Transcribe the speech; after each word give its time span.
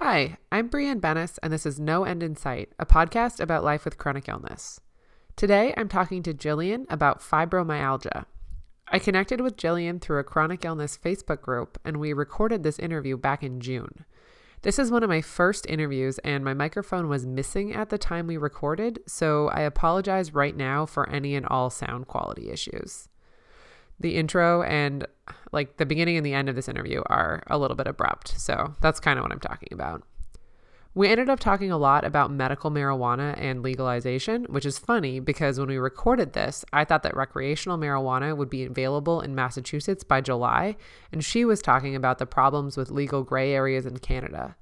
Hi, 0.00 0.36
I'm 0.52 0.68
Brianne 0.68 1.00
Bennis, 1.00 1.38
and 1.42 1.50
this 1.50 1.64
is 1.64 1.80
No 1.80 2.04
End 2.04 2.22
in 2.22 2.36
Sight, 2.36 2.70
a 2.78 2.84
podcast 2.84 3.40
about 3.40 3.64
life 3.64 3.86
with 3.86 3.96
chronic 3.96 4.28
illness. 4.28 4.78
Today, 5.36 5.72
I'm 5.74 5.88
talking 5.88 6.22
to 6.24 6.34
Jillian 6.34 6.84
about 6.90 7.22
fibromyalgia. 7.22 8.26
I 8.88 8.98
connected 8.98 9.40
with 9.40 9.56
Jillian 9.56 10.02
through 10.02 10.18
a 10.18 10.22
chronic 10.22 10.66
illness 10.66 10.98
Facebook 11.02 11.40
group, 11.40 11.80
and 11.82 11.96
we 11.96 12.12
recorded 12.12 12.62
this 12.62 12.78
interview 12.78 13.16
back 13.16 13.42
in 13.42 13.58
June. 13.58 14.04
This 14.60 14.78
is 14.78 14.90
one 14.90 15.02
of 15.02 15.08
my 15.08 15.22
first 15.22 15.64
interviews, 15.66 16.18
and 16.18 16.44
my 16.44 16.52
microphone 16.52 17.08
was 17.08 17.24
missing 17.24 17.72
at 17.74 17.88
the 17.88 17.96
time 17.96 18.26
we 18.26 18.36
recorded, 18.36 18.98
so 19.06 19.48
I 19.48 19.62
apologize 19.62 20.34
right 20.34 20.54
now 20.54 20.84
for 20.84 21.08
any 21.08 21.34
and 21.34 21.46
all 21.46 21.70
sound 21.70 22.06
quality 22.06 22.50
issues. 22.50 23.08
The 23.98 24.16
intro 24.16 24.62
and 24.62 25.06
like 25.52 25.78
the 25.78 25.86
beginning 25.86 26.16
and 26.16 26.26
the 26.26 26.34
end 26.34 26.48
of 26.48 26.54
this 26.54 26.68
interview 26.68 27.02
are 27.06 27.42
a 27.46 27.58
little 27.58 27.76
bit 27.76 27.86
abrupt, 27.86 28.28
so 28.38 28.74
that's 28.80 29.00
kind 29.00 29.18
of 29.18 29.22
what 29.22 29.32
I'm 29.32 29.40
talking 29.40 29.68
about. 29.72 30.02
We 30.96 31.08
ended 31.08 31.28
up 31.28 31.40
talking 31.40 31.70
a 31.70 31.76
lot 31.76 32.06
about 32.06 32.30
medical 32.30 32.70
marijuana 32.70 33.34
and 33.36 33.62
legalization, 33.62 34.44
which 34.44 34.64
is 34.64 34.78
funny 34.78 35.20
because 35.20 35.58
when 35.58 35.68
we 35.68 35.76
recorded 35.76 36.32
this, 36.32 36.64
I 36.72 36.86
thought 36.86 37.02
that 37.02 37.14
recreational 37.14 37.76
marijuana 37.76 38.34
would 38.34 38.48
be 38.48 38.64
available 38.64 39.20
in 39.20 39.34
Massachusetts 39.34 40.04
by 40.04 40.22
July, 40.22 40.76
and 41.12 41.22
she 41.22 41.44
was 41.44 41.60
talking 41.60 41.94
about 41.94 42.16
the 42.16 42.24
problems 42.24 42.78
with 42.78 42.90
legal 42.90 43.24
gray 43.24 43.52
areas 43.52 43.84
in 43.84 43.98
Canada. 43.98 44.56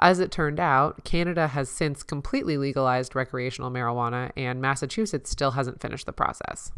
As 0.00 0.18
it 0.18 0.32
turned 0.32 0.58
out, 0.58 1.04
Canada 1.04 1.46
has 1.46 1.68
since 1.68 2.02
completely 2.02 2.58
legalized 2.58 3.14
recreational 3.14 3.70
marijuana, 3.70 4.32
and 4.36 4.60
Massachusetts 4.60 5.30
still 5.30 5.52
hasn't 5.52 5.80
finished 5.80 6.06
the 6.06 6.12
process. 6.12 6.72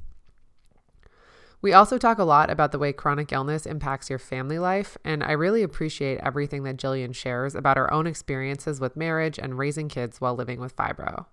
We 1.62 1.74
also 1.74 1.98
talk 1.98 2.19
a 2.19 2.24
lot 2.24 2.48
about 2.48 2.73
the 2.73 2.78
way 2.78 2.95
chronic 2.95 3.32
illness 3.32 3.66
impacts 3.66 4.09
your 4.09 4.18
family 4.18 4.59
life, 4.59 4.96
and 5.05 5.23
I 5.23 5.32
really 5.32 5.62
appreciate 5.62 6.18
everything 6.23 6.62
that 6.62 6.78
Jillian 6.78 7.14
shares 7.14 7.55
about 7.55 7.77
her 7.77 7.92
own 7.92 8.06
experiences 8.06 8.80
with 8.80 8.96
marriage 8.96 9.38
and 9.38 9.59
raising 9.59 9.88
kids 9.88 10.23
while 10.23 10.34
living 10.34 10.59
with 10.59 10.74
fibro. 10.74 11.26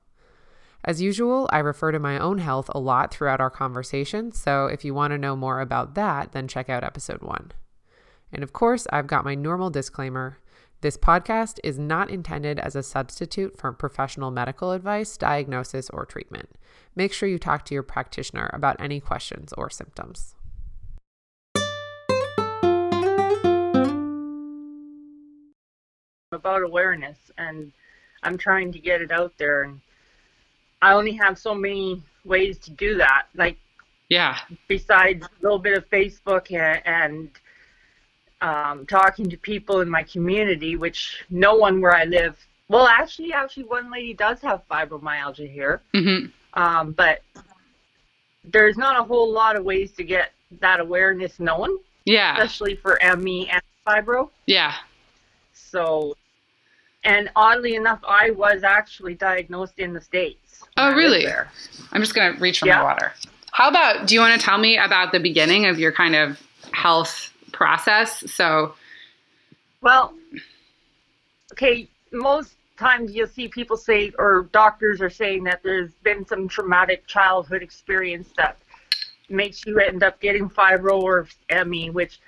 As 0.84 1.02
usual, 1.02 1.50
I 1.54 1.60
refer 1.60 1.94
to 1.94 2.00
my 2.00 2.20
own 2.20 2.40
health 2.40 2.70
a 2.76 2.80
lot 2.80 3.14
throughout 3.14 3.40
our 3.40 3.50
conversation, 3.50 4.34
so 4.34 4.66
if 4.66 4.84
you 4.84 4.94
want 4.94 5.12
to 5.12 5.18
know 5.18 5.38
more 5.38 5.62
about 5.62 5.96
that, 5.96 6.34
then 6.34 6.50
check 6.50 6.70
out 6.70 6.84
episode 6.84 7.22
one. 7.22 7.54
And 8.32 8.44
of 8.44 8.52
course, 8.52 8.86
I've 8.92 9.08
got 9.08 9.24
my 9.24 9.34
normal 9.34 9.70
disclaimer 9.70 10.40
this 10.82 10.96
podcast 10.96 11.60
is 11.64 11.80
not 11.80 12.12
intended 12.12 12.60
as 12.60 12.76
a 12.76 12.84
substitute 12.84 13.58
for 13.58 13.72
professional 13.72 14.30
medical 14.30 14.74
advice, 14.74 15.18
diagnosis, 15.18 15.90
or 15.90 16.06
treatment. 16.06 16.50
Make 16.96 17.14
sure 17.14 17.28
you 17.28 17.40
talk 17.40 17.66
to 17.66 17.74
your 17.74 17.82
practitioner 17.82 18.52
about 18.54 18.80
any 18.80 19.00
questions 19.00 19.54
or 19.54 19.72
symptoms. 19.72 20.36
About 26.32 26.62
awareness, 26.62 27.18
and 27.40 27.72
I'm 28.22 28.38
trying 28.38 28.72
to 28.74 28.78
get 28.78 29.02
it 29.02 29.12
out 29.12 29.34
there, 29.40 29.64
and 29.64 29.82
I 30.84 30.94
only 30.94 31.14
have 31.14 31.40
so 31.40 31.56
many 31.56 32.04
ways 32.24 32.60
to 32.60 32.72
do 32.72 32.98
that. 32.98 33.26
Like, 33.34 33.58
yeah, 34.10 34.38
besides 34.68 35.26
a 35.26 35.30
little 35.42 35.58
bit 35.58 35.76
of 35.76 35.90
Facebook 35.90 36.52
and, 36.52 36.86
and 36.86 37.30
um, 38.42 38.86
talking 38.86 39.30
to 39.30 39.38
people 39.38 39.82
in 39.82 39.90
my 39.90 40.04
community, 40.04 40.76
which 40.76 41.24
no 41.30 41.56
one 41.56 41.82
where 41.82 41.96
I 41.96 42.06
live. 42.06 42.38
Well, 42.70 42.88
actually, 42.88 43.34
actually, 43.34 43.64
one 43.64 43.92
lady 43.92 44.14
does 44.14 44.42
have 44.42 44.62
fibromyalgia 44.70 45.52
here, 45.52 45.82
mm-hmm. 45.94 46.28
um, 46.60 46.92
but 46.92 47.22
there's 48.44 48.78
not 48.78 49.00
a 49.00 49.04
whole 49.04 49.32
lot 49.32 49.56
of 49.56 49.64
ways 49.64 49.92
to 49.94 50.04
get 50.04 50.32
that 50.60 50.80
awareness 50.80 51.40
known. 51.40 51.78
Yeah, 52.06 52.34
especially 52.34 52.76
for 52.76 53.00
ME 53.18 53.50
and 53.50 53.62
fibro. 53.86 54.30
Yeah. 54.46 54.76
So, 55.54 56.16
and 57.04 57.30
oddly 57.36 57.76
enough, 57.76 58.00
I 58.08 58.32
was 58.32 58.64
actually 58.64 59.16
diagnosed 59.16 59.80
in 59.80 59.94
the 59.94 60.02
states. 60.02 60.64
Oh, 60.78 60.94
really? 60.94 61.26
I'm 61.92 62.02
just 62.02 62.14
gonna 62.14 62.38
reach 62.40 62.60
for 62.60 62.68
yeah. 62.68 62.78
my 62.78 62.84
water. 62.84 63.14
How 63.52 63.70
about? 63.70 64.08
Do 64.08 64.14
you 64.14 64.22
want 64.22 64.40
to 64.40 64.46
tell 64.46 64.58
me 64.58 64.78
about 64.78 65.12
the 65.12 65.20
beginning 65.20 65.66
of 65.66 65.80
your 65.80 65.92
kind 65.92 66.16
of 66.16 66.40
health 66.72 67.34
process. 67.58 68.24
So, 68.32 68.76
well, 69.82 70.14
okay, 71.54 71.90
most 72.14 72.56
times 72.78 73.14
you'll 73.14 73.28
see 73.28 73.48
people 73.48 73.76
say, 73.76 74.12
or 74.20 74.48
doctors 74.52 75.02
are 75.02 75.10
saying 75.10 75.44
that 75.46 75.64
there's 75.64 75.92
been 76.04 76.26
some 76.26 76.48
traumatic 76.48 77.08
childhood 77.08 77.64
experience 77.64 78.30
that 78.38 78.60
makes 79.30 79.66
you 79.66 79.80
end 79.80 80.04
up 80.04 80.22
getting 80.22 80.48
fibro 80.48 81.02
or 81.02 81.28
ME, 81.66 81.90
which 81.90 82.20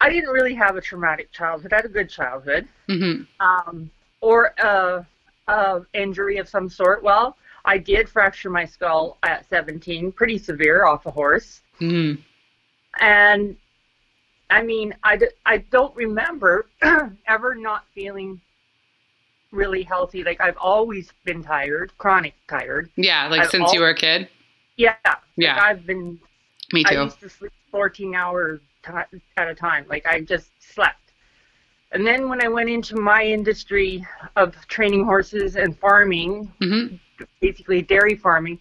I 0.00 0.08
didn't 0.08 0.30
really 0.30 0.54
have 0.54 0.76
a 0.76 0.80
traumatic 0.80 1.32
childhood. 1.32 1.72
I 1.72 1.76
had 1.76 1.84
a 1.84 1.88
good 1.88 2.08
childhood. 2.08 2.68
Mm-hmm. 2.88 3.24
Um, 3.44 3.90
or 4.20 4.54
a, 4.58 5.06
a 5.48 5.80
injury 5.92 6.38
of 6.38 6.48
some 6.48 6.68
sort. 6.68 7.02
Well, 7.02 7.36
I 7.64 7.78
did 7.78 8.08
fracture 8.08 8.50
my 8.50 8.64
skull 8.64 9.18
at 9.24 9.48
17, 9.50 10.12
pretty 10.12 10.38
severe 10.38 10.86
off 10.86 11.06
a 11.06 11.10
horse. 11.10 11.60
Mm-hmm. 11.80 12.20
And 13.00 13.56
I 14.50 14.62
mean, 14.62 14.94
I, 15.04 15.18
I 15.44 15.58
don't 15.58 15.94
remember 15.94 16.66
ever 17.26 17.54
not 17.54 17.84
feeling 17.94 18.40
really 19.52 19.82
healthy. 19.82 20.24
Like 20.24 20.40
I've 20.40 20.56
always 20.58 21.10
been 21.24 21.42
tired, 21.42 21.92
chronic 21.98 22.34
tired. 22.48 22.90
Yeah, 22.96 23.28
like 23.28 23.42
I've 23.42 23.50
since 23.50 23.68
al- 23.68 23.74
you 23.74 23.80
were 23.80 23.90
a 23.90 23.94
kid. 23.94 24.28
Yeah. 24.76 24.94
Yeah. 25.36 25.54
Like 25.54 25.62
I've 25.62 25.86
been. 25.86 26.18
Me 26.72 26.84
too. 26.84 26.96
I 26.96 27.02
used 27.04 27.20
to 27.20 27.28
sleep 27.28 27.52
14 27.70 28.14
hours 28.14 28.60
t- 28.84 29.18
at 29.36 29.48
a 29.48 29.54
time. 29.54 29.86
Like 29.88 30.06
I 30.06 30.20
just 30.20 30.50
slept. 30.60 31.12
And 31.92 32.06
then 32.06 32.28
when 32.28 32.42
I 32.42 32.48
went 32.48 32.68
into 32.68 32.96
my 32.96 33.24
industry 33.24 34.06
of 34.36 34.54
training 34.68 35.04
horses 35.04 35.56
and 35.56 35.76
farming, 35.78 36.52
mm-hmm. 36.60 36.96
basically 37.40 37.80
dairy 37.80 38.14
farming, 38.14 38.58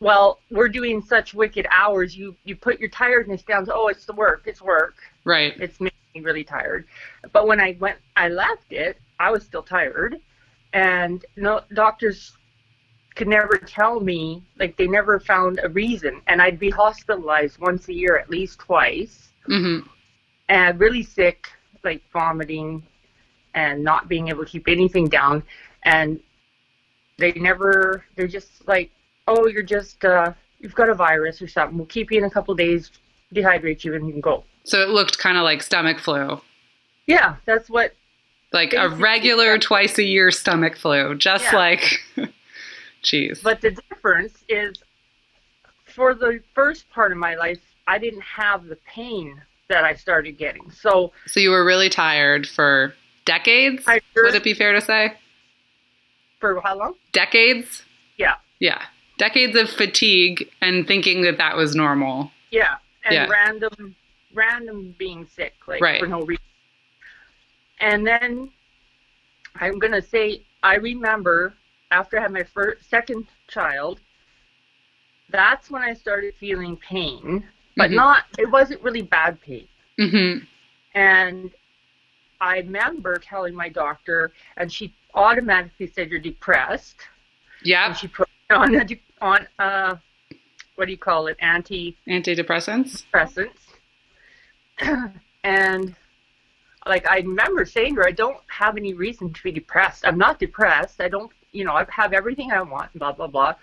well, 0.00 0.40
we're 0.50 0.68
doing 0.68 1.02
such 1.02 1.34
wicked 1.34 1.66
hours. 1.70 2.16
You 2.16 2.34
you 2.44 2.56
put 2.56 2.80
your 2.80 2.88
tiredness 2.88 3.42
down 3.42 3.66
to 3.66 3.74
oh, 3.74 3.88
it's 3.88 4.06
the 4.06 4.14
work, 4.14 4.42
it's 4.46 4.62
work. 4.62 4.94
Right. 5.24 5.54
It's 5.60 5.78
making 5.78 5.98
me 6.14 6.22
really 6.22 6.44
tired. 6.44 6.86
But 7.32 7.46
when 7.46 7.60
I 7.60 7.76
went, 7.78 7.98
I 8.16 8.28
left 8.28 8.72
it. 8.72 8.98
I 9.18 9.30
was 9.30 9.44
still 9.44 9.62
tired, 9.62 10.16
and 10.72 11.24
no 11.36 11.60
doctors 11.74 12.32
could 13.14 13.28
never 13.28 13.58
tell 13.58 14.00
me 14.00 14.42
like 14.58 14.76
they 14.78 14.86
never 14.86 15.20
found 15.20 15.60
a 15.62 15.68
reason. 15.68 16.22
And 16.26 16.40
I'd 16.40 16.58
be 16.58 16.70
hospitalized 16.70 17.58
once 17.58 17.88
a 17.88 17.92
year, 17.92 18.16
at 18.16 18.30
least 18.30 18.60
twice, 18.60 19.28
mm-hmm. 19.46 19.86
and 20.48 20.80
really 20.80 21.02
sick, 21.02 21.48
like 21.84 22.02
vomiting, 22.10 22.82
and 23.54 23.84
not 23.84 24.08
being 24.08 24.28
able 24.28 24.46
to 24.46 24.50
keep 24.50 24.66
anything 24.66 25.08
down. 25.08 25.42
And 25.84 26.20
they 27.18 27.32
never. 27.32 28.02
They're 28.16 28.26
just 28.26 28.66
like 28.66 28.90
oh, 29.30 29.46
you're 29.46 29.62
just, 29.62 30.04
uh, 30.04 30.32
you've 30.58 30.74
got 30.74 30.88
a 30.88 30.94
virus 30.94 31.40
or 31.40 31.48
something. 31.48 31.78
We'll 31.78 31.86
keep 31.86 32.10
you 32.10 32.18
in 32.18 32.24
a 32.24 32.30
couple 32.30 32.54
days, 32.54 32.90
dehydrate 33.34 33.84
you, 33.84 33.94
and 33.94 34.06
you 34.06 34.12
can 34.12 34.20
go. 34.20 34.44
So 34.64 34.82
it 34.82 34.88
looked 34.88 35.18
kind 35.18 35.38
of 35.38 35.44
like 35.44 35.62
stomach 35.62 35.98
flu. 36.00 36.40
Yeah, 37.06 37.36
that's 37.46 37.70
what. 37.70 37.94
Like 38.52 38.74
a 38.74 38.88
regular 38.88 39.58
twice 39.58 39.98
a 39.98 40.02
year 40.02 40.30
stomach 40.32 40.76
flu, 40.76 41.14
just 41.14 41.44
yeah. 41.44 41.56
like, 41.56 42.00
jeez. 43.02 43.42
But 43.42 43.60
the 43.60 43.70
difference 43.70 44.44
is, 44.48 44.76
for 45.86 46.14
the 46.14 46.40
first 46.54 46.90
part 46.90 47.12
of 47.12 47.18
my 47.18 47.36
life, 47.36 47.60
I 47.86 47.98
didn't 47.98 48.22
have 48.22 48.66
the 48.66 48.76
pain 48.86 49.40
that 49.68 49.84
I 49.84 49.94
started 49.94 50.32
getting. 50.32 50.68
So. 50.72 51.12
So 51.26 51.38
you 51.38 51.50
were 51.50 51.64
really 51.64 51.88
tired 51.88 52.48
for 52.48 52.92
decades. 53.24 53.86
Would 53.86 54.34
it 54.34 54.42
be 54.42 54.54
fair 54.54 54.72
to 54.72 54.80
say? 54.80 55.14
For 56.40 56.60
how 56.60 56.76
long? 56.76 56.94
Decades. 57.12 57.84
Yeah. 58.16 58.34
Yeah 58.58 58.82
decades 59.20 59.56
of 59.56 59.68
fatigue 59.70 60.48
and 60.62 60.86
thinking 60.86 61.22
that 61.22 61.38
that 61.38 61.56
was 61.56 61.74
normal. 61.74 62.32
Yeah, 62.50 62.76
and 63.04 63.14
yeah. 63.14 63.26
random, 63.28 63.94
random 64.34 64.94
being 64.98 65.26
sick, 65.26 65.54
like 65.68 65.82
right. 65.82 66.00
for 66.00 66.06
no 66.06 66.22
reason. 66.22 66.42
And 67.80 68.06
then 68.06 68.50
I'm 69.56 69.78
gonna 69.78 70.02
say 70.02 70.42
I 70.62 70.76
remember 70.76 71.54
after 71.90 72.18
I 72.18 72.22
had 72.22 72.32
my 72.32 72.44
first, 72.44 72.88
second 72.88 73.26
child, 73.48 74.00
that's 75.30 75.70
when 75.70 75.82
I 75.82 75.94
started 75.94 76.34
feeling 76.40 76.76
pain, 76.76 77.44
but 77.76 77.88
mm-hmm. 77.88 77.96
not. 77.96 78.24
It 78.38 78.50
wasn't 78.50 78.82
really 78.82 79.02
bad 79.02 79.40
pain. 79.40 79.68
Mm-hmm. 79.98 80.44
And 80.94 81.50
I 82.40 82.58
remember 82.58 83.18
telling 83.18 83.54
my 83.54 83.68
doctor, 83.68 84.32
and 84.56 84.72
she 84.72 84.94
automatically 85.14 85.92
said, 85.94 86.10
"You're 86.10 86.20
depressed." 86.20 86.96
Yeah. 87.62 87.86
And 87.88 87.96
she 87.96 88.08
put 88.08 88.28
on 88.50 88.74
a 88.74 88.84
on 89.20 89.46
uh, 89.58 89.96
what 90.76 90.86
do 90.86 90.92
you 90.92 90.98
call 90.98 91.26
it? 91.26 91.36
Anti 91.40 91.96
antidepressants. 92.08 93.04
Depressants. 93.12 93.50
and 95.44 95.94
like 96.86 97.06
I 97.08 97.18
remember 97.18 97.64
saying 97.64 97.96
to 97.96 98.00
her, 98.00 98.08
I 98.08 98.12
don't 98.12 98.38
have 98.46 98.76
any 98.76 98.94
reason 98.94 99.32
to 99.32 99.42
be 99.42 99.52
depressed. 99.52 100.06
I'm 100.06 100.18
not 100.18 100.38
depressed. 100.38 101.00
I 101.00 101.08
don't, 101.08 101.30
you 101.52 101.64
know, 101.64 101.72
I 101.72 101.84
have 101.90 102.12
everything 102.12 102.50
I 102.52 102.62
want. 102.62 102.92
Blah 102.94 103.12
blah 103.12 103.26
blah. 103.26 103.54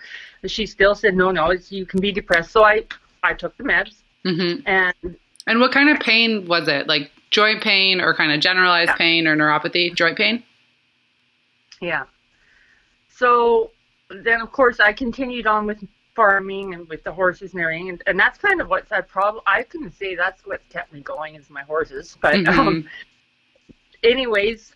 And 0.44 0.52
she 0.52 0.66
still 0.66 0.94
said, 0.94 1.16
no, 1.16 1.32
no, 1.32 1.52
you 1.70 1.86
can 1.86 2.00
be 2.00 2.12
depressed. 2.12 2.52
So 2.52 2.64
I, 2.64 2.86
I 3.24 3.34
took 3.34 3.58
the 3.58 3.64
meds. 3.64 3.96
Mm-hmm. 4.24 4.68
And 4.68 5.18
and 5.48 5.60
what 5.60 5.72
kind 5.72 5.90
of 5.90 6.00
pain 6.00 6.46
was 6.46 6.68
it? 6.68 6.88
Like 6.88 7.12
joint 7.32 7.64
pain 7.64 8.00
or 8.00 8.14
kind 8.14 8.32
of 8.32 8.40
generalized 8.42 8.90
yeah. 8.90 8.98
pain 8.98 9.28
or 9.28 9.36
neuropathy? 9.36 9.96
Joint 9.96 10.18
pain. 10.18 10.44
Yeah. 11.82 12.04
So 13.10 13.72
then, 14.10 14.42
of 14.42 14.52
course, 14.52 14.80
I 14.80 14.94
continued 14.94 15.48
on 15.48 15.66
with 15.66 15.84
farming 16.16 16.74
and 16.74 16.88
with 16.90 17.04
the 17.04 17.12
horses 17.12 17.54
and 17.54 17.62
everything, 17.62 17.90
and, 17.90 18.04
and 18.08 18.20
that's 18.20 18.40
kind 18.40 18.60
of 18.62 18.70
what's 18.70 18.92
I 18.92 19.02
probably 19.02 19.42
I 19.46 19.64
couldn't 19.64 19.96
say 19.96 20.16
that's 20.16 20.46
what 20.46 20.62
kept 20.70 20.92
me 20.92 21.02
going 21.02 21.36
is 21.36 21.50
my 21.50 21.62
horses, 21.64 22.18
but 22.22 22.36
Mhm. 22.36 22.48
um, 22.58 22.90
anyways, 24.04 24.74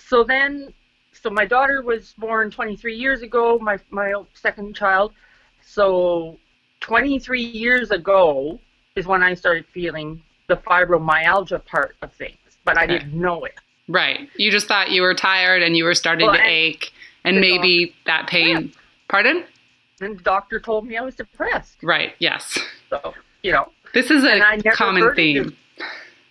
so 0.00 0.24
then, 0.24 0.72
so 1.12 1.30
my 1.30 1.44
daughter 1.44 1.82
was 1.82 2.14
born 2.16 2.50
23 2.50 2.94
years 2.96 3.22
ago, 3.22 3.58
my 3.58 3.78
my 3.90 4.12
second 4.34 4.74
child, 4.74 5.12
so 5.64 6.38
23 6.80 7.40
years 7.42 7.90
ago 7.90 8.58
is 8.96 9.06
when 9.06 9.22
I 9.22 9.34
started 9.34 9.66
feeling 9.72 10.22
the 10.48 10.56
fibromyalgia 10.56 11.64
part 11.66 11.96
of 12.02 12.12
things, 12.14 12.38
but 12.64 12.76
I 12.78 12.86
didn't 12.86 13.12
know 13.14 13.44
it. 13.44 13.54
Right. 13.88 14.28
You 14.36 14.50
just 14.50 14.68
thought 14.68 14.90
you 14.90 15.02
were 15.02 15.14
tired 15.14 15.62
and 15.62 15.76
you 15.76 15.84
were 15.84 15.94
starting 15.94 16.26
Well, 16.26 16.34
to 16.36 16.40
and- 16.40 16.50
ache, 16.50 16.92
and 17.24 17.36
the 17.36 17.40
maybe 17.40 17.94
that 18.06 18.26
pain. 18.28 18.72
Pardon? 19.08 19.44
And 20.00 20.18
the 20.18 20.22
doctor 20.22 20.58
told 20.58 20.86
me 20.86 20.96
I 20.96 21.02
was 21.02 21.14
depressed. 21.14 21.78
Right. 21.82 22.14
Yes. 22.18 22.58
So, 22.90 23.14
you 23.42 23.52
know, 23.52 23.70
This 23.94 24.10
is 24.10 24.24
a 24.24 24.62
common 24.72 25.14
theme. 25.14 25.56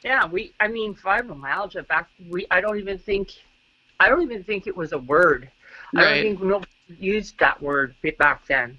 yeah, 0.04 0.26
we, 0.26 0.54
I 0.60 0.68
mean, 0.68 0.94
fibromyalgia 0.96 1.88
back, 1.88 2.10
we, 2.30 2.46
I 2.52 2.60
don't 2.62 2.78
even 2.78 2.98
think, 2.98 3.30
I 4.00 4.10
don't 4.10 4.22
even 4.24 4.44
think 4.44 4.68
it 4.68 4.76
was 4.76 4.92
a 4.92 4.98
word. 4.98 5.50
Right. 5.94 6.04
I 6.04 6.14
don't 6.16 6.24
think 6.24 6.42
nobody 6.44 6.72
used 7.00 7.40
that 7.40 7.62
word 7.62 7.96
back 8.18 8.46
then. 8.48 8.78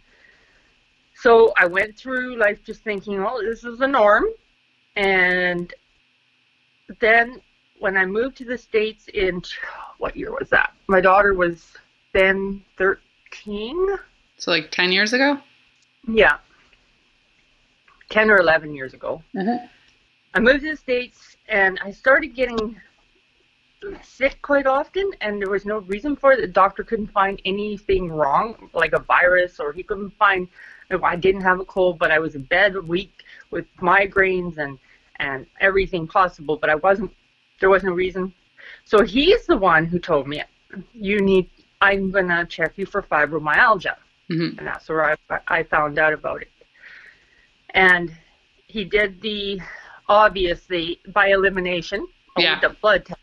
So 1.14 1.52
I 1.56 1.66
went 1.66 1.96
through 1.96 2.36
life 2.36 2.58
just 2.64 2.82
thinking, 2.82 3.20
oh, 3.20 3.40
this 3.42 3.64
is 3.64 3.78
the 3.78 3.86
norm. 3.88 4.24
And 4.96 5.72
then 7.00 7.40
when 7.78 7.96
I 7.96 8.04
moved 8.04 8.36
to 8.38 8.44
the 8.44 8.58
States 8.58 9.08
in, 9.14 9.42
what 9.98 10.16
year 10.16 10.32
was 10.32 10.48
that? 10.50 10.74
My 10.88 11.00
daughter 11.00 11.34
was 11.34 11.72
then 12.12 12.62
13. 12.78 13.96
So 14.38 14.50
like 14.50 14.70
ten 14.70 14.92
years 14.92 15.12
ago. 15.12 15.38
Yeah. 16.06 16.38
10 18.10 18.30
or 18.30 18.38
11 18.38 18.74
years 18.74 18.92
ago. 18.92 19.22
Mhm. 19.34 19.68
I 20.34 20.40
moved 20.40 20.60
to 20.62 20.70
the 20.70 20.76
States 20.76 21.36
and 21.48 21.78
I 21.82 21.90
started 21.90 22.34
getting 22.34 22.80
sick 24.02 24.40
quite 24.42 24.66
often, 24.66 25.10
and 25.20 25.40
there 25.40 25.50
was 25.50 25.64
no 25.64 25.78
reason 25.78 26.14
for 26.14 26.32
it. 26.32 26.40
The 26.40 26.46
doctor 26.46 26.84
couldn't 26.84 27.08
find 27.08 27.40
anything 27.44 28.10
wrong, 28.12 28.70
like 28.74 28.92
a 28.92 29.00
virus, 29.00 29.58
or 29.58 29.72
he 29.72 29.82
couldn't 29.82 30.10
find. 30.10 30.48
I 31.02 31.16
didn't 31.16 31.40
have 31.40 31.58
a 31.58 31.64
cold, 31.64 31.98
but 31.98 32.10
I 32.10 32.18
was 32.18 32.34
in 32.34 32.42
bed 32.42 32.76
a 32.76 32.80
week 32.80 33.24
with 33.50 33.66
migraines 33.78 34.58
and 34.58 34.78
and 35.16 35.46
everything 35.60 36.06
possible, 36.06 36.56
but 36.56 36.70
I 36.70 36.74
wasn't. 36.76 37.14
There 37.60 37.70
was 37.70 37.82
no 37.82 37.92
reason. 37.92 38.32
So 38.84 39.02
he's 39.02 39.46
the 39.46 39.56
one 39.56 39.84
who 39.86 39.98
told 39.98 40.26
me, 40.28 40.42
"You 40.92 41.20
need. 41.20 41.48
I'm 41.82 42.10
gonna 42.10 42.46
check 42.46 42.72
you 42.78 42.86
for 42.86 43.02
fibromyalgia." 43.02 43.96
Mhm. 44.30 44.56
and 44.58 44.66
that's 44.66 44.88
where 44.88 45.04
I, 45.04 45.16
I 45.48 45.62
found 45.64 45.98
out 45.98 46.12
about 46.12 46.40
it. 46.42 46.50
And 47.74 48.14
he 48.66 48.84
did 48.84 49.20
the 49.20 49.60
obviously 50.08 51.00
by 51.08 51.28
elimination, 51.28 52.06
all 52.36 52.42
Yeah. 52.42 52.60
the 52.60 52.70
blood 52.70 53.04
tests, 53.06 53.22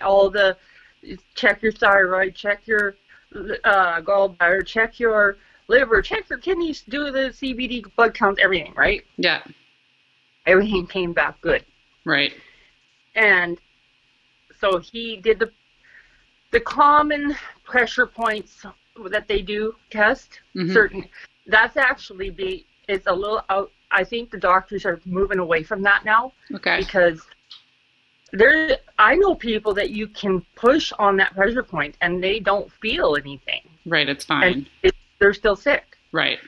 all 0.00 0.30
the 0.30 0.56
check 1.34 1.62
your 1.62 1.72
thyroid, 1.72 2.34
check 2.34 2.66
your 2.66 2.96
uh, 3.64 4.00
gallbladder, 4.00 4.66
check 4.66 4.98
your 4.98 5.36
liver, 5.68 6.00
check 6.02 6.28
your 6.30 6.38
kidneys, 6.38 6.82
do 6.88 7.10
the 7.10 7.30
CBC 7.38 7.84
blood 7.94 8.14
count, 8.14 8.38
everything, 8.38 8.72
right? 8.74 9.04
Yeah. 9.16 9.42
Everything 10.46 10.86
came 10.86 11.12
back 11.12 11.40
good. 11.42 11.64
Right. 12.04 12.32
and 13.14 13.58
so 14.60 14.78
he 14.78 15.16
did 15.18 15.38
the 15.38 15.50
the 16.50 16.60
common 16.60 17.36
pressure 17.64 18.06
points 18.06 18.64
that 19.10 19.28
they 19.28 19.42
do 19.42 19.74
test 19.90 20.40
Mhm. 20.54 20.72
certain 20.72 21.08
that's 21.46 21.76
actually 21.76 22.30
be 22.30 22.66
it's 22.88 23.06
a 23.06 23.12
little 23.12 23.44
out 23.48 23.70
i 23.90 24.02
think 24.02 24.30
the 24.30 24.38
doctors 24.38 24.84
are 24.84 25.00
moving 25.04 25.38
away 25.38 25.62
from 25.62 25.82
that 25.82 26.04
now 26.04 26.32
Okay. 26.54 26.78
because 26.78 27.24
there 28.32 28.78
i 28.98 29.14
know 29.14 29.34
people 29.34 29.72
that 29.74 29.90
you 29.90 30.06
can 30.08 30.40
push 30.56 30.92
on 30.98 31.16
that 31.16 31.34
pressure 31.34 31.62
point 31.62 31.96
and 32.00 32.22
they 32.22 32.40
don't 32.40 32.70
feel 32.72 33.16
anything 33.16 33.62
Right. 33.86 34.06
It's 34.08 34.24
fine. 34.24 34.42
and 34.52 34.70
it, 34.82 34.94
they're 35.18 35.34
still 35.34 35.56
sick 35.56 35.96
Right. 36.12 36.38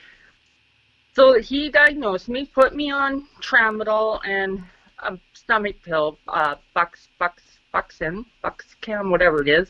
So 1.13 1.39
he 1.39 1.69
diagnosed 1.69 2.29
me, 2.29 2.45
put 2.45 2.73
me 2.73 2.89
on 2.89 3.27
tramadol 3.41 4.21
and 4.25 4.63
a 4.99 5.19
stomach 5.33 5.75
pill, 5.83 6.17
uh, 6.27 6.55
Bux, 6.73 7.09
Bux, 7.19 7.43
Buxin, 7.73 8.25
Buxcam, 8.43 9.11
whatever 9.11 9.41
it 9.41 9.49
is, 9.49 9.69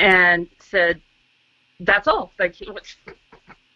and 0.00 0.48
said, 0.58 1.00
"That's 1.78 2.08
all." 2.08 2.32
Like 2.38 2.54
he, 2.54 2.70
was, 2.70 2.96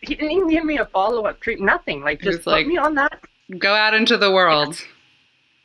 he 0.01 0.15
didn't 0.15 0.31
even 0.33 0.49
give 0.49 0.65
me 0.65 0.79
a 0.79 0.87
follow-up 0.87 1.41
treatment, 1.41 1.67
nothing. 1.67 2.03
Like 2.03 2.21
just 2.21 2.45
put 2.45 2.51
like- 2.53 2.67
me 2.67 2.77
on 2.79 2.95
that. 2.97 3.21
Go 3.59 3.75
out 3.75 3.93
into 3.95 4.17
the 4.17 4.31
world. 4.33 4.83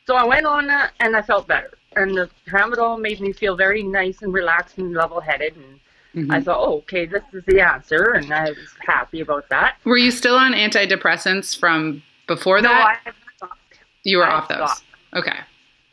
So 0.06 0.16
I 0.16 0.24
went 0.26 0.46
on 0.46 0.68
that, 0.68 0.92
and 1.00 1.16
I 1.16 1.22
felt 1.22 1.48
better. 1.48 1.72
And 1.96 2.16
the 2.16 2.30
tramadol 2.48 3.00
made 3.00 3.20
me 3.22 3.32
feel 3.32 3.56
very 3.56 3.84
nice 3.84 4.22
and 4.22 4.34
relaxed 4.34 4.78
and 4.78 4.94
level-headed. 4.94 5.56
And 5.56 5.80
Mhm. 6.16 6.34
I 6.34 6.42
thought, 6.42 6.58
oh, 6.60 6.78
okay, 6.80 7.06
this 7.06 7.24
is 7.32 7.44
the 7.46 7.62
answer, 7.62 8.14
and 8.16 8.34
I 8.34 8.50
was 8.50 8.76
happy 8.86 9.22
about 9.22 9.48
that. 9.50 9.78
Were 9.86 9.98
you 9.98 10.12
still 10.12 10.36
on 10.36 10.54
antidepressants 10.54 11.58
from 11.58 12.02
before 12.28 12.60
No, 12.62 12.70
that? 12.70 13.00
I 13.06 13.12
stopped. 13.38 13.80
you 14.04 14.18
were 14.18 14.26
I 14.26 14.32
off 14.34 14.48
those. 14.50 14.58
stopped. 14.58 14.84
Okay. 15.16 15.38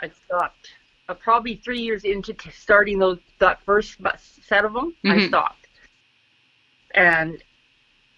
I 0.00 0.08
stopped. 0.24 0.70
Uh, 1.08 1.14
probably 1.14 1.54
three 1.56 1.80
years 1.80 2.02
into 2.02 2.32
t- 2.32 2.50
starting 2.50 2.98
those 2.98 3.18
that 3.38 3.60
first 3.64 3.96
set 4.42 4.64
of 4.64 4.72
them, 4.72 4.94
I 5.04 5.08
Mhm. 5.08 5.28
stopped. 5.28 5.66
And 6.94 7.42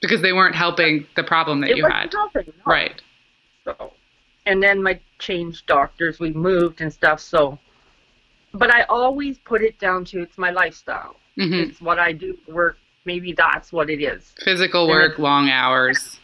Because 0.01 0.23
they 0.23 0.33
weren't 0.33 0.55
helping 0.55 1.07
the 1.17 1.25
problem 1.25 1.61
that 1.61 1.77
you 1.77 1.85
had. 1.85 2.13
helping. 2.13 2.47
no. 2.47 2.63
Right. 2.65 3.03
So, 3.65 3.93
and 4.47 4.63
then 4.63 4.83
my 4.83 5.01
changed 5.19 5.67
doctors, 5.67 6.19
we 6.21 6.31
moved 6.33 6.81
and 6.81 6.91
stuff. 6.93 7.21
So, 7.21 7.59
but 8.55 8.73
I 8.73 8.85
always 8.85 9.39
put 9.39 9.61
it 9.61 9.79
down 9.79 10.05
to 10.07 10.23
it's 10.23 10.39
my 10.39 10.51
lifestyle. 10.51 11.17
hmm 11.37 11.53
It's 11.53 11.81
what 11.83 11.99
I 11.99 12.13
do 12.13 12.39
work. 12.47 12.79
Maybe 13.05 13.33
that's 13.33 13.71
what 13.73 13.91
it 13.91 14.01
is. 14.01 14.35
Physical 14.43 14.89
work, 14.89 15.19
long 15.19 15.51
hours. 15.51 16.21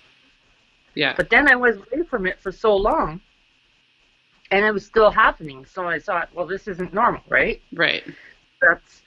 Yeah. 0.95 1.15
But 1.17 1.29
then 1.29 1.49
I 1.51 1.57
was 1.57 1.77
away 1.77 2.05
from 2.05 2.27
it 2.27 2.41
for 2.41 2.53
so 2.53 2.75
long, 2.77 3.21
and 4.55 4.65
it 4.65 4.73
was 4.73 4.87
still 4.87 5.11
happening. 5.11 5.67
So 5.67 5.89
I 5.89 5.99
thought, 5.99 6.29
well, 6.33 6.47
this 6.47 6.69
isn't 6.69 6.95
normal, 6.95 7.23
right? 7.29 7.61
Right. 7.73 8.05
that's 8.62 9.03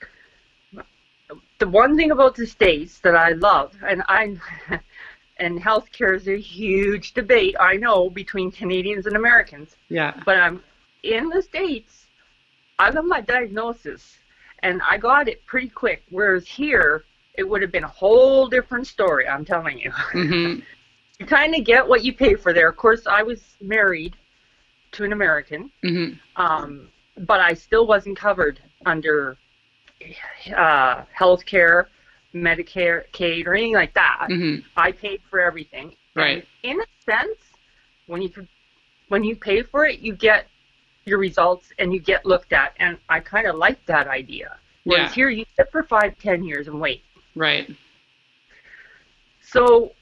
the 1.58 1.66
one 1.68 1.96
thing 1.96 2.10
about 2.10 2.36
the 2.36 2.46
states 2.46 3.00
that 3.00 3.16
I 3.16 3.30
love, 3.32 3.74
and 3.82 4.02
I 4.08 4.36
and 5.38 5.58
healthcare 5.60 6.14
is 6.14 6.28
a 6.28 6.38
huge 6.38 7.14
debate. 7.14 7.56
I 7.58 7.76
know 7.76 8.10
between 8.10 8.50
Canadians 8.50 9.06
and 9.06 9.16
Americans, 9.16 9.74
Yeah. 9.88 10.12
but 10.26 10.36
I'm 10.36 10.62
in 11.02 11.30
the 11.30 11.40
states. 11.40 12.04
I 12.78 12.92
got 12.92 13.06
my 13.06 13.22
diagnosis, 13.22 14.18
and 14.62 14.82
I 14.88 14.98
got 14.98 15.28
it 15.28 15.44
pretty 15.46 15.68
quick. 15.70 16.04
Whereas 16.10 16.46
here, 16.46 17.04
it 17.38 17.48
would 17.48 17.62
have 17.62 17.72
been 17.72 17.84
a 17.84 17.88
whole 18.02 18.48
different 18.48 18.86
story. 18.86 19.26
I'm 19.26 19.44
telling 19.46 19.78
you. 19.78 19.90
hmm 19.92 20.60
you 21.18 21.26
kind 21.26 21.54
of 21.56 21.64
get 21.64 21.88
what 21.88 22.04
you 22.04 22.12
pay 22.12 22.34
for 22.34 22.52
there. 22.52 22.68
Of 22.68 22.76
course, 22.76 23.06
I 23.06 23.22
was 23.22 23.40
married 23.60 24.14
to 24.92 25.04
an 25.04 25.12
American 25.12 25.70
hmm 25.82 26.12
um, 26.36 26.88
but 27.26 27.40
I 27.40 27.54
still 27.54 27.86
wasn't 27.86 28.16
covered 28.16 28.60
under 28.86 29.36
uh, 30.56 31.02
health 31.12 31.44
care, 31.44 31.88
Medicare, 32.34 33.04
Medicaid, 33.12 33.46
or 33.46 33.54
anything 33.54 33.74
like 33.74 33.94
that. 33.94 34.26
hmm 34.28 34.56
I 34.76 34.92
paid 34.92 35.20
for 35.28 35.40
everything. 35.40 35.96
Right. 36.14 36.46
And 36.64 36.74
in 36.74 36.80
a 36.80 36.86
sense, 37.04 37.38
when 38.06 38.22
you 38.22 38.30
when 39.08 39.24
you 39.24 39.34
pay 39.34 39.62
for 39.62 39.86
it, 39.86 40.00
you 40.00 40.14
get 40.14 40.46
your 41.06 41.18
results 41.18 41.72
and 41.78 41.92
you 41.92 42.00
get 42.00 42.24
looked 42.26 42.52
at. 42.52 42.74
And 42.78 42.98
I 43.08 43.20
kind 43.20 43.46
of 43.46 43.56
like 43.56 43.84
that 43.86 44.06
idea. 44.06 44.56
Whereas 44.84 45.10
Yeah. 45.10 45.14
here, 45.14 45.30
you 45.30 45.44
sit 45.56 45.70
for 45.72 45.82
five, 45.82 46.18
ten 46.18 46.44
years 46.44 46.68
and 46.68 46.80
wait. 46.80 47.02
Right. 47.34 47.68
So 49.40 49.92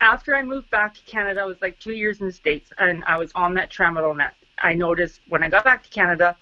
after 0.00 0.34
I 0.34 0.42
moved 0.42 0.70
back 0.70 0.94
to 0.94 1.00
Canada, 1.02 1.40
I 1.40 1.44
was 1.44 1.60
like 1.62 1.78
two 1.78 1.92
years 1.92 2.20
in 2.20 2.26
the 2.26 2.32
States, 2.32 2.70
and 2.78 3.04
I 3.04 3.16
was 3.18 3.30
on 3.34 3.54
that 3.54 3.70
tramadol 3.70 4.16
net. 4.16 4.34
I 4.58 4.74
noticed 4.74 5.20
when 5.28 5.42
I 5.42 5.48
got 5.48 5.64
back 5.64 5.82
to 5.84 5.88
Canada, 5.90 6.36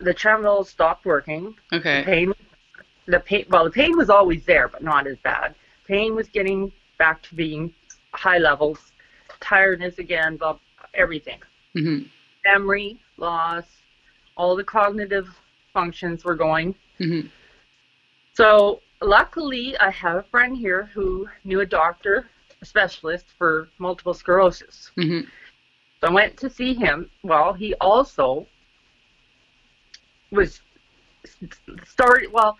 the 0.00 0.14
tramadol 0.14 0.66
stopped 0.66 1.04
working. 1.04 1.54
The 1.70 1.76
Okay. 1.78 2.04
pain, 2.04 2.32
the 3.06 3.20
pain, 3.20 3.44
well, 3.50 3.64
the 3.64 3.70
pain 3.70 3.96
was 3.96 4.10
always 4.10 4.44
there, 4.44 4.68
but 4.68 4.82
not 4.82 5.06
as 5.06 5.16
bad. 5.18 5.54
Pain 5.86 6.14
was 6.14 6.28
getting 6.28 6.72
back 6.98 7.22
to 7.22 7.34
being 7.34 7.72
high 8.12 8.38
levels. 8.38 8.92
Tiredness 9.40 9.98
again, 9.98 10.36
blah, 10.36 10.58
everything. 10.94 11.40
hmm 11.74 12.00
Memory 12.44 12.96
loss, 13.16 13.64
all 14.36 14.56
the 14.56 14.64
cognitive 14.64 15.28
functions 15.72 16.24
were 16.24 16.34
going. 16.34 16.74
hmm 16.98 17.22
So 18.34 18.80
luckily, 19.00 19.76
I 19.78 19.90
have 19.90 20.16
a 20.16 20.22
friend 20.24 20.56
here 20.56 20.90
who 20.94 21.28
knew 21.44 21.60
a 21.60 21.66
doctor, 21.66 22.28
a 22.60 22.64
specialist 22.64 23.26
for 23.38 23.68
multiple 23.78 24.14
sclerosis. 24.14 24.90
hmm 24.94 25.20
So 26.00 26.08
I 26.08 26.10
went 26.10 26.36
to 26.38 26.50
see 26.50 26.74
him. 26.74 27.10
Well, 27.22 27.52
he 27.52 27.74
also 27.80 28.46
was 30.30 30.60
started. 31.84 32.32
Well, 32.32 32.58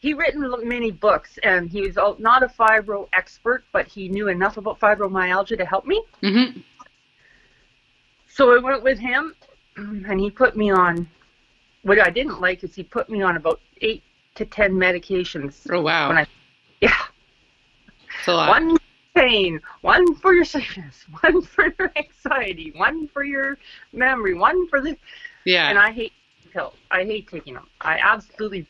he 0.00 0.14
written 0.14 0.42
many 0.66 0.90
books, 0.90 1.38
and 1.42 1.68
he 1.70 1.82
was 1.82 1.96
not 2.18 2.42
a 2.42 2.48
fibro 2.48 3.08
expert, 3.12 3.64
but 3.72 3.86
he 3.86 4.08
knew 4.08 4.28
enough 4.28 4.56
about 4.56 4.80
fibromyalgia 4.80 5.58
to 5.58 5.64
help 5.64 5.86
me. 5.86 6.02
Mhm. 6.22 6.62
So 8.28 8.54
I 8.54 8.58
went 8.58 8.82
with 8.82 8.98
him, 8.98 9.34
and 9.76 10.20
he 10.20 10.30
put 10.30 10.56
me 10.56 10.70
on. 10.70 11.08
What 11.82 11.98
I 11.98 12.10
didn't 12.10 12.40
like 12.40 12.62
is 12.64 12.74
he 12.74 12.82
put 12.82 13.08
me 13.08 13.22
on 13.22 13.36
about 13.36 13.60
eight 13.80 14.02
to 14.40 14.46
ten 14.46 14.72
medications. 14.72 15.66
Oh 15.70 15.80
wow. 15.82 16.10
I- 16.12 16.26
Yeah, 16.80 16.96
It's 18.18 18.26
a 18.28 18.32
lot. 18.32 18.48
one 18.48 18.76
for 18.76 18.82
pain, 19.14 19.60
one 19.82 20.14
for 20.16 20.32
your 20.34 20.44
sickness, 20.44 21.04
one 21.20 21.42
for 21.42 21.66
your 21.78 21.92
anxiety, 21.96 22.72
one 22.74 23.06
for 23.08 23.22
your 23.22 23.58
memory, 23.92 24.34
one 24.34 24.66
for 24.68 24.80
the. 24.80 24.96
yeah. 25.44 25.68
And 25.68 25.78
I 25.78 25.92
hate 25.92 26.12
pills. 26.52 26.74
I 26.90 27.04
hate 27.04 27.28
taking 27.28 27.54
them. 27.54 27.66
I 27.82 27.98
absolutely 27.98 28.66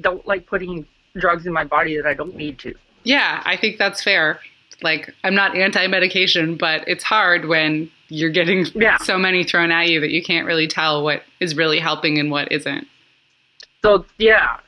don't 0.00 0.26
like 0.26 0.46
putting 0.46 0.86
drugs 1.16 1.46
in 1.46 1.52
my 1.52 1.64
body 1.64 1.96
that 1.96 2.06
I 2.06 2.14
don't 2.14 2.34
need 2.34 2.58
to. 2.60 2.74
Yeah, 3.04 3.42
I 3.44 3.56
think 3.56 3.78
that's 3.78 4.02
fair. 4.02 4.40
Like, 4.82 5.12
I'm 5.24 5.34
not 5.34 5.54
anti 5.54 5.86
medication, 5.86 6.56
but 6.56 6.84
it's 6.88 7.04
hard 7.04 7.44
when 7.46 7.90
you're 8.08 8.30
getting 8.30 8.64
Yeah. 8.74 8.96
so 8.96 9.18
many 9.18 9.44
thrown 9.44 9.70
at 9.70 9.88
you 9.90 10.00
that 10.00 10.10
you 10.10 10.22
can't 10.22 10.46
really 10.46 10.66
tell 10.66 11.04
what 11.04 11.22
is 11.40 11.54
really 11.54 11.78
helping 11.78 12.18
and 12.18 12.30
what 12.30 12.50
isn't. 12.50 12.86
So 13.84 14.06
yeah, 14.18 14.58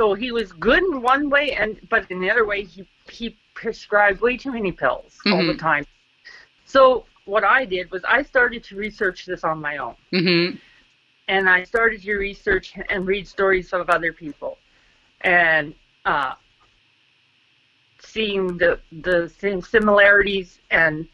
so 0.00 0.14
he 0.14 0.32
was 0.32 0.50
good 0.52 0.82
in 0.82 1.02
one 1.02 1.28
way, 1.28 1.52
and 1.52 1.78
but 1.90 2.10
in 2.10 2.20
the 2.20 2.30
other 2.30 2.46
way, 2.46 2.64
he 2.64 2.86
he 3.10 3.36
prescribed 3.52 4.22
way 4.22 4.34
too 4.34 4.50
many 4.50 4.72
pills 4.72 5.20
all 5.30 5.42
the 5.46 5.52
Mhm. 5.52 5.58
time. 5.58 5.84
So 6.64 7.04
what 7.26 7.44
I 7.44 7.66
did 7.66 7.90
was 7.90 8.02
I 8.04 8.22
started 8.22 8.64
to 8.68 8.76
research 8.76 9.26
this 9.26 9.44
on 9.44 9.60
my 9.60 9.76
own, 9.76 9.96
hmm 10.10 10.46
and 11.28 11.50
I 11.50 11.64
started 11.64 12.00
to 12.00 12.14
research 12.16 12.66
and 12.88 13.06
read 13.06 13.28
stories 13.28 13.74
of 13.74 13.90
other 13.90 14.12
people, 14.14 14.56
and 15.20 15.74
uh, 16.06 16.32
seeing 18.00 18.56
the 18.56 18.80
the 19.08 19.28
same 19.42 19.60
similarities 19.60 20.60
and 20.70 21.06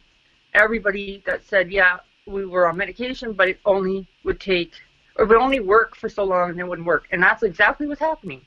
everybody 0.55 1.23
that 1.27 1.45
said 1.45 1.73
yeah 1.73 1.99
we 2.27 2.45
were 2.45 2.69
on 2.69 2.77
medication, 2.77 3.33
but 3.33 3.49
it 3.49 3.59
only 3.65 4.07
would 4.25 4.39
take 4.39 4.75
or 5.17 5.25
would 5.27 5.43
only 5.47 5.61
work 5.77 5.97
for 5.97 6.09
so 6.09 6.23
long 6.23 6.51
and 6.51 6.61
it 6.61 6.69
wouldn't 6.69 6.87
work. 6.87 7.05
And 7.13 7.21
that's 7.21 7.43
exactly 7.43 7.89
what's 7.89 8.01
happening. 8.13 8.43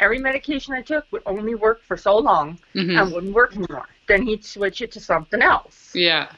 Every 0.00 0.18
medication 0.18 0.72
I 0.72 0.80
took 0.80 1.04
would 1.12 1.22
only 1.26 1.54
work 1.54 1.82
for 1.84 1.96
so 1.96 2.16
long 2.16 2.58
hmm 2.72 2.96
and 2.96 3.12
wouldn't 3.12 3.34
work 3.34 3.54
anymore. 3.54 3.88
Then 4.08 4.22
he'd 4.22 4.44
switch 4.44 4.80
it 4.80 4.90
to 4.92 5.00
something 5.00 5.42
else. 5.42 5.94
Yeah. 5.94 6.32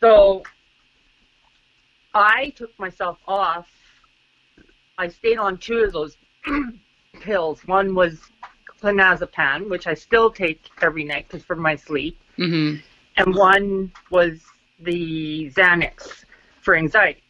So 0.00 0.42
I 2.12 2.50
took 2.50 2.76
myself 2.78 3.18
off. 3.26 3.68
I 4.98 5.08
stayed 5.08 5.38
on 5.38 5.58
two 5.58 5.78
of 5.78 5.92
those 5.92 6.16
pills. 7.20 7.64
One 7.66 7.94
was 7.94 8.20
clonazepam, 8.80 9.70
which 9.70 9.86
I 9.86 9.94
still 9.94 10.30
take 10.30 10.60
every 10.82 11.04
night 11.04 11.28
because 11.28 11.44
for 11.44 11.56
my 11.56 11.76
sleep, 11.76 12.18
hmm 12.36 12.76
and 13.16 13.34
one 13.34 13.92
was 14.10 14.40
the 14.80 15.50
Xanax 15.54 16.24
for 16.62 16.74
anxiety. 16.74 17.22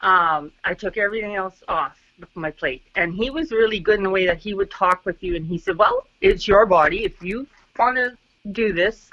Um, 0.00 0.52
I 0.64 0.74
took 0.74 0.96
everything 0.98 1.36
else 1.36 1.62
off 1.68 1.96
my 2.34 2.50
plate, 2.50 2.82
and 2.94 3.14
he 3.14 3.30
was 3.30 3.50
really 3.50 3.80
good 3.80 3.96
in 3.98 4.02
the 4.02 4.10
way 4.10 4.26
that 4.26 4.38
he 4.38 4.54
would 4.54 4.70
talk 4.70 5.04
with 5.04 5.22
you, 5.22 5.36
and 5.36 5.46
he 5.46 5.58
said, 5.58 5.76
"Well, 5.76 6.06
it's 6.20 6.46
your 6.48 6.66
body. 6.66 7.04
If 7.04 7.22
you 7.22 7.46
want 7.78 7.96
to 7.96 8.16
do 8.52 8.72
this, 8.72 9.10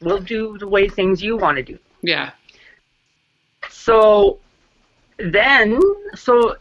we'll 0.00 0.20
do 0.20 0.58
the 0.58 0.68
way 0.68 0.88
things 0.88 1.22
you 1.22 1.36
want 1.36 1.56
to 1.56 1.62
do." 1.62 1.78
Yeah. 2.02 2.32
So 3.70 4.38
then, 5.18 5.80
so 6.14 6.56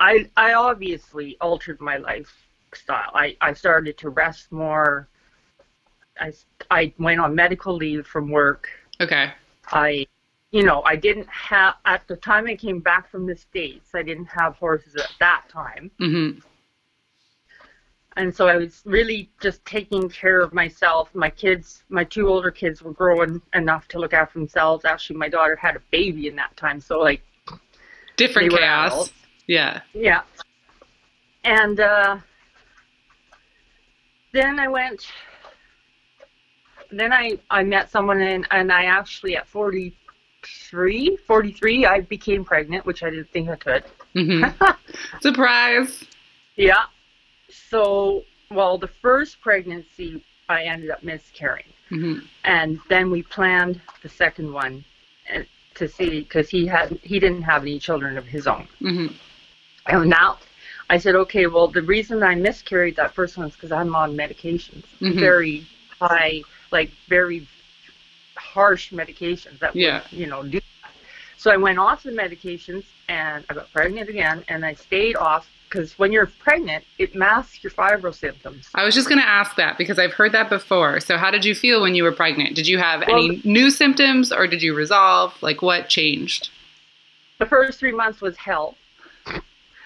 I 0.00 0.28
I 0.36 0.54
obviously 0.54 1.36
altered 1.40 1.80
my 1.80 1.96
lifestyle. 1.96 3.10
I 3.14 3.36
I 3.40 3.52
started 3.52 3.98
to 3.98 4.10
rest 4.10 4.50
more. 4.52 5.08
I 6.20 6.32
I 6.70 6.92
went 6.98 7.20
on 7.20 7.34
medical 7.34 7.74
leave 7.74 8.06
from 8.06 8.30
work. 8.30 8.68
Okay. 9.00 9.32
I 9.66 10.06
you 10.54 10.62
know, 10.62 10.82
I 10.84 10.94
didn't 10.94 11.28
have 11.28 11.74
at 11.84 12.06
the 12.06 12.14
time 12.14 12.46
I 12.46 12.54
came 12.54 12.78
back 12.78 13.10
from 13.10 13.26
the 13.26 13.34
states. 13.34 13.90
I 13.92 14.04
didn't 14.04 14.26
have 14.26 14.54
horses 14.54 14.94
at 14.94 15.10
that 15.18 15.48
time. 15.48 15.90
hmm 15.98 16.30
And 18.16 18.32
so 18.32 18.46
I 18.46 18.56
was 18.56 18.80
really 18.84 19.28
just 19.40 19.64
taking 19.64 20.08
care 20.08 20.40
of 20.40 20.54
myself. 20.54 21.12
My 21.12 21.28
kids, 21.28 21.82
my 21.88 22.04
two 22.04 22.28
older 22.28 22.52
kids 22.52 22.82
were 22.82 22.92
growing 22.92 23.42
enough 23.52 23.88
to 23.88 23.98
look 23.98 24.12
after 24.12 24.38
themselves. 24.38 24.84
Actually, 24.84 25.16
my 25.16 25.28
daughter 25.28 25.56
had 25.56 25.74
a 25.74 25.82
baby 25.90 26.28
in 26.28 26.36
that 26.36 26.56
time. 26.56 26.80
So 26.80 27.00
like 27.00 27.20
Different 28.16 28.52
chaos. 28.52 29.10
Yeah. 29.48 29.80
Yeah. 29.92 30.22
And 31.42 31.80
uh, 31.80 32.18
then 34.32 34.60
I 34.60 34.68
went. 34.68 35.08
Then 36.92 37.12
I, 37.12 37.40
I 37.50 37.64
met 37.64 37.90
someone 37.90 38.20
and, 38.20 38.46
and 38.52 38.70
I 38.70 38.84
actually 38.84 39.36
at 39.36 39.48
43, 40.46 41.16
43, 41.26 41.86
I 41.86 42.00
became 42.00 42.44
pregnant, 42.44 42.84
which 42.86 43.02
I 43.02 43.10
didn't 43.10 43.30
think 43.30 43.48
I 43.48 43.56
could. 43.56 43.84
hmm 44.14 44.44
Surprise. 45.20 46.04
Yeah. 46.56 46.84
So, 47.50 48.24
well, 48.50 48.78
the 48.78 48.88
first 48.88 49.40
pregnancy, 49.40 50.22
I 50.48 50.64
ended 50.64 50.90
up 50.90 51.02
miscarrying. 51.02 51.66
hmm 51.88 52.18
And 52.44 52.80
then 52.88 53.10
we 53.10 53.22
planned 53.22 53.80
the 54.02 54.08
second 54.08 54.52
one 54.52 54.84
to 55.74 55.88
see, 55.88 56.20
because 56.20 56.48
he 56.48 56.66
had 56.66 56.90
he 57.02 57.18
didn't 57.18 57.42
have 57.42 57.62
any 57.62 57.78
children 57.78 58.16
of 58.16 58.24
his 58.26 58.46
own. 58.46 58.68
hmm 58.80 59.06
And 59.86 60.08
now 60.10 60.38
I 60.90 60.98
said, 60.98 61.14
okay, 61.14 61.46
well, 61.46 61.66
the 61.68 61.82
reason 61.82 62.22
I 62.22 62.34
miscarried 62.34 62.96
that 62.96 63.14
first 63.14 63.36
one 63.38 63.48
is 63.48 63.54
because 63.54 63.72
I'm 63.72 63.94
on 63.96 64.14
medications, 64.16 64.84
Mhm. 65.00 65.18
very 65.18 65.66
high, 66.00 66.42
like 66.70 66.90
very 67.08 67.48
harsh 68.54 68.92
medications 68.92 69.58
that 69.58 69.74
Yeah. 69.74 70.02
would, 70.02 70.12
you 70.12 70.26
know, 70.26 70.42
do 70.42 70.60
that. 70.60 70.92
So 71.36 71.50
I 71.50 71.56
went 71.56 71.78
off 71.78 72.04
the 72.04 72.12
medications 72.12 72.84
and 73.08 73.44
I 73.50 73.54
got 73.54 73.70
pregnant 73.72 74.08
again, 74.08 74.44
and 74.48 74.64
I 74.64 74.74
stayed 74.74 75.16
off 75.16 75.46
because 75.68 75.98
when 75.98 76.12
you're 76.12 76.30
pregnant, 76.38 76.84
it 76.98 77.14
masks 77.14 77.62
your 77.64 77.72
fibro 77.72 78.14
symptoms. 78.14 78.68
I 78.74 78.84
was 78.84 78.94
just 78.94 79.08
going 79.08 79.20
to 79.20 79.26
ask 79.28 79.56
that 79.56 79.76
because 79.76 79.98
I've 79.98 80.12
heard 80.12 80.32
that 80.32 80.48
before. 80.48 81.00
So, 81.00 81.18
how 81.18 81.30
did 81.32 81.44
you 81.44 81.54
feel 81.54 81.82
when 81.82 81.94
you 81.96 82.04
were 82.04 82.12
pregnant? 82.12 82.54
Did 82.54 82.68
you 82.68 82.78
have 82.78 83.02
Well, 83.06 83.16
any 83.16 83.42
new 83.44 83.70
symptoms 83.70 84.32
or 84.32 84.46
did 84.46 84.62
you 84.62 84.72
resolve? 84.74 85.34
Like, 85.42 85.60
what 85.62 85.88
changed? 85.88 86.48
The 87.38 87.46
first 87.46 87.80
three 87.80 87.92
months 87.92 88.20
was 88.20 88.36
hell. 88.36 88.76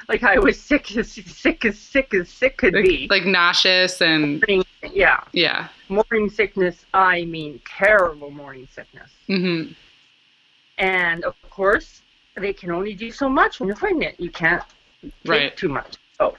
Like 0.08 0.22
I 0.22 0.38
was 0.38 0.58
sick 0.60 0.96
as 0.96 1.10
sick 1.12 1.64
as 1.64 1.78
sick 1.78 2.14
as 2.14 2.28
sick 2.30 2.56
could 2.56 2.72
be. 2.72 3.06
Like, 3.10 3.22
like 3.22 3.26
nauseous 3.26 4.00
and 4.00 4.40
Morning- 4.48 4.64
yeah, 4.92 5.22
yeah. 5.32 5.68
morning 5.88 6.30
sickness. 6.30 6.86
I 6.94 7.24
mean, 7.26 7.60
terrible 7.66 8.30
morning 8.30 8.66
sickness. 8.72 9.10
Mm-hmm. 9.28 9.72
And 10.78 11.24
of 11.24 11.34
course, 11.50 12.00
they 12.36 12.52
can 12.52 12.70
only 12.70 12.94
do 12.94 13.10
so 13.10 13.28
much 13.28 13.60
when 13.60 13.66
you're 13.66 13.76
pregnant. 13.76 14.18
You 14.18 14.30
can't 14.30 14.62
take 15.02 15.12
Right. 15.26 15.56
too 15.56 15.68
much. 15.68 15.96
So 16.16 16.36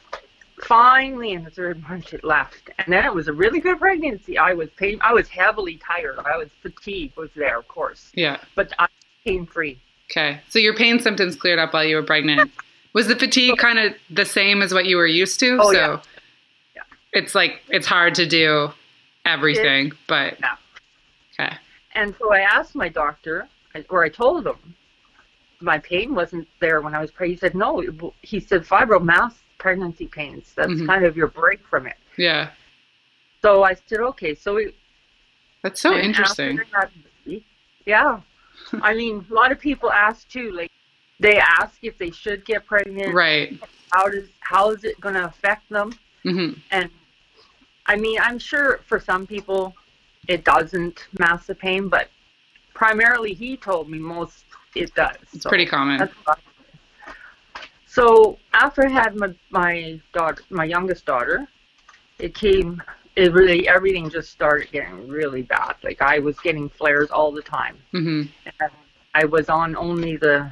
finally, 0.63 1.33
in 1.33 1.43
the 1.43 1.51
third 1.51 1.81
month, 1.87 2.13
it 2.13 2.23
left, 2.23 2.69
and 2.79 2.91
then 2.91 3.05
it 3.05 3.13
was 3.13 3.27
a 3.27 3.33
really 3.33 3.59
good 3.59 3.77
pregnancy. 3.79 4.37
I 4.37 4.53
was 4.53 4.69
pain. 4.77 4.97
I 5.01 5.13
was 5.13 5.27
heavily 5.27 5.77
tired. 5.77 6.17
I 6.25 6.37
was 6.37 6.49
fatigue 6.61 7.11
was 7.15 7.29
there, 7.35 7.59
of 7.59 7.67
course, 7.67 8.11
Yeah. 8.15 8.37
but 8.55 8.73
I 8.79 8.83
was 8.83 8.89
pain 9.25 9.45
free. 9.45 9.79
Okay. 10.09 10.41
So, 10.49 10.57
your 10.57 10.73
pain 10.75 10.99
symptoms 10.99 11.35
cleared 11.35 11.59
up 11.59 11.73
while 11.73 11.83
you 11.85 11.95
were 11.97 12.03
pregnant. 12.03 12.51
Was 12.93 13.07
the 13.07 13.15
fatigue 13.15 13.57
kind 13.57 13.77
of 13.79 13.93
the 14.09 14.25
same 14.25 14.61
as 14.61 14.73
what 14.73 14.85
you 14.85 14.97
were 14.97 15.05
used 15.07 15.39
to? 15.41 15.57
Oh, 15.61 15.71
so, 15.71 15.77
yeah. 15.77 15.99
Yeah. 16.75 16.81
it's 17.13 17.35
like, 17.35 17.61
it's 17.69 17.85
hard 17.87 18.15
to 18.15 18.25
do 18.25 18.71
everything, 19.25 19.91
but 20.07 20.39
Yeah. 20.39 20.55
okay. 21.39 21.55
And 21.93 22.15
so 22.17 22.33
I 22.33 22.39
asked 22.39 22.75
my 22.75 22.89
doctor, 22.89 23.47
or 23.89 24.03
I 24.03 24.09
told 24.09 24.47
him, 24.47 24.75
my 25.61 25.77
pain 25.77 26.15
wasn't 26.15 26.47
there 26.59 26.81
when 26.81 26.95
I 26.95 26.99
was 27.01 27.11
pregnant. 27.11 27.37
He 27.37 27.39
said 27.39 27.55
no. 27.55 28.11
He 28.21 28.39
said 28.39 28.63
fibromass 28.63 29.33
pregnancy 29.57 30.07
pains. 30.07 30.53
That's 30.55 30.71
Mhm. 30.71 30.87
kind 30.87 31.03
of 31.05 31.17
your 31.17 31.27
break 31.27 31.59
from 31.67 31.85
it. 31.85 31.97
Yeah. 32.17 32.51
So 33.41 33.63
I 33.63 33.73
said 33.87 33.99
okay. 33.99 34.33
So 34.35 34.55
we, 34.55 34.73
That's 35.61 35.81
so 35.81 35.93
interesting. 35.95 36.61
that- 36.71 36.91
yeah. 37.85 38.21
I 38.81 38.93
mean, 38.93 39.25
a 39.29 39.33
lot 39.33 39.51
of 39.51 39.59
people 39.59 39.91
ask 39.91 40.27
too. 40.29 40.51
Like, 40.51 40.71
they 41.19 41.37
ask 41.39 41.77
if 41.81 41.97
they 41.97 42.11
should 42.11 42.45
get 42.45 42.65
pregnant. 42.65 43.13
Right. 43.13 43.59
How 43.91 44.07
does 44.07 44.29
how 44.39 44.71
is 44.71 44.83
it 44.83 44.99
going 44.99 45.15
to 45.15 45.25
affect 45.25 45.69
them? 45.69 45.93
hmm 46.23 46.51
And 46.71 46.89
I 47.85 47.95
mean, 47.95 48.19
I'm 48.21 48.39
sure 48.39 48.79
for 48.85 48.99
some 48.99 49.25
people 49.25 49.73
it 50.27 50.43
doesn't 50.43 51.07
mask 51.19 51.47
the 51.47 51.55
pain, 51.55 51.87
but 51.89 52.09
primarily 52.73 53.33
he 53.33 53.57
told 53.57 53.89
me 53.89 53.97
most 53.97 54.45
it 54.75 54.93
does. 54.93 55.15
It's 55.33 55.43
So 55.43 55.49
pretty 55.49 55.65
common. 55.65 56.09
So 57.87 58.37
after 58.53 58.85
I 58.85 58.89
had 58.89 59.15
my 59.15 59.33
my 59.49 59.99
daughter, 60.13 60.43
my 60.49 60.65
youngest 60.65 61.05
daughter, 61.05 61.47
it 62.19 62.33
came. 62.35 62.81
It 63.15 63.33
really 63.33 63.67
everything 63.67 64.09
just 64.09 64.31
started 64.31 64.71
getting 64.71 65.07
really 65.07 65.41
bad. 65.41 65.75
Like 65.83 66.01
I 66.01 66.19
was 66.19 66.39
getting 66.39 66.69
flares 66.69 67.09
all 67.09 67.31
the 67.31 67.41
time. 67.41 67.77
hmm 67.91 68.23
And 68.59 68.71
I 69.15 69.25
was 69.25 69.49
on 69.49 69.75
only 69.75 70.15
the 70.17 70.51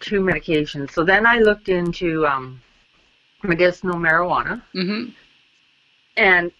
two 0.00 0.20
medications. 0.20 0.92
So 0.92 1.04
then 1.04 1.26
I 1.26 1.38
looked 1.38 1.68
into 1.68 2.26
um, 2.26 2.60
medicinal 3.42 3.96
marijuana. 3.96 4.62
Mhm. 4.74 5.14
And 6.16 6.50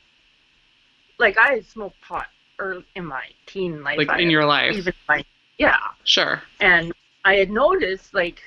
like 1.19 1.39
I 1.39 1.55
had 1.55 1.67
smoked 1.67 2.01
pot 2.01 2.27
early 2.59 2.85
in 2.95 3.07
my 3.07 3.25
teen 3.47 3.83
life. 3.83 3.99
Like 3.99 4.11
I 4.11 4.19
in 4.21 4.31
your 4.31 4.45
life. 4.45 4.75
even 4.75 4.93
my 5.09 5.25
yeah. 5.59 5.79
Sure. 6.05 6.43
And 6.61 6.93
I 7.25 7.35
had 7.37 7.51
noticed 7.51 8.15
like 8.15 8.43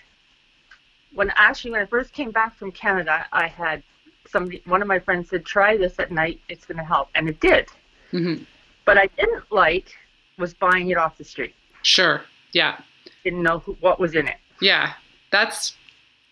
when 1.13 1.31
actually 1.35 1.71
when 1.71 1.81
I 1.81 1.85
first 1.85 2.13
came 2.13 2.31
back 2.31 2.55
from 2.55 2.71
Canada, 2.71 3.25
I 3.31 3.47
had 3.47 3.83
somebody 4.27 4.61
one 4.65 4.81
of 4.81 4.87
my 4.87 4.99
friends 4.99 5.29
said, 5.29 5.45
Try 5.45 5.77
this 5.77 5.99
at 5.99 6.11
night, 6.11 6.39
it's 6.49 6.65
gonna 6.65 6.83
help 6.85 7.09
and 7.15 7.27
it 7.27 7.39
did. 7.39 7.67
Mhm. 8.11 8.45
But 8.85 8.97
I 8.97 9.07
didn't 9.17 9.51
like 9.51 9.95
was 10.37 10.53
buying 10.53 10.89
it 10.89 10.97
off 10.97 11.17
the 11.17 11.23
street. 11.23 11.53
Sure. 11.81 12.21
Yeah. 12.53 12.79
Didn't 13.23 13.43
know 13.43 13.59
who, 13.59 13.73
what 13.81 13.99
was 13.99 14.15
in 14.15 14.27
it. 14.27 14.37
Yeah. 14.61 14.93
That's 15.31 15.75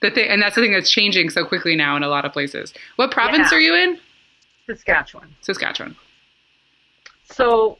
the 0.02 0.12
thing 0.12 0.30
and 0.30 0.42
that's 0.42 0.56
the 0.56 0.62
thing 0.62 0.74
that's 0.74 0.92
changing 0.92 1.30
so 1.30 1.46
quickly 1.46 1.76
now 1.76 1.96
in 1.96 2.04
a 2.04 2.08
lot 2.08 2.26
of 2.26 2.34
places. 2.34 2.74
What 2.98 3.12
province 3.12 3.52
Yeah. 3.52 3.58
are 3.58 3.62
you 3.62 3.76
in? 3.76 4.00
Saskatchewan. 4.68 5.36
Saskatchewan. 5.42 5.96
So 7.24 7.78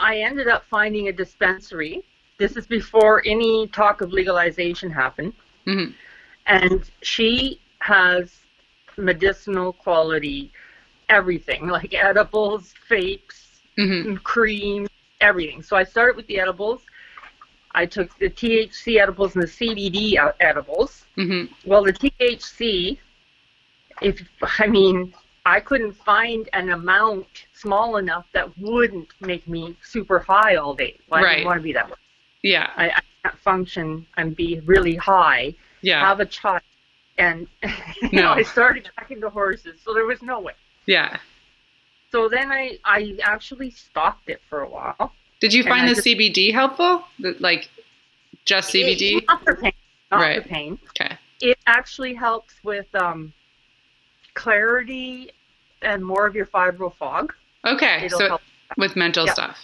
I 0.00 0.18
ended 0.18 0.48
up 0.48 0.64
finding 0.68 1.08
a 1.08 1.12
dispensary. 1.12 2.02
This 2.38 2.56
is 2.56 2.66
before 2.66 3.22
any 3.24 3.66
talk 3.68 4.00
of 4.02 4.12
legalization 4.12 4.90
happened. 4.90 5.32
Mhm. 5.66 5.94
And 6.46 6.90
she 7.02 7.60
has 7.80 8.40
medicinal 8.96 9.72
quality 9.72 10.52
everything, 11.08 11.68
like 11.68 11.94
edibles, 11.94 12.74
vapes, 12.90 13.60
Mhm. 13.78 14.20
cream, 14.24 14.88
everything. 15.20 15.62
So 15.62 15.76
I 15.76 15.84
started 15.84 16.16
with 16.16 16.26
the 16.26 16.40
edibles. 16.40 16.82
I 17.76 17.86
took 17.86 18.18
the 18.18 18.28
THC 18.30 18.98
edibles 19.00 19.34
and 19.34 19.42
the 19.44 19.48
CBD 19.48 20.16
out- 20.18 20.36
edibles. 20.40 21.04
Mhm. 21.16 21.50
Well, 21.64 21.84
the 21.84 21.92
THC, 21.92 22.98
if 24.02 24.20
I 24.58 24.66
mean, 24.66 25.14
I 25.44 25.60
couldn't 25.60 25.92
find 25.92 26.48
an 26.54 26.70
amount 26.70 27.46
small 27.52 27.98
enough 27.98 28.26
that 28.32 28.56
wouldn't 28.58 29.08
make 29.20 29.46
me 29.46 29.76
super 29.82 30.18
high 30.18 30.56
all 30.56 30.74
day. 30.74 30.96
Well, 31.08 31.20
I 31.20 31.22
Right. 31.22 31.32
didn't 31.36 31.46
want 31.46 31.58
to 31.58 31.62
be 31.62 31.72
that 31.74 31.88
way. 31.88 31.96
Yeah. 32.42 32.70
I, 32.76 32.90
I 32.90 33.00
can't 33.22 33.38
function 33.38 34.06
and 34.16 34.34
be 34.34 34.60
really 34.64 34.96
high, 34.96 35.54
Yeah. 35.82 36.00
have 36.00 36.20
a 36.20 36.26
child, 36.26 36.62
and 37.18 37.46
you 37.62 38.08
No. 38.12 38.22
know, 38.22 38.32
I 38.32 38.42
started 38.42 38.90
back 38.96 39.10
into 39.10 39.28
horses, 39.30 39.80
so 39.84 39.94
there 39.94 40.04
was 40.06 40.22
no 40.22 40.40
way. 40.40 40.54
Yeah. 40.86 41.18
So 42.10 42.28
then 42.28 42.50
I, 42.50 42.78
I 42.84 43.16
actually 43.22 43.70
stopped 43.70 44.28
it 44.28 44.40
for 44.48 44.60
a 44.62 44.68
while. 44.68 45.12
Did 45.40 45.52
you 45.52 45.62
find 45.64 45.88
the 45.88 45.94
just- 45.94 46.06
CBD 46.06 46.52
helpful? 46.52 47.04
The, 47.18 47.36
like 47.40 47.68
just 48.44 48.72
CBD? 48.72 49.18
It- 49.18 49.24
not 49.28 49.42
for 49.44 49.56
pain. 49.56 49.72
Not 50.10 50.20
Right. 50.20 50.42
for 50.42 50.48
pain. 50.48 50.78
Okay. 50.90 51.16
It 51.40 51.58
actually 51.66 52.14
helps 52.14 52.54
with 52.62 52.86
um, 52.94 53.32
clarity 54.34 55.30
and 55.82 56.04
more 56.04 56.26
of 56.26 56.34
your 56.34 56.46
fibro 56.46 56.94
fog. 56.94 57.34
Okay. 57.64 58.06
It'll 58.06 58.18
So 58.18 58.28
help. 58.28 58.40
with 58.76 58.96
mental 58.96 59.26
Yeah. 59.26 59.32
stuff. 59.32 59.58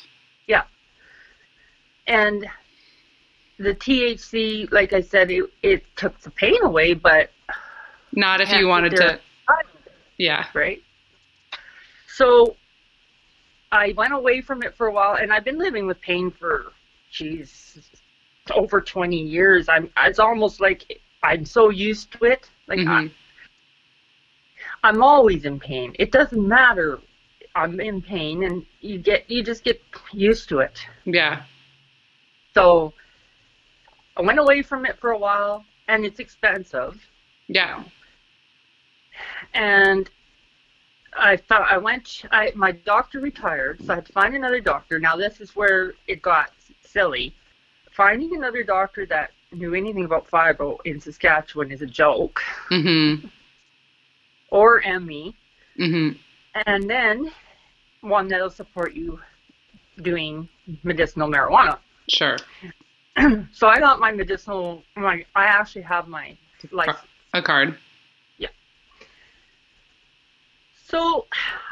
Yeah. 0.47 0.62
And 2.07 2.47
the 3.59 3.75
THC, 3.75 4.71
like 4.73 4.93
I 4.93 5.00
said, 5.00 5.31
it, 5.31 5.45
it 5.62 5.85
took 5.97 6.19
the 6.21 6.31
pain 6.31 6.57
away, 6.62 6.95
but 6.95 7.31
Not 8.12 8.41
if 8.41 8.50
you 8.50 8.67
wanted 8.67 8.97
to 8.97 9.21
Yeah. 10.19 10.47
right? 10.52 10.83
So 12.09 12.57
I 13.73 13.95
went 13.97 14.12
away 14.12 14.43
from 14.43 14.62
it 14.62 14.75
for 14.76 14.87
a 14.87 14.93
while, 14.93 15.17
and 15.17 15.33
I've 15.33 15.45
been 15.45 15.59
living 15.59 15.87
with 15.87 16.00
pain 16.02 16.31
for, 16.31 16.73
geez, 17.11 17.91
over 18.52 18.81
20 18.81 19.17
years. 19.17 19.69
I'm. 19.69 19.91
It's 20.05 20.19
almost 20.19 20.61
like 20.61 21.00
I'm 21.23 21.45
so 21.47 21.71
used 21.71 22.12
to 22.12 22.25
it. 22.26 22.49
Like 22.69 22.81
I, 22.81 22.83
Mhm. 22.83 23.12
I'm 24.85 25.02
always 25.02 25.45
in 25.47 25.59
pain. 25.59 25.97
It 25.99 26.12
doesn't 26.12 26.46
matter. 26.46 27.01
I'm 27.55 27.81
in 27.81 28.03
pain, 28.03 28.44
and 28.44 28.64
you 28.81 28.99
get 28.99 29.29
you 29.31 29.42
just 29.42 29.64
get 29.64 29.81
used 30.12 30.49
to 30.51 30.61
it. 30.61 30.87
Yeah. 31.05 31.42
So 32.55 32.92
I 34.16 34.23
went 34.23 34.38
away 34.38 34.62
from 34.62 34.85
it 34.85 34.99
for 34.99 35.11
a 35.12 35.18
while, 35.18 35.64
and 35.88 36.05
it's 36.05 36.20
expensive. 36.20 37.01
Yeah. 37.49 37.85
and 39.55 40.09
I 41.14 41.37
thought 41.37 41.70
I 41.70 41.79
went. 41.79 42.25
I 42.31 42.53
my 42.55 42.72
doctor 42.72 43.20
retired, 43.20 43.85
so 43.85 43.92
I 43.92 43.96
had 43.96 44.07
to 44.07 44.12
find 44.12 44.35
another 44.35 44.61
doctor. 44.61 44.98
Now 44.98 45.16
this 45.16 45.40
is 45.40 45.55
where 45.55 45.94
it 46.07 46.22
got 46.22 46.51
silly. 46.83 47.35
Finding 47.92 48.35
another 48.35 48.62
doctor 48.62 49.05
that 49.07 49.31
knew 49.53 49.75
anything 49.75 50.05
about 50.07 50.27
fibro 50.31 50.79
in 50.87 50.98
Saskatchewan 51.01 51.70
is 51.70 51.83
a 51.83 51.87
joke, 51.87 52.42
Mhm. 52.70 53.31
or 54.48 54.81
ME, 54.83 55.35
Mhm. 55.79 56.18
and 56.66 56.88
then 56.88 57.31
one 58.01 58.29
that'll 58.29 58.51
support 58.51 58.94
you 58.94 59.20
doing 60.01 60.48
medicinal 60.83 61.29
marijuana. 61.29 61.79
Sure. 62.09 62.37
So 63.53 63.68
I 63.68 63.79
got 63.79 64.01
my 64.01 64.11
medicinal. 64.11 64.83
My 64.96 65.27
I 65.37 65.44
actually 65.44 65.83
have 65.83 66.09
my 66.09 66.35
license. 66.70 66.96
A 67.35 67.42
card. 67.42 67.79
So 70.92 71.26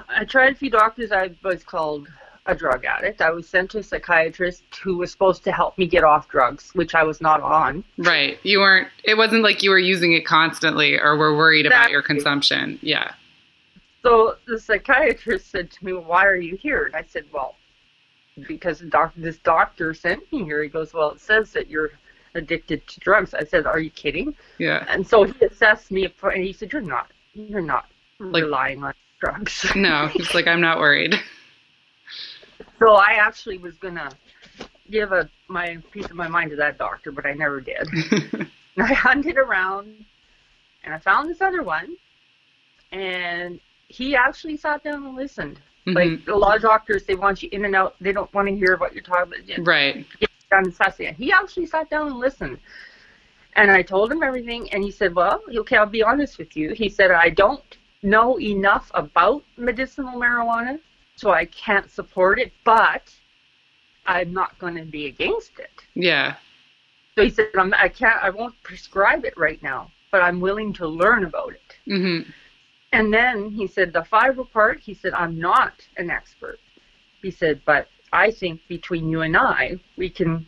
I 0.09 0.25
tried 0.25 0.53
a 0.53 0.57
few 0.57 0.71
doctors. 0.71 1.13
I 1.13 1.31
was 1.45 1.63
called 1.63 2.09
a 2.47 2.55
drug 2.55 2.87
addict. 2.87 3.21
I 3.21 3.29
was 3.29 3.47
sent 3.47 3.71
to 3.73 3.79
a 3.81 3.83
psychiatrist 3.83 4.65
who 4.83 4.97
was 4.97 5.13
supposed 5.13 5.45
to 5.45 5.53
help 5.53 5.77
me 5.77 5.87
get 5.87 6.05
off 6.05 6.27
drugs, 6.29 6.71
which 6.75 6.95
I 6.95 7.03
was 7.03 7.21
not 7.21 7.43
on. 7.43 7.85
Right. 7.99 8.39
You 8.45 8.61
weren't 8.61 8.89
it 9.05 9.19
wasn't 9.19 9.43
like 9.43 9.63
you 9.63 9.69
were 9.69 9.79
using 9.79 10.15
it 10.15 10.25
constantly 10.25 10.99
or 10.99 11.19
were 11.19 11.37
worried 11.37 11.67
about 11.67 11.91
your 11.91 12.01
consumption. 12.01 12.79
Yeah. 12.81 13.13
So 14.03 14.37
the 14.47 14.59
psychiatrist 14.59 15.51
said 15.51 15.71
to 15.71 15.85
me, 15.85 15.93
"Why 15.93 16.25
are 16.25 16.37
you 16.37 16.57
here?" 16.57 16.87
And 16.87 16.97
I 16.97 17.03
said, 17.07 17.27
"Well, 17.31 17.57
because 18.49 18.79
the 18.79 18.87
doc- 18.87 19.13
this 19.19 19.37
doctor 19.37 19.93
sent 19.93 20.33
me 20.33 20.45
here." 20.45 20.63
He 20.63 20.71
goes, 20.71 20.95
"Well, 20.95 21.11
it 21.11 21.21
says 21.21 21.53
that 21.53 21.69
you're 21.69 21.91
addicted 22.35 22.87
to 22.87 23.01
drugs." 23.01 23.35
I 23.35 23.45
said, 23.45 23.67
"Are 23.67 23.81
you 23.81 23.91
kidding?" 23.91 24.35
Yeah. 24.57 24.87
And 24.89 25.07
so 25.07 25.25
he 25.25 25.45
assessed 25.45 25.91
me, 25.91 26.11
and 26.23 26.43
he 26.43 26.55
said, 26.55 26.73
"You're 26.73 26.81
not. 26.81 27.11
You're 27.35 27.61
not 27.61 27.85
Like- 28.19 28.45
relying 28.45 28.83
on 28.83 28.95
drugs." 29.21 29.67
No, 29.75 30.09
he's 30.09 30.35
like 30.35 30.47
I'm 30.47 30.61
not 30.61 30.79
worried. 30.79 31.15
So 32.79 32.95
I 32.95 33.13
actually 33.13 33.59
was 33.59 33.75
gonna 33.77 34.11
give 34.91 35.13
a 35.13 35.29
my 35.49 35.77
piece 35.93 36.07
of 36.07 36.15
my 36.17 36.29
mind 36.29 36.51
to 36.51 36.57
that 36.57 36.79
doctor, 36.79 37.13
but 37.13 37.27
I 37.27 37.33
never 37.35 37.61
did. 37.61 37.89
And 38.77 38.87
I 38.89 38.95
hunted 38.95 39.37
around, 39.37 39.93
and 40.85 40.95
I 40.95 40.99
found 40.99 41.29
this 41.29 41.43
other 41.43 41.63
one, 41.65 41.97
and 42.93 43.59
he 43.89 44.15
actually 44.15 44.57
sat 44.57 44.85
down 44.85 45.05
and 45.05 45.17
listened. 45.17 45.61
Mhm. 45.87 45.95
Like 45.97 46.29
a 46.29 46.37
lot 46.37 46.57
of 46.57 46.63
doctors, 46.63 47.05
they 47.05 47.17
want 47.17 47.43
you 47.43 47.49
in 47.53 47.65
and 47.65 47.75
out. 47.75 47.97
They 48.01 48.13
don't 48.13 48.33
want 48.33 48.49
to 48.49 48.55
hear 48.55 48.77
what 48.77 48.95
you're 48.95 49.03
talking 49.03 49.35
about. 49.35 49.67
Right. 49.67 50.07
get 50.21 50.31
down 50.51 50.65
and 50.65 50.75
fast. 50.75 50.99
He 50.99 51.33
actually 51.33 51.67
sat 51.67 51.91
down 51.91 52.07
and 52.07 52.17
listened. 52.19 52.59
And 53.57 53.71
I 53.73 53.83
told 53.83 54.13
him 54.13 54.23
everything, 54.23 54.73
and 54.73 54.85
he 54.85 54.93
said, 54.93 55.15
"Well, 55.15 55.43
okay, 55.53 55.77
I'll 55.77 55.85
be 55.87 56.05
honest 56.05 56.39
with 56.39 56.57
you." 56.57 56.73
He 56.73 56.89
said, 56.89 57.11
"I 57.11 57.29
don't 57.31 57.77
know 58.03 58.41
enough 58.41 58.91
about 58.95 59.43
medicinal 59.57 60.19
marijuana, 60.19 60.81
so 61.17 61.31
I 61.31 61.45
can't 61.47 61.91
support 61.91 62.39
it, 62.39 62.53
but 62.65 63.15
I'm 64.07 64.33
not 64.33 64.59
going 64.59 64.77
to 64.77 64.85
be 64.85 65.07
against 65.07 65.59
it." 65.59 65.85
Yeah. 65.95 66.37
So 67.15 67.25
he 67.25 67.31
said, 67.31 67.51
I'm, 67.59 67.75
"I 67.75 67.89
can't, 67.89 68.23
I 68.23 68.31
won't 68.31 68.55
prescribe 68.63 69.25
it 69.25 69.37
right 69.37 69.63
now, 69.63 69.91
but 70.11 70.23
I'm 70.23 70.41
willing 70.41 70.73
to 70.75 70.87
learn 70.87 71.25
about 71.25 71.53
it." 71.53 71.77
Mhm. 71.87 72.33
And 72.93 73.13
then 73.13 73.51
he 73.51 73.67
said, 73.67 73.93
"The 73.93 74.03
fibro 74.03 74.51
part," 74.51 74.81
he 74.81 74.95
said, 74.95 75.13
"I'm 75.13 75.39
not 75.39 75.75
an 75.97 76.11
expert." 76.11 76.59
He 77.23 77.31
said, 77.31 77.61
"But 77.65 77.89
I 78.13 78.31
think 78.31 78.61
between 78.69 79.09
you 79.09 79.21
and 79.21 79.37
I, 79.37 79.79
we 79.97 80.11
can 80.11 80.47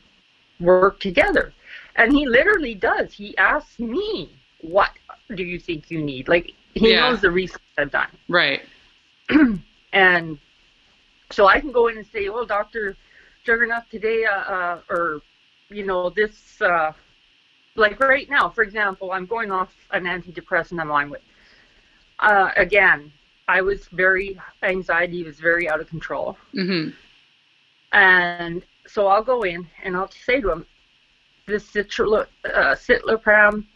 work 0.59 0.99
together." 1.01 1.53
And 1.97 2.13
he 2.13 2.27
literally 2.27 2.75
does. 2.75 3.13
He 3.13 3.37
asks 3.37 3.79
me, 3.79 4.31
"What 4.61 4.91
do 5.35 5.45
you 5.45 5.59
think 5.59 5.91
you 5.91 6.03
need?" 6.03 6.29
Like 6.29 6.55
he 6.75 6.93
Yeah. 6.93 7.01
knows 7.11 7.21
the 7.21 7.31
research 7.31 7.63
I've 7.79 7.91
done. 7.91 8.09
Right. 8.29 8.63
And 9.95 10.39
so 11.31 11.47
I 11.47 11.61
can 11.61 11.71
go 11.71 11.89
in 11.89 11.99
and 11.99 12.07
say, 12.07 12.29
well, 12.31 12.47
Dr. 12.47 12.97
Juggernaut, 13.45 13.83
today, 13.91 14.25
uh, 14.25 14.31
uh, 14.55 14.81
or, 14.89 15.21
you 15.69 15.85
know, 15.85 16.09
this, 16.09 16.63
uh, 16.63 16.93
like 17.75 18.01
right 18.01 18.29
now, 18.31 18.49
for 18.49 18.63
example, 18.63 19.13
I'm 19.13 19.27
going 19.27 19.51
off 19.51 19.71
an 19.91 20.05
antidepressant 20.05 20.81
I'm 20.81 20.91
on 20.91 21.11
with. 21.11 21.21
Uh, 22.21 22.53
again, 22.57 23.13
I 23.49 23.61
was 23.61 23.87
very, 23.89 24.41
anxiety 24.63 25.25
was 25.25 25.39
very 25.39 25.69
out 25.69 25.81
of 25.81 25.89
control. 25.89 26.39
Mhm. 26.55 26.95
And 27.93 28.63
so 28.87 29.09
I'll 29.09 29.23
go 29.23 29.43
in 29.43 29.67
and 29.83 29.95
I'll 29.95 30.11
say 30.11 30.41
to 30.41 30.51
him, 30.53 30.67
this 31.47 31.77
uh, 31.77 31.85
citalopram, 31.85 33.67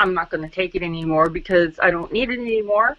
I'm 0.00 0.14
not 0.14 0.30
going 0.30 0.42
to 0.42 0.54
take 0.60 0.74
it 0.74 0.82
anymore 0.82 1.28
because 1.28 1.78
I 1.80 1.90
don't 1.90 2.10
need 2.10 2.30
it 2.30 2.38
anymore. 2.40 2.96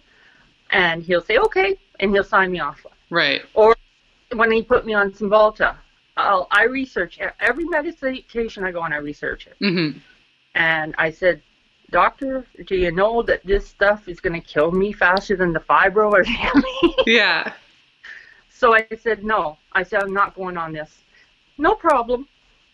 And 0.70 1.02
he'll 1.02 1.20
say, 1.20 1.36
okay, 1.38 1.76
and 2.00 2.12
he'll 2.12 2.24
sign 2.24 2.50
me 2.52 2.60
off. 2.60 2.86
Right. 3.10 3.42
Or 3.54 3.76
when 4.34 4.50
he 4.52 4.62
put 4.62 4.86
me 4.86 4.94
on 4.94 5.10
Cymbalta, 5.12 5.76
I'll, 6.16 6.46
I 6.50 6.64
research 6.64 7.18
every 7.40 7.64
medication 7.64 8.64
I 8.64 8.70
go 8.70 8.80
on. 8.80 8.92
I 8.92 8.96
research 8.98 9.46
it, 9.48 9.56
Mm-hmm. 9.60 9.98
and 10.54 10.94
I 10.96 11.10
said, 11.10 11.42
doctor, 11.90 12.46
do 12.66 12.76
you 12.76 12.92
know 12.92 13.22
that 13.22 13.44
this 13.44 13.66
stuff 13.66 14.08
is 14.08 14.20
going 14.20 14.40
to 14.40 14.46
kill 14.46 14.70
me 14.70 14.92
faster 14.92 15.36
than 15.36 15.52
the 15.52 15.60
fibro 15.60 16.12
or 16.12 16.22
the 16.24 16.94
Yeah. 17.06 17.52
So 18.48 18.74
I 18.74 18.86
said, 18.96 19.24
no. 19.24 19.58
I 19.72 19.82
said, 19.82 20.02
I'm 20.02 20.14
not 20.14 20.34
going 20.34 20.56
on 20.56 20.72
this. 20.72 20.90
No 21.58 21.74
problem. 21.74 22.28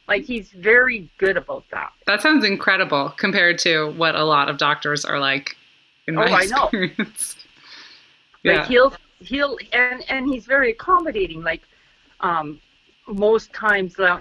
Like 0.09 0.25
he's 0.25 0.49
very 0.51 1.09
good 1.19 1.37
about 1.37 1.65
that. 1.71 1.93
That 2.07 2.23
sounds 2.23 2.45
incredible 2.45 3.11
compared 3.19 3.59
to 3.61 3.91
what 3.93 4.15
a 4.15 4.25
lot 4.25 4.49
of 4.49 4.57
doctors 4.57 5.05
are 5.05 5.19
like 5.21 5.55
in 6.07 6.15
my 6.15 6.27
Oh, 6.31 6.35
I 6.35 6.45
know. 6.47 6.65
experience. 6.65 7.37
Like 8.45 8.67
he'll 8.67 8.95
he'll 9.19 9.59
and 9.73 10.03
and 10.09 10.27
he's 10.33 10.47
very 10.47 10.71
accommodating. 10.71 11.43
Like 11.43 11.63
um, 12.21 12.61
most 13.07 13.53
times 13.53 13.99
now- 13.99 14.21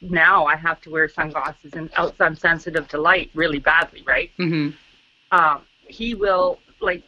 now 0.00 0.46
I 0.46 0.56
have 0.56 0.80
to 0.82 0.90
wear 0.90 1.08
sunglasses 1.08 1.72
and 1.74 1.90
else 1.96 2.14
I'm 2.20 2.36
sensitive 2.36 2.88
to 2.88 2.98
light 2.98 3.30
really 3.34 3.58
badly, 3.58 4.02
right? 4.06 4.30
Mm-hmm. 4.38 4.70
Um, 5.36 5.62
he 5.86 6.14
will 6.14 6.60
like 6.80 7.02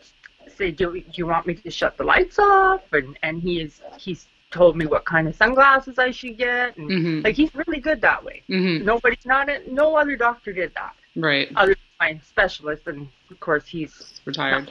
say, 0.55 0.71
do, 0.71 0.93
do 0.93 1.05
you 1.15 1.27
want 1.27 1.47
me 1.47 1.55
to 1.55 1.71
shut 1.71 1.97
the 1.97 2.05
lights 2.05 2.39
off? 2.39 2.83
And 2.93 3.17
and 3.23 3.41
he 3.41 3.61
is 3.61 3.81
he's 3.97 4.27
told 4.55 4.77
me 4.77 4.87
what 4.87 5.05
kind 5.05 5.27
of 5.27 5.35
sunglasses 5.35 5.99
I 5.99 6.13
should 6.13 6.39
get. 6.39 6.77
And 6.77 6.91
hmm 6.91 7.21
like 7.25 7.35
he's 7.35 7.55
really 7.55 7.81
good 7.81 8.01
that 8.01 8.25
way. 8.25 8.43
hmm 8.47 8.85
Nobody's 8.85 9.27
not 9.27 9.51
a, 9.51 9.61
no 9.71 9.97
other 9.97 10.17
doctor 10.17 10.53
did 10.53 10.73
that 10.75 10.95
Right. 11.17 11.49
other 11.57 11.75
than 11.75 11.97
my 12.01 12.21
specialist, 12.25 12.87
and 12.87 13.09
of 13.31 13.41
course 13.41 13.67
he's 13.67 14.21
Retired. 14.25 14.71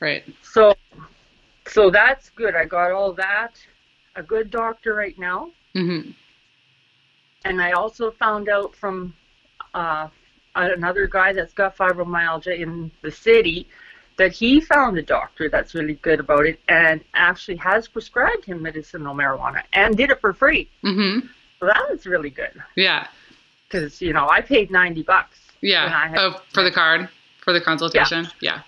Right. 0.00 0.24
So, 0.42 0.74
so 1.66 1.90
that's 1.90 2.30
good. 2.30 2.54
I 2.54 2.64
got 2.64 2.92
all 2.92 3.12
that. 3.14 3.52
A 4.16 4.22
good 4.22 4.50
doctor 4.50 4.94
right 4.94 5.18
now, 5.18 5.50
hmm 5.74 6.10
and 7.44 7.62
I 7.62 7.72
also 7.72 8.10
found 8.10 8.48
out 8.48 8.74
from 8.74 9.14
uh, 9.72 10.08
another 10.56 11.06
guy 11.06 11.32
that's 11.32 11.54
got 11.54 11.76
fibromyalgia 11.76 12.58
in 12.58 12.90
the 13.02 13.10
city 13.10 13.68
that 14.20 14.32
he 14.32 14.60
found 14.60 14.98
a 14.98 15.02
doctor 15.02 15.48
that's 15.48 15.74
really 15.74 15.94
good 15.94 16.20
about 16.20 16.44
it 16.44 16.60
and 16.68 17.02
actually 17.14 17.56
has 17.56 17.88
prescribed 17.88 18.44
him 18.44 18.60
medicinal 18.60 19.14
marijuana 19.14 19.62
and 19.72 19.96
did 19.96 20.10
it 20.10 20.20
for 20.20 20.34
free. 20.34 20.68
hmm 20.82 21.20
So 21.58 21.64
that 21.66 21.82
was 21.90 22.04
really 22.06 22.28
good 22.28 22.52
Yeah. 22.76 23.06
because 23.66 24.02
you 24.02 24.12
know 24.12 24.28
I 24.28 24.42
paid 24.42 24.70
ninety 24.70 25.02
bucks. 25.02 25.38
when 25.62 25.72
I 25.72 25.74
Yeah. 25.74 26.08
had- 26.08 26.18
Oh, 26.18 26.42
for 26.52 26.62
the 26.62 26.70
card, 26.70 27.08
for 27.44 27.52
the 27.54 27.62
consultation. 27.62 28.28
Yeah. 28.40 28.60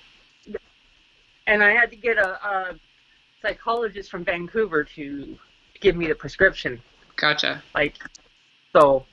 and 1.46 1.62
I 1.62 1.72
had 1.72 1.90
to 1.90 1.96
get 1.96 2.16
a, 2.16 2.30
a 2.52 2.54
psychologist 3.42 4.10
from 4.10 4.24
Vancouver 4.24 4.84
to 4.96 5.36
give 5.80 5.96
me 5.96 6.06
the 6.06 6.14
prescription. 6.14 6.80
Gotcha. 7.16 7.62
Like, 7.74 7.94
so, 8.72 9.04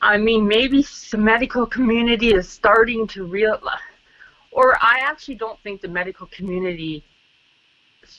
I 0.00 0.18
mean, 0.18 0.46
maybe 0.46 0.84
the 1.10 1.18
medical 1.18 1.66
community 1.66 2.28
is 2.32 2.48
starting 2.48 3.06
to 3.08 3.24
real, 3.24 3.58
or 4.52 4.76
I 4.82 5.00
actually 5.02 5.36
don't 5.36 5.58
think 5.60 5.80
the 5.80 5.88
medical 5.88 6.26
community 6.28 7.04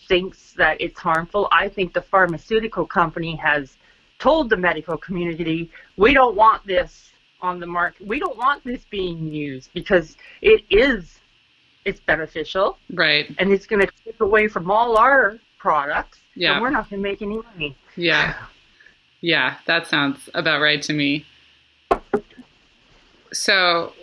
thinks 0.07 0.53
that 0.53 0.79
it's 0.81 0.99
harmful. 0.99 1.47
I 1.51 1.69
think 1.69 1.93
the 1.93 2.01
pharmaceutical 2.01 2.85
company 2.85 3.35
has 3.35 3.77
told 4.19 4.49
the 4.49 4.57
medical 4.57 4.97
community, 4.97 5.69
we 5.97 6.13
don't 6.13 6.35
want 6.35 6.65
this 6.65 7.11
on 7.41 7.59
the 7.59 7.67
market. 7.67 8.07
We 8.07 8.19
don't 8.19 8.37
want 8.37 8.63
this 8.63 8.85
being 8.89 9.27
used 9.27 9.69
because 9.73 10.15
it 10.41 10.63
is, 10.69 11.19
it's 11.85 11.99
beneficial 11.99 12.77
Right. 12.93 13.33
and 13.37 13.51
it's 13.51 13.65
going 13.65 13.85
to 13.85 13.91
take 14.05 14.19
away 14.21 14.47
from 14.47 14.71
all 14.71 14.97
our 14.97 15.39
products. 15.59 16.19
Yeah. 16.35 16.53
And 16.53 16.61
we're 16.61 16.69
not 16.69 16.89
going 16.89 17.03
to 17.03 17.09
make 17.09 17.21
any 17.21 17.37
money. 17.37 17.75
Yeah. 17.95 18.35
Yeah, 19.21 19.57
that 19.67 19.87
sounds 19.87 20.29
about 20.33 20.61
right 20.61 20.81
to 20.83 20.93
me. 20.93 21.25
So 23.31 23.93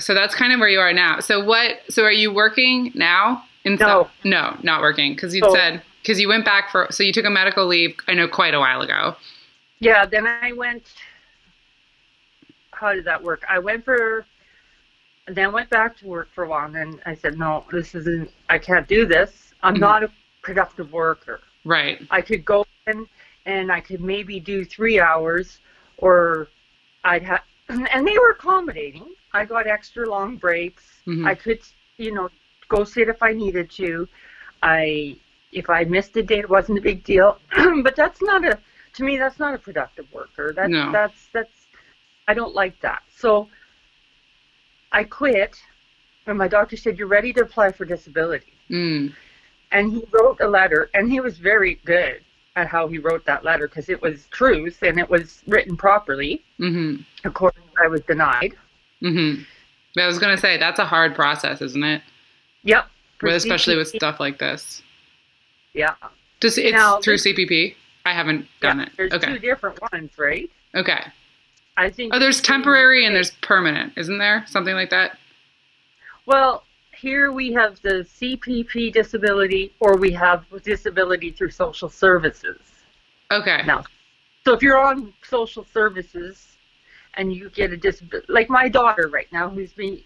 so 0.00 0.14
that's 0.14 0.34
kind 0.34 0.52
of 0.52 0.60
where 0.60 0.68
you 0.68 0.80
are 0.80 0.92
now. 0.92 1.20
So 1.20 1.42
what 1.44 1.80
so 1.88 2.02
are 2.04 2.12
you 2.12 2.32
working 2.32 2.90
now 2.94 3.44
in 3.64 3.78
some- 3.78 3.88
No. 3.88 4.10
no, 4.24 4.56
not 4.62 4.80
working 4.80 5.16
cuz 5.16 5.34
you 5.34 5.42
So- 5.44 5.54
said 5.54 5.82
cuz 6.04 6.20
you 6.20 6.28
went 6.28 6.44
back 6.44 6.70
for 6.70 6.88
so 6.90 7.02
you 7.02 7.12
took 7.12 7.24
a 7.24 7.30
medical 7.30 7.66
leave 7.66 7.96
I 8.08 8.14
know 8.14 8.28
quite 8.28 8.54
a 8.54 8.60
while 8.60 8.80
ago. 8.82 9.16
Yeah, 9.80 10.06
then 10.06 10.26
I 10.26 10.52
went. 10.52 10.84
How 12.72 12.92
did 12.92 13.04
that 13.04 13.22
work? 13.22 13.44
I 13.48 13.58
went 13.58 13.84
for, 13.84 14.26
then 15.26 15.52
went 15.52 15.70
back 15.70 15.96
to 15.98 16.06
work 16.06 16.28
for 16.34 16.44
a 16.44 16.48
while, 16.48 16.66
and 16.66 16.74
then 16.74 17.00
I 17.06 17.14
said, 17.14 17.38
no, 17.38 17.64
this 17.70 17.94
isn't. 17.94 18.30
I 18.50 18.58
can't 18.58 18.86
do 18.88 19.06
this. 19.06 19.54
I'm 19.62 19.76
Mhm. 19.76 19.80
not 19.80 20.02
a 20.02 20.10
productive 20.42 20.92
worker. 20.92 21.40
Right. 21.64 22.00
I 22.10 22.20
could 22.20 22.44
go 22.44 22.66
in 22.86 23.06
and 23.46 23.70
I 23.70 23.80
could 23.80 24.00
maybe 24.00 24.40
do 24.40 24.64
three 24.64 24.98
hours, 25.00 25.58
or 25.98 26.48
I'd 27.04 27.22
have, 27.22 27.42
and 27.68 28.06
they 28.06 28.18
were 28.18 28.30
accommodating. 28.30 29.14
I 29.34 29.44
got 29.44 29.66
extra 29.66 30.08
long 30.08 30.36
breaks. 30.36 30.84
Mhm. 31.06 31.26
I 31.26 31.34
could, 31.34 31.60
you 31.98 32.12
know, 32.12 32.30
go 32.68 32.84
sit 32.84 33.08
if 33.08 33.22
I 33.22 33.32
needed 33.32 33.70
to. 33.72 34.08
I, 34.62 35.16
if 35.52 35.68
I 35.68 35.84
missed 35.84 36.16
a 36.16 36.22
day, 36.22 36.38
it 36.38 36.48
wasn't 36.48 36.78
a 36.78 36.80
big 36.80 37.04
deal. 37.04 37.38
but 37.82 37.96
that's 37.96 38.22
not 38.22 38.44
a, 38.44 38.58
to 38.94 39.04
me, 39.04 39.18
that's 39.18 39.38
not 39.38 39.52
a 39.54 39.58
productive 39.58 40.06
worker. 40.12 40.52
That's 40.56 40.70
No. 40.70 40.90
that's 40.92 41.26
that's, 41.32 41.66
I 42.28 42.32
don't 42.34 42.54
like 42.54 42.80
that. 42.80 43.02
So 43.14 43.48
I 44.92 45.04
quit, 45.04 45.56
and 46.26 46.38
my 46.38 46.48
doctor 46.48 46.76
said, 46.76 46.96
"You're 46.98 47.08
ready 47.08 47.32
to 47.34 47.42
apply 47.42 47.72
for 47.72 47.84
disability." 47.84 48.52
Mm. 48.70 49.12
and 49.72 49.92
he 49.92 50.02
wrote 50.12 50.40
a 50.40 50.46
letter 50.48 50.88
and 50.94 51.10
he 51.12 51.20
was 51.20 51.36
very 51.36 51.74
good 51.84 52.22
at 52.56 52.66
how 52.68 52.86
he 52.88 52.96
wrote 52.98 53.26
that 53.26 53.44
letter 53.44 53.66
because 53.68 53.90
it 53.90 54.00
was 54.00 54.26
truth 54.30 54.78
and 54.82 54.98
it 54.98 55.10
was 55.10 55.42
written 55.46 55.76
properly 55.76 56.42
Mhm. 56.58 57.04
according 57.24 57.62
i 57.84 57.86
was 57.88 58.00
denied 58.02 58.54
Mhm. 59.04 59.46
I 59.98 60.06
was 60.06 60.18
going 60.18 60.34
to 60.34 60.40
say 60.40 60.56
that's 60.56 60.78
a 60.80 60.84
hard 60.86 61.14
process, 61.14 61.60
isn't 61.62 61.84
it? 61.84 62.02
yep 62.66 62.88
With- 63.22 63.34
especially 63.34 63.76
with 63.76 63.88
stuff 63.88 64.18
like 64.18 64.38
this. 64.38 64.82
yeah 65.74 65.94
Does 66.40 66.56
it's 66.58 66.72
Now, 66.72 66.98
through 67.00 67.16
CPP? 67.18 67.76
I 68.06 68.12
haven't 68.12 68.48
done 68.60 68.78
yeah, 68.78 68.84
it. 68.86 68.92
there's 68.96 69.12
Okay. 69.12 69.32
two 69.34 69.38
different 69.38 69.78
ones 69.92 70.10
right 70.18 70.50
Okay. 70.74 71.02
i 71.76 71.90
think 71.90 72.14
Oh, 72.14 72.18
there's 72.18 72.40
temporary 72.40 73.04
and 73.04 73.14
there's 73.14 73.32
permanent, 73.42 73.92
isn't 73.96 74.16
there? 74.18 74.44
Something 74.46 74.74
like 74.74 74.90
that. 74.90 75.18
well 76.26 76.64
here 76.96 77.32
we 77.32 77.52
have 77.52 77.80
the 77.82 78.06
cpp 78.18 78.90
disability 78.92 79.72
or 79.80 79.96
we 79.98 80.10
have 80.12 80.44
disability 80.64 81.30
through 81.30 81.50
social 81.50 81.88
services 81.90 82.60
Okay. 83.30 83.62
now 83.66 83.84
so 84.44 84.54
if 84.54 84.62
you're 84.62 84.78
on 84.78 85.12
social 85.22 85.64
services 85.72 86.53
and 87.16 87.32
you 87.32 87.50
get 87.50 87.72
a 87.72 87.76
disability 87.76 88.26
like 88.28 88.48
my 88.50 88.68
daughter 88.68 89.08
right 89.08 89.30
now 89.32 89.48
who's 89.48 89.72
been 89.72 90.00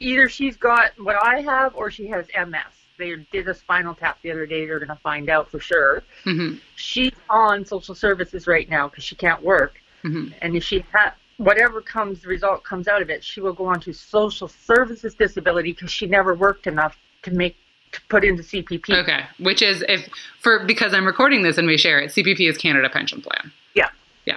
either 0.00 0.28
she's 0.28 0.56
got 0.56 0.92
what 0.98 1.16
i 1.24 1.40
have 1.40 1.74
or 1.74 1.90
she 1.90 2.06
has 2.06 2.26
ms 2.48 2.60
they 2.98 3.14
did 3.32 3.48
a 3.48 3.54
spinal 3.54 3.94
tap 3.94 4.18
the 4.22 4.30
other 4.30 4.46
day 4.46 4.66
they're 4.66 4.78
going 4.78 4.88
to 4.88 4.96
find 4.96 5.28
out 5.28 5.50
for 5.50 5.60
sure 5.60 6.02
hmm 6.24 6.54
she's 6.76 7.12
on 7.28 7.64
social 7.64 7.94
services 7.94 8.46
right 8.46 8.68
now 8.70 8.88
because 8.88 9.04
she 9.04 9.14
can't 9.14 9.42
work 9.42 9.80
hmm 10.02 10.28
and 10.42 10.56
if 10.56 10.64
she 10.64 10.84
ha- 10.92 11.14
whatever 11.36 11.80
comes 11.80 12.20
the 12.22 12.28
result 12.28 12.62
comes 12.64 12.88
out 12.88 13.00
of 13.02 13.10
it 13.10 13.22
she 13.24 13.40
will 13.40 13.52
go 13.52 13.66
on 13.66 13.80
to 13.80 13.92
social 13.92 14.48
services 14.48 15.14
disability 15.14 15.72
because 15.72 15.90
she 15.90 16.06
never 16.06 16.34
worked 16.34 16.66
enough 16.66 16.98
to 17.22 17.30
make 17.30 17.56
to 17.92 18.00
put 18.08 18.24
into 18.24 18.42
cpp 18.42 19.02
Okay. 19.02 19.24
Which 19.40 19.62
is 19.62 19.84
if 19.88 20.08
for 20.38 20.64
because 20.64 20.94
I'm 20.94 21.04
recording 21.06 21.42
this 21.42 21.58
and 21.58 21.66
we 21.66 21.76
share 21.76 21.98
it, 21.98 22.10
CPP 22.12 22.48
is 22.48 22.56
Canada 22.56 22.88
Pension 22.88 23.20
Plan. 23.20 23.50
yeah 23.74 23.88
Yeah. 24.26 24.36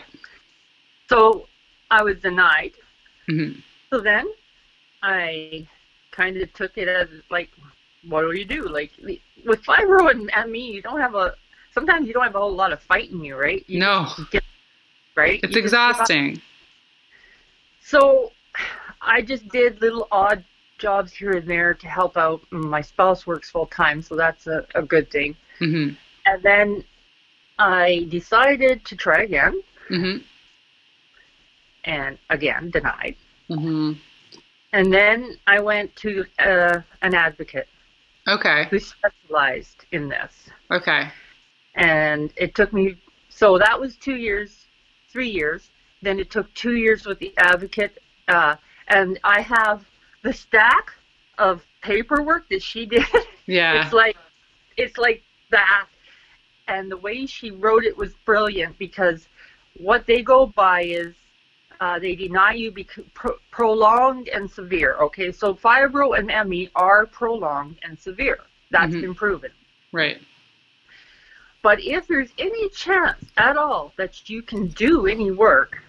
so 1.09 1.47
i 1.97 2.01
was 2.07 2.17
denied 2.29 2.73
hmm 3.27 3.51
So 3.91 3.99
then 4.11 4.25
I 5.03 5.67
kind 6.19 6.35
of 6.43 6.47
took 6.59 6.73
it 6.83 6.87
as 6.87 7.07
like, 7.35 7.49
what 8.11 8.21
do 8.23 8.31
you 8.41 8.45
do? 8.57 8.61
Like 8.79 8.91
with 9.49 9.61
fibro 9.69 10.01
and, 10.13 10.31
and 10.37 10.51
me, 10.55 10.63
you 10.75 10.81
don't 10.87 10.99
have 11.05 11.15
a, 11.23 11.25
sometimes 11.77 12.07
you 12.07 12.13
don't 12.15 12.23
have 12.29 12.35
a 12.35 12.43
whole 12.45 12.57
lot 12.63 12.71
of 12.75 12.79
fight 12.91 13.11
in 13.11 13.19
you, 13.27 13.35
right? 13.47 13.63
You 13.67 13.79
No, 13.87 13.95
get, 14.31 14.43
right? 15.21 15.39
it's 15.43 15.55
You 15.55 15.61
just 15.61 15.73
give 15.73 15.81
up. 15.81 15.99
exhausting. 15.99 16.41
So 17.91 18.31
I 19.01 19.21
just 19.21 19.45
did 19.49 19.81
little 19.81 20.07
odd 20.11 20.43
jobs 20.85 21.11
here 21.19 21.33
and 21.39 21.47
there 21.55 21.73
to 21.83 21.87
help 21.99 22.17
out. 22.25 22.39
My 22.51 22.81
spouse 22.81 23.21
works 23.27 23.49
full 23.55 23.67
time, 23.67 24.01
so 24.01 24.15
that's 24.23 24.47
a, 24.47 24.65
a 24.75 24.81
good 24.93 25.07
thing. 25.15 25.35
hmm 25.59 25.89
And 26.25 26.41
then 26.49 26.83
I 27.59 28.07
decided 28.09 28.75
to 28.89 28.95
try 29.05 29.19
again 29.29 29.55
hmm 29.89 30.17
and 31.85 32.17
again 32.29 32.69
denied. 32.71 33.15
hmm 33.47 33.93
And 34.71 34.91
then 34.93 35.37
I 35.47 35.59
went 35.59 35.95
to 35.97 36.25
uh, 36.39 36.81
an 37.01 37.13
advocate 37.13 37.67
Okay. 38.27 38.67
who 38.69 38.79
specialized 38.79 39.85
in 39.91 40.07
this. 40.07 40.49
Okay. 40.71 41.09
And 41.75 42.31
it 42.37 42.55
took 42.55 42.71
me, 42.71 42.97
so 43.29 43.57
that 43.57 43.79
was 43.79 43.95
two 43.97 44.15
years, 44.15 44.65
three 45.11 45.29
years. 45.29 45.69
Then 46.01 46.19
it 46.19 46.29
took 46.31 46.53
two 46.53 46.75
years 46.75 47.05
with 47.05 47.19
the 47.19 47.33
advocate. 47.37 47.97
Uh, 48.27 48.55
and 48.87 49.19
I 49.23 49.41
have 49.41 49.83
the 50.21 50.33
stack 50.33 50.91
of 51.37 51.63
paperwork 51.81 52.47
that 52.49 52.61
she 52.61 52.85
did. 52.95 53.05
Yeah. 53.45 53.83
It's 53.83 53.93
like, 53.93 54.15
it's 54.77 54.97
like 54.97 55.21
that. 55.51 55.87
And 56.67 56.89
the 56.89 56.97
way 56.97 57.25
she 57.25 57.51
wrote 57.51 57.83
it 57.83 57.97
was 57.97 58.13
brilliant 58.25 58.77
because 58.79 59.27
what 59.77 60.05
they 60.05 60.21
go 60.21 60.45
by 60.45 60.83
is 60.83 61.13
Uh, 61.79 61.99
they 61.99 62.15
deny 62.15 62.53
you 62.53 62.71
bec- 62.71 62.99
pro- 63.13 63.37
prolonged 63.51 64.27
and 64.29 64.49
severe. 64.49 64.95
Okay, 65.01 65.31
so 65.31 65.53
fibro 65.53 66.17
and 66.17 66.27
ME 66.49 66.69
are 66.75 67.05
prolonged 67.05 67.77
and 67.83 67.99
severe. 67.99 68.39
That's 68.71 68.93
Mhm. 68.93 69.01
been 69.01 69.15
proven. 69.15 69.51
Right. 69.91 70.21
But 71.61 71.79
if 71.81 72.07
there's 72.07 72.31
any 72.37 72.69
chance 72.69 73.23
at 73.37 73.57
all 73.57 73.93
that 73.97 74.29
you 74.29 74.41
can 74.41 74.67
do 74.67 75.07
any 75.07 75.31
work, 75.31 75.81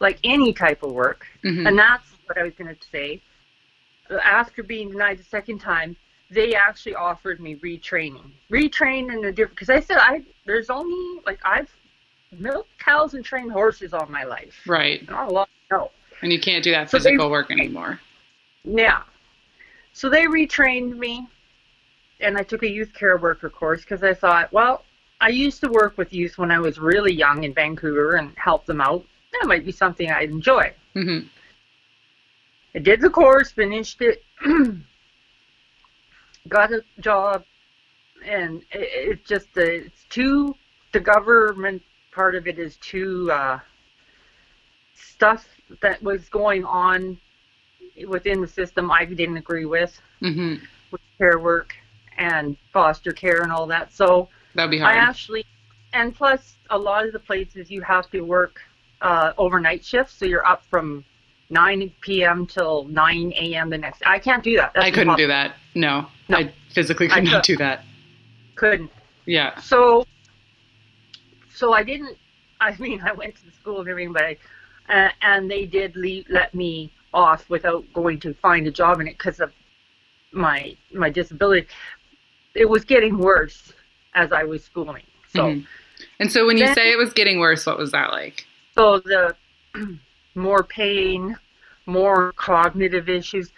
like 0.00 0.18
any 0.24 0.52
type 0.52 0.82
of 0.82 0.92
work, 0.92 1.26
Mhm. 1.44 1.66
and 1.66 1.78
that's 1.78 2.08
what 2.26 2.38
I 2.38 2.44
was 2.44 2.54
going 2.54 2.74
to 2.74 2.88
say. 2.88 3.20
After 4.22 4.62
being 4.62 4.90
denied 4.90 5.18
the 5.18 5.24
second 5.24 5.58
time, 5.58 5.96
they 6.30 6.54
actually 6.54 6.94
offered 6.94 7.40
me 7.40 7.56
retraining, 7.56 8.30
retrain 8.50 9.12
in 9.12 9.24
a 9.24 9.32
different. 9.32 9.54
Because 9.56 9.70
I 9.70 9.80
said 9.80 9.98
I 9.98 10.24
there's 10.44 10.70
only 10.70 11.20
like 11.26 11.40
I've 11.44 11.74
milked 12.32 12.78
cows 12.78 13.14
and 13.14 13.24
trained 13.24 13.52
horses 13.52 13.92
all 13.94 14.06
my 14.06 14.24
life. 14.24 14.54
Right. 14.66 15.08
Not 15.08 15.28
a 15.28 15.32
lot. 15.32 15.48
No. 15.70 15.90
And 16.22 16.32
you 16.32 16.40
can't 16.40 16.64
do 16.64 16.70
that 16.72 16.90
So 16.90 16.98
they- 16.98 17.04
physical 17.10 17.30
work 17.30 17.50
anymore. 17.50 18.00
Yeah. 18.64 19.02
So 19.92 20.08
they 20.08 20.24
retrained 20.26 20.96
me, 20.96 21.26
and 22.20 22.36
I 22.36 22.42
took 22.42 22.62
a 22.62 22.68
youth 22.68 22.92
care 22.94 23.16
worker 23.16 23.48
course 23.50 23.80
because 23.82 24.02
I 24.02 24.14
thought, 24.14 24.52
well, 24.52 24.84
I 25.20 25.28
used 25.28 25.60
to 25.62 25.68
work 25.70 25.96
with 25.98 26.12
youth 26.12 26.38
when 26.38 26.50
I 26.50 26.58
was 26.60 26.78
really 26.78 27.12
young 27.12 27.44
in 27.44 27.52
Vancouver 27.54 28.16
and 28.16 28.32
help 28.36 28.66
them 28.66 28.80
out. 28.80 29.04
That 29.32 29.48
might 29.48 29.64
be 29.64 29.72
something 29.72 30.10
I'd 30.10 30.30
enjoy. 30.30 30.72
hmm 30.94 31.20
I 32.74 32.80
did 32.80 33.00
the 33.00 33.10
course, 33.10 33.50
finished 33.50 34.00
it, 34.02 34.22
got 36.48 36.72
a 36.72 36.84
job, 37.00 37.44
and 38.24 38.62
it, 38.72 38.88
it's 39.18 39.28
just 39.28 39.48
uh, 39.56 39.62
it's 39.62 40.04
too. 40.10 40.54
The 40.92 41.00
government 41.00 41.82
part 42.18 42.34
of 42.34 42.48
it 42.48 42.58
is 42.58 42.76
too 42.78 43.30
uh, 43.30 43.60
stuff 44.96 45.46
that 45.80 46.02
was 46.02 46.28
going 46.28 46.64
on 46.64 47.16
within 48.08 48.40
the 48.40 48.48
system. 48.48 48.90
I 48.90 49.04
didn't 49.04 49.36
agree 49.36 49.66
with 49.66 49.96
hmm 50.18 50.56
with 50.90 51.00
care 51.18 51.38
work 51.38 51.74
and 52.16 52.56
foster 52.72 53.12
care 53.12 53.42
and 53.42 53.52
all 53.52 53.66
that. 53.68 53.92
So 53.92 54.28
That'd 54.56 54.70
be 54.72 54.78
hard. 54.78 54.96
I 54.96 54.98
actually, 54.98 55.44
and 55.92 56.12
plus 56.12 56.56
a 56.70 56.78
lot 56.78 57.06
of 57.06 57.12
the 57.12 57.20
places 57.20 57.70
you 57.70 57.82
have 57.82 58.10
to 58.10 58.22
work 58.22 58.60
uh, 59.00 59.32
overnight 59.38 59.84
shifts, 59.84 60.14
so 60.14 60.24
you're 60.24 60.46
up 60.46 60.64
from 60.64 61.04
9 61.50 61.92
p.m. 62.00 62.46
till 62.46 62.84
9 62.88 63.32
a.m. 63.36 63.70
the 63.70 63.78
next. 63.78 64.02
I 64.04 64.18
can't 64.18 64.42
do 64.42 64.56
that. 64.56 64.72
That's 64.74 64.86
I 64.86 64.90
couldn't 64.90 65.16
do 65.16 65.28
that. 65.28 65.54
No. 65.76 66.06
No. 66.28 66.38
I 66.38 66.52
physically 66.72 67.08
I 67.10 67.16
could 67.16 67.24
not 67.24 67.44
could- 67.44 67.52
do 67.52 67.56
that. 67.58 67.84
Couldn't. 68.56 68.90
Yeah. 69.26 69.60
So, 69.60 70.04
so 71.58 71.72
I 71.72 71.82
didn't. 71.82 72.16
I 72.60 72.76
mean, 72.78 73.00
I 73.02 73.12
went 73.12 73.36
to 73.36 73.44
the 73.44 73.52
school 73.52 73.80
and 73.80 73.88
everything, 73.88 74.12
but 74.12 74.24
I, 74.24 74.36
uh, 74.88 75.10
and 75.22 75.48
they 75.50 75.64
did 75.64 75.94
leave, 75.94 76.26
let 76.28 76.54
me 76.54 76.90
off 77.14 77.48
without 77.48 77.84
going 77.94 78.18
to 78.20 78.34
find 78.34 78.66
a 78.66 78.70
job 78.70 79.00
in 79.00 79.06
it 79.06 79.16
because 79.16 79.38
of 79.40 79.52
my 80.32 80.76
my 80.92 81.08
disability. 81.10 81.66
It 82.54 82.68
was 82.68 82.84
getting 82.84 83.16
worse 83.18 83.72
as 84.14 84.32
I 84.32 84.42
was 84.44 84.64
schooling. 84.64 85.04
So. 85.32 85.40
Mhm. 85.44 85.66
And 86.20 86.30
so 86.32 86.46
when 86.46 86.56
you 86.56 86.66
Then- 86.66 86.74
say 86.74 86.92
it 86.92 86.98
was 86.98 87.12
getting 87.12 87.38
worse, 87.38 87.64
what 87.66 87.78
was 87.78 87.90
that 87.92 88.10
like? 88.10 88.44
So 88.74 88.98
the 89.00 89.34
more 90.34 90.62
pain, 90.64 91.36
more 91.86 92.32
cognitive 92.32 93.08
issues, 93.08 93.52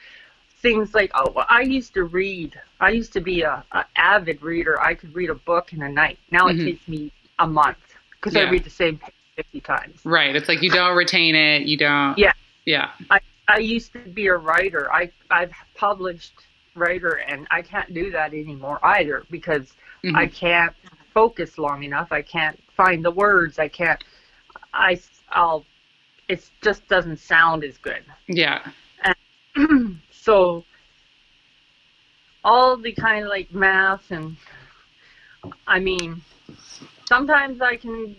things 0.62 0.94
like 0.94 1.10
oh, 1.14 1.30
well, 1.34 1.46
I 1.48 1.62
used 1.62 1.94
to 1.94 2.04
read. 2.04 2.58
I 2.80 2.90
used 2.90 3.12
to 3.14 3.20
be 3.20 3.42
a, 3.42 3.64
a 3.72 3.84
avid 3.96 4.42
reader. 4.42 4.80
I 4.80 4.94
could 4.94 5.14
read 5.14 5.30
a 5.30 5.34
book 5.34 5.72
in 5.72 5.82
a 5.82 5.88
night. 5.88 6.18
Now 6.30 6.44
Mhm. 6.46 6.60
it 6.60 6.64
takes 6.64 6.88
me 6.88 7.12
a 7.38 7.46
month 7.46 7.78
because 8.20 8.34
Yeah. 8.34 8.42
I 8.48 8.50
read 8.50 8.64
the 8.64 8.70
same 8.70 8.98
page 8.98 9.14
fifty 9.36 9.60
times. 9.60 10.00
Right. 10.04 10.34
It's 10.36 10.48
like 10.48 10.62
you 10.62 10.70
don't 10.70 10.96
retain 10.96 11.34
it. 11.34 11.62
You 11.62 11.76
don't. 11.76 12.18
Yeah. 12.18 12.32
Yeah. 12.66 12.90
I 13.10 13.20
I 13.48 13.58
used 13.58 13.92
to 13.94 13.98
be 14.00 14.26
a 14.28 14.36
writer. 14.36 14.92
I 14.92 15.10
I've 15.30 15.52
published 15.74 16.32
writer, 16.74 17.12
and 17.26 17.46
I 17.50 17.62
can't 17.62 17.92
do 17.92 18.10
that 18.12 18.32
anymore 18.32 18.78
either 18.84 19.24
because 19.30 19.72
Mhm. 20.04 20.16
I 20.16 20.26
can't 20.28 20.74
focus 21.12 21.58
long 21.58 21.82
enough. 21.82 22.12
I 22.12 22.22
can't 22.22 22.58
find 22.74 23.04
the 23.04 23.10
words. 23.10 23.58
I 23.58 23.68
can't. 23.68 24.02
I 24.72 25.00
I'll. 25.30 25.64
It 26.28 26.48
just 26.62 26.86
doesn't 26.88 27.16
sound 27.18 27.64
as 27.64 27.76
good. 27.78 28.04
yeah. 28.28 28.70
And 29.56 30.00
so 30.12 30.64
all 32.44 32.76
the 32.76 32.92
kind 32.92 33.24
of 33.24 33.30
like 33.30 33.52
math 33.52 34.10
and 34.10 34.36
I 35.66 35.80
mean 35.80 36.22
sometimes 37.10 37.60
I 37.60 37.74
can 37.76 38.16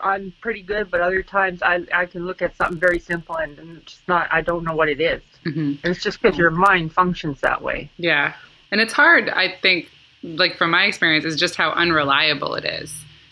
I'm 0.00 0.32
pretty 0.40 0.62
good 0.62 0.90
but 0.92 1.00
other 1.00 1.22
times 1.22 1.58
I 1.62 1.74
I 1.92 2.06
can 2.06 2.22
look 2.28 2.40
at 2.46 2.56
something 2.56 2.78
very 2.88 2.98
simple 3.00 3.36
and, 3.36 3.58
and 3.58 3.84
just 3.86 4.06
not 4.08 4.28
I 4.32 4.40
don't 4.48 4.64
know 4.64 4.74
what 4.80 4.88
it 4.88 5.00
is. 5.00 5.22
hmm 5.44 5.74
it's 5.82 6.02
just 6.02 6.22
because 6.22 6.38
your 6.38 6.50
mind 6.68 6.92
functions 6.92 7.40
that 7.40 7.60
way. 7.68 7.90
Yeah. 7.98 8.34
And 8.70 8.80
it's 8.80 8.92
hard, 8.92 9.28
I 9.28 9.46
think, 9.62 9.88
like 10.22 10.56
from 10.56 10.70
my 10.70 10.84
experience, 10.90 11.24
is 11.24 11.36
just 11.36 11.54
how 11.54 11.70
unreliable 11.84 12.54
it 12.60 12.64
is. 12.64 12.90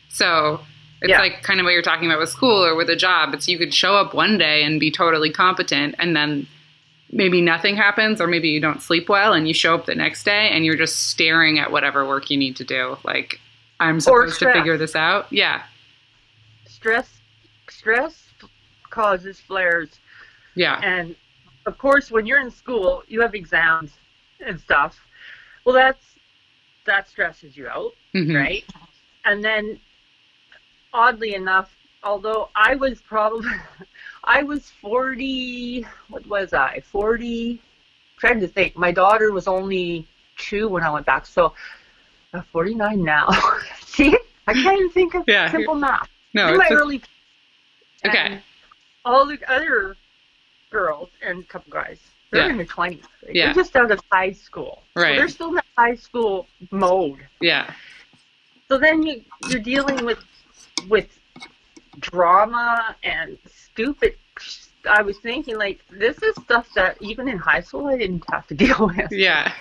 So 0.09 0.61
it's 1.00 1.11
Yeah. 1.11 1.18
like 1.18 1.42
kind 1.42 1.59
of 1.59 1.64
what 1.64 1.72
you're 1.72 1.83
talking 1.92 2.07
about 2.09 2.20
with 2.20 2.28
school 2.38 2.64
or 2.64 2.74
with 2.76 2.88
a 2.90 2.96
job. 3.09 3.35
It's 3.35 3.48
you 3.48 3.59
could 3.59 3.74
show 3.74 3.94
up 3.96 4.14
one 4.14 4.38
day 4.38 4.62
and 4.62 4.78
be 4.78 4.90
totally 4.92 5.31
competent 5.44 5.94
and 5.98 6.14
then 6.14 6.46
maybe 7.11 7.40
nothing 7.40 7.76
happens 7.76 8.20
or 8.20 8.26
maybe 8.26 8.48
you 8.48 8.61
don't 8.61 8.81
sleep 8.88 9.09
well 9.09 9.33
and 9.37 9.46
you 9.48 9.55
show 9.55 9.74
up 9.74 9.85
the 9.87 9.94
next 10.05 10.22
day 10.24 10.44
and 10.52 10.64
you're 10.64 10.76
just 10.87 10.96
staring 11.11 11.59
at 11.59 11.72
whatever 11.72 12.07
work 12.07 12.31
you 12.31 12.37
need 12.44 12.57
to 12.57 12.64
do. 12.64 12.96
Like 13.05 13.40
I'm 13.83 14.01
supposed 14.01 14.38
to 14.38 14.53
figure 14.53 14.77
this 14.79 14.95
out. 14.95 15.27
Yeah. 15.33 15.62
Stress 16.66 17.09
stress 17.68 18.29
causes 18.90 19.40
flares 19.40 19.99
Yeah. 20.55 20.79
And 20.83 21.16
of 21.66 21.79
course, 21.79 22.11
when 22.11 22.27
you're 22.27 22.40
in 22.40 22.51
school, 22.51 23.03
you 23.09 23.21
have 23.23 23.35
exams 23.35 23.92
and 24.45 24.61
stuff. 24.61 24.99
Well, 25.64 25.75
that's 25.75 26.05
that 26.85 27.09
stresses 27.09 27.57
you 27.57 27.68
out, 27.68 27.92
Mhm. 28.14 28.37
right? 28.37 28.64
And 29.25 29.42
then, 29.45 29.79
oddly 30.92 31.35
enough, 31.35 31.71
although 32.03 32.51
I 32.57 32.75
was 32.75 33.01
probably, 33.01 33.53
I 34.25 34.42
was 34.42 34.68
40. 34.81 35.87
What 36.09 36.27
was 36.27 36.53
I? 36.53 36.81
40. 36.81 37.61
Trying 38.18 38.40
to 38.40 38.49
think. 38.49 38.77
My 38.77 38.90
daughter 38.92 39.33
was 39.33 39.47
only 39.47 40.07
two 40.37 40.68
when 40.68 40.83
I 40.83 40.90
went 40.90 41.07
back, 41.07 41.25
so 41.27 41.55
I'm 42.33 42.42
49 42.45 43.03
now. 43.03 43.29
See, 43.81 44.16
I 44.47 44.53
can't 44.55 44.79
even 44.79 44.90
think 44.90 45.14
of 45.14 45.25
Yeah. 45.27 45.51
simple 45.51 45.75
math. 45.75 46.09
No, 46.35 46.49
in 46.49 46.57
my 46.59 46.66
a- 46.71 46.75
early. 46.75 47.03
Okay. 48.07 48.40
All 49.05 49.27
the 49.27 49.38
other 49.53 49.97
girls 50.71 51.11
and 51.25 51.40
a 51.40 51.47
couple 51.47 51.71
guys, 51.73 51.99
they're 52.31 52.45
Yeah. 52.47 52.51
in 52.51 52.57
their 52.57 52.66
twenties. 52.66 53.05
Yeah. 53.31 53.47
They're 53.47 53.62
just 53.62 53.77
out 53.77 53.90
of 53.90 54.01
high 54.11 54.33
school. 54.33 54.83
Right. 54.97 55.14
So 55.14 55.18
they're 55.18 55.29
still 55.29 55.49
in 55.51 55.55
the 55.57 55.62
high 55.77 55.95
school 55.97 56.47
mode. 56.71 57.27
yeah. 57.40 57.73
So 58.68 58.79
then 58.79 59.03
you 59.03 59.23
you're 59.51 59.61
dealing 59.61 60.05
with 60.07 60.18
with 60.88 61.18
drama 62.01 62.97
and 63.03 63.37
stupid. 63.53 64.16
I 64.88 65.03
was 65.03 65.18
thinking 65.18 65.59
like 65.59 65.81
this 65.90 66.21
is 66.23 66.35
stuff 66.42 66.66
that 66.75 66.97
even 67.03 67.29
in 67.29 67.37
high 67.38 67.61
school 67.61 67.87
I 67.88 67.99
didn't 67.99 68.25
have 68.33 68.47
to 68.47 68.55
deal 68.64 68.87
with. 68.97 69.12
Yeah. 69.12 69.53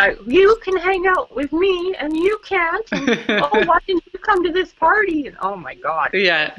I, 0.00 0.16
you 0.26 0.58
can 0.62 0.76
hang 0.76 1.06
out 1.06 1.34
with 1.34 1.52
me 1.52 1.94
and 1.98 2.16
you 2.16 2.38
can't. 2.44 2.86
And, 2.92 3.10
oh, 3.28 3.64
why 3.66 3.78
didn't 3.86 4.04
you 4.12 4.18
come 4.18 4.42
to 4.44 4.52
this 4.52 4.72
party? 4.72 5.26
And 5.26 5.36
oh 5.40 5.56
my 5.56 5.74
god. 5.74 6.10
Yeah. 6.14 6.56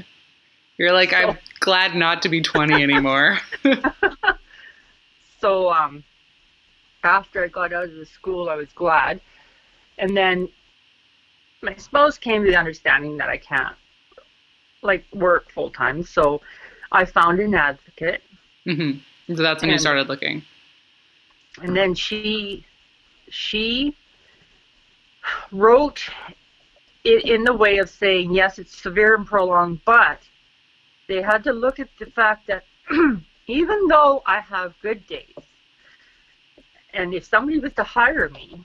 You're 0.78 0.94
like, 0.94 1.14
I'm 1.14 1.38
glad 1.60 1.96
not 1.96 2.22
to 2.24 2.30
be 2.30 2.42
20 2.42 2.82
anymore. 2.82 3.40
so 5.40 5.72
um 5.72 6.04
after 7.04 7.44
I 7.44 7.48
got 7.48 7.74
out 7.74 7.86
of 7.86 7.96
the 7.96 8.06
school 8.06 8.50
I 8.50 8.56
was 8.56 8.72
glad. 8.74 9.20
And 9.98 10.16
then 10.16 10.48
my 11.62 11.76
spouse 11.76 12.18
came 12.18 12.44
to 12.44 12.50
the 12.50 12.58
understanding 12.58 13.18
that 13.18 13.30
I 13.30 13.38
can't 13.38 13.76
like 14.82 15.06
work 15.14 15.52
full 15.52 15.70
time. 15.70 16.04
So 16.04 16.42
I 16.92 17.06
found 17.06 17.40
an 17.40 17.54
advocate 17.54 18.22
Mm-hmm. 18.66 19.36
So 19.36 19.42
that's 19.42 19.62
when 19.62 19.72
you 19.72 19.78
started 19.78 20.08
looking. 20.08 20.44
and 21.62 21.76
then 21.76 21.96
she 21.96 22.66
she 23.32 23.96
wrote 25.52 26.02
it 27.04 27.26
in 27.26 27.44
the 27.44 27.54
way 27.54 27.78
of 27.78 27.90
saying 27.90 28.32
yes 28.34 28.60
it's 28.60 28.76
severe 28.76 29.16
and 29.16 29.26
prolonged 29.26 29.80
but 29.86 30.20
they 31.08 31.22
had 31.22 31.44
to 31.44 31.52
look 31.52 31.80
at 31.80 31.90
the 32.00 32.06
fact 32.08 32.48
that 32.48 32.64
even 33.48 33.88
though 33.88 34.22
i 34.26 34.40
have 34.40 34.74
good 34.82 35.06
days 35.08 35.36
and 36.94 37.14
if 37.14 37.26
somebody 37.26 37.60
was 37.60 37.74
to 37.74 37.84
hire 37.84 38.30
me 38.30 38.62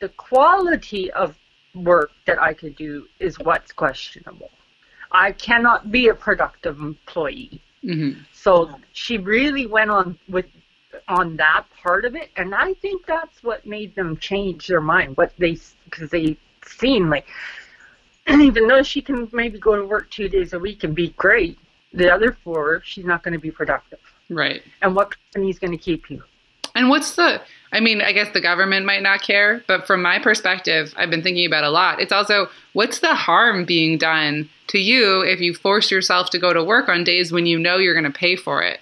the 0.00 0.08
quality 0.10 1.10
of 1.12 1.36
work 1.74 2.10
that 2.26 2.40
i 2.40 2.52
could 2.52 2.76
do 2.76 3.06
is 3.18 3.38
what's 3.38 3.72
questionable. 3.72 4.50
I 5.14 5.32
cannot 5.32 5.90
be 5.90 6.08
a 6.08 6.14
productive 6.14 6.78
employee. 6.80 7.60
Hmm 7.82 8.12
so 8.42 8.70
she 8.92 9.18
really 9.18 9.66
went 9.66 9.90
on 9.90 10.18
with 10.28 10.46
on 11.08 11.36
that 11.36 11.64
part 11.82 12.04
of 12.04 12.14
it, 12.14 12.30
and 12.36 12.54
I 12.54 12.74
think 12.74 13.06
that's 13.06 13.42
what 13.42 13.66
made 13.66 13.94
them 13.94 14.16
change 14.16 14.66
their 14.68 14.80
mind. 14.80 15.16
What 15.16 15.32
they 15.38 15.58
because 15.84 16.10
they 16.10 16.36
seen 16.66 17.10
like, 17.10 17.26
even 18.28 18.68
though 18.68 18.82
she 18.82 19.02
can 19.02 19.28
maybe 19.32 19.58
go 19.58 19.76
to 19.76 19.84
work 19.86 20.10
two 20.10 20.28
days 20.28 20.52
a 20.52 20.58
week 20.58 20.84
and 20.84 20.94
be 20.94 21.10
great, 21.10 21.58
the 21.92 22.12
other 22.12 22.36
four, 22.44 22.82
she's 22.84 23.04
not 23.04 23.22
going 23.22 23.32
to 23.32 23.40
be 23.40 23.50
productive. 23.50 23.98
Right. 24.30 24.62
And 24.80 24.94
what 24.96 25.14
company 25.32 25.50
is 25.50 25.58
going 25.58 25.72
to 25.72 25.78
keep 25.78 26.10
you? 26.10 26.22
And 26.74 26.88
what's 26.88 27.16
the, 27.16 27.40
I 27.72 27.80
mean, 27.80 28.00
I 28.00 28.12
guess 28.12 28.32
the 28.32 28.40
government 28.40 28.86
might 28.86 29.02
not 29.02 29.20
care, 29.20 29.62
but 29.68 29.86
from 29.86 30.00
my 30.00 30.18
perspective, 30.18 30.94
I've 30.96 31.10
been 31.10 31.22
thinking 31.22 31.46
about 31.46 31.64
a 31.64 31.70
lot. 31.70 32.00
It's 32.00 32.12
also, 32.12 32.48
what's 32.72 33.00
the 33.00 33.14
harm 33.14 33.66
being 33.66 33.98
done 33.98 34.48
to 34.68 34.78
you 34.78 35.20
if 35.20 35.40
you 35.40 35.52
force 35.52 35.90
yourself 35.90 36.30
to 36.30 36.38
go 36.38 36.54
to 36.54 36.64
work 36.64 36.88
on 36.88 37.04
days 37.04 37.30
when 37.30 37.44
you 37.44 37.58
know 37.58 37.76
you're 37.76 37.94
going 37.94 38.10
to 38.10 38.18
pay 38.18 38.36
for 38.36 38.62
it? 38.62 38.80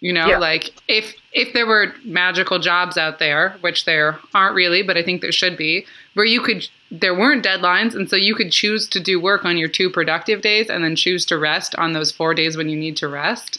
You 0.00 0.12
know, 0.12 0.28
Yeah. 0.28 0.38
like 0.38 0.70
if 0.86 1.14
if 1.32 1.52
there 1.52 1.66
were 1.66 1.94
magical 2.04 2.58
jobs 2.58 2.96
out 2.96 3.18
there, 3.18 3.56
which 3.60 3.84
there 3.84 4.18
aren't 4.34 4.54
really, 4.54 4.82
but 4.82 4.96
I 4.96 5.02
think 5.02 5.20
there 5.20 5.32
should 5.32 5.56
be, 5.56 5.86
where 6.14 6.24
you 6.26 6.40
could 6.40 6.68
there 6.90 7.14
weren't 7.14 7.44
deadlines 7.44 7.94
and 7.94 8.08
so 8.08 8.16
you 8.16 8.34
could 8.34 8.50
choose 8.52 8.86
to 8.88 9.00
do 9.00 9.20
work 9.20 9.44
on 9.44 9.58
your 9.58 9.68
two 9.68 9.90
productive 9.90 10.40
days 10.40 10.70
and 10.70 10.82
then 10.84 10.96
choose 10.96 11.26
to 11.26 11.36
rest 11.36 11.74
on 11.76 11.92
those 11.92 12.10
4 12.12 12.32
days 12.32 12.56
when 12.56 12.68
you 12.70 12.76
need 12.78 12.96
to 12.98 13.08
rest. 13.08 13.58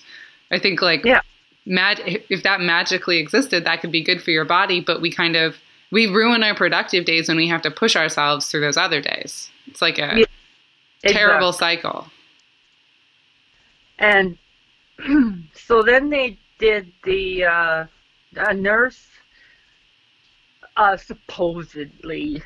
I 0.49 0.57
think 0.59 0.81
like 0.81 1.03
Yeah. 1.05 1.21
mag- 1.65 2.23
if 2.29 2.41
that 2.43 2.61
magically 2.61 3.17
existed, 3.19 3.65
that 3.65 3.81
could 3.81 3.91
be 3.91 4.01
good 4.01 4.23
for 4.23 4.31
your 4.31 4.45
body, 4.45 4.79
but 4.79 5.01
we 5.01 5.11
kind 5.11 5.35
of 5.35 5.57
we 5.91 6.07
ruin 6.07 6.43
our 6.43 6.55
productive 6.55 7.03
days 7.05 7.27
when 7.27 7.37
we 7.37 7.47
have 7.47 7.61
to 7.63 7.71
push 7.71 7.95
ourselves 7.95 8.47
through 8.47 8.61
those 8.61 8.77
other 8.77 9.01
days. 9.01 9.49
It's 9.67 9.81
like 9.81 9.97
a 9.99 10.19
Yeah. 10.19 11.11
terrible 11.11 11.51
cycle. 11.51 12.09
And 13.97 14.37
so 15.53 15.81
then 15.81 16.09
they 16.09 16.37
did 16.59 16.91
the 17.03 17.45
uh, 17.45 17.85
a 18.35 18.53
nurse 18.53 19.07
uh, 20.77 20.97
supposedly 20.97 22.41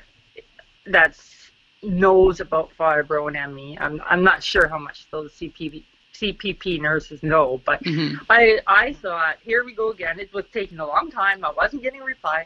that's 0.88 1.52
knows 1.84 2.40
about 2.40 2.72
fibro 2.78 3.28
and 3.28 3.56
ME. 3.56 3.78
I'm 3.80 4.02
I'm 4.10 4.24
not 4.24 4.44
sure 4.44 4.68
how 4.68 4.78
much 4.80 5.06
those 5.12 5.34
CPP 5.34 5.84
CPP 6.14 6.80
nurses 6.82 7.22
know, 7.24 7.62
but 7.66 7.84
hmm 7.84 8.16
I 8.30 8.60
I 8.68 8.94
thought 8.94 9.38
here 9.44 9.64
we 9.64 9.74
go 9.74 9.92
again. 9.92 10.20
It 10.20 10.34
was 10.34 10.46
taking 10.54 10.80
a 10.80 10.86
long 10.86 11.12
time. 11.12 11.44
I 11.44 11.52
wasn't 11.52 11.84
getting 11.84 12.02
a 12.02 12.06
reply, 12.06 12.46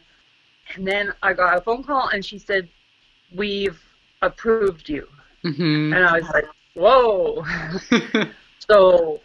and 0.75 0.87
then 0.87 1.13
I 1.21 1.33
got 1.33 1.57
a 1.57 1.61
phone 1.61 1.83
call 1.83 2.09
and 2.09 2.23
she 2.25 2.37
said, 2.39 2.67
"We've 3.35 3.79
approved 4.21 4.89
you," 4.89 5.07
hmm 5.43 5.93
and 5.93 6.03
I 6.03 6.19
was 6.19 6.29
like, 6.33 6.45
"Whoa." 6.73 7.45
So 8.69 9.21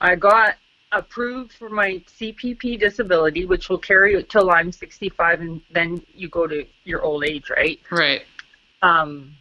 I 0.00 0.14
got 0.16 0.56
approved 0.92 1.52
for 1.52 1.68
my 1.68 2.02
CPP 2.18 2.78
disability, 2.78 3.44
which 3.44 3.68
will 3.68 3.78
carry 3.78 4.14
it 4.14 4.28
till 4.28 4.50
I'm 4.50 4.72
65, 4.72 5.40
and 5.40 5.60
then 5.70 6.02
you 6.14 6.28
go 6.28 6.46
to 6.46 6.64
your 6.84 7.02
old 7.02 7.24
age, 7.24 7.50
right? 7.50 7.80
right. 7.90 8.22
Um, 8.82 9.36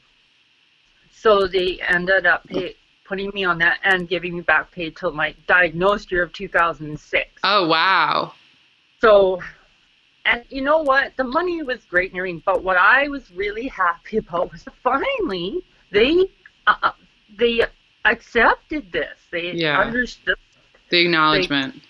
so 1.12 1.48
they 1.48 1.80
ended 1.88 2.26
up 2.26 2.46
pay, 2.48 2.76
putting 3.04 3.32
me 3.34 3.46
on 3.46 3.58
that 3.60 3.80
and 3.84 4.08
giving 4.08 4.36
me 4.36 4.42
back 4.42 4.72
pay 4.72 4.90
till 4.90 5.12
my 5.12 5.36
diagnosed 5.48 6.12
year 6.12 6.24
of 6.24 6.34
2006. 6.34 7.30
Oh 7.44 7.68
wow. 7.68 8.34
So, 9.00 9.42
and 10.26 10.44
you 10.50 10.62
know 10.62 10.80
what? 10.82 11.16
The 11.18 11.24
money 11.24 11.62
was 11.64 11.86
great 11.86 12.12
and 12.12 12.18
everything, 12.18 12.42
but 12.46 12.64
what 12.64 12.78
I 12.78 13.08
was 13.08 13.32
really 13.32 13.68
happy 13.68 14.18
about 14.24 14.52
was 14.52 14.66
finally 14.84 15.64
they 15.92 16.28
uh, 16.68 16.76
uh, 16.82 16.92
they 17.38 17.62
accepted 18.06 18.92
this. 18.92 19.18
They 19.32 19.52
Yeah. 19.52 19.80
understood. 19.80 20.38
The 20.90 21.02
acknowledgement. 21.02 21.82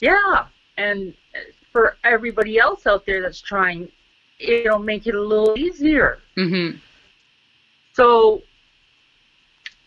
Yeah, 0.00 0.46
and 0.76 1.14
for 1.72 1.96
everybody 2.04 2.58
else 2.58 2.86
out 2.86 3.06
there 3.06 3.22
that's 3.22 3.40
trying, 3.40 3.88
it'll 4.38 4.78
make 4.78 5.06
it 5.06 5.14
a 5.14 5.20
little 5.20 5.58
easier. 5.58 6.18
hmm 6.34 6.70
So 7.94 8.42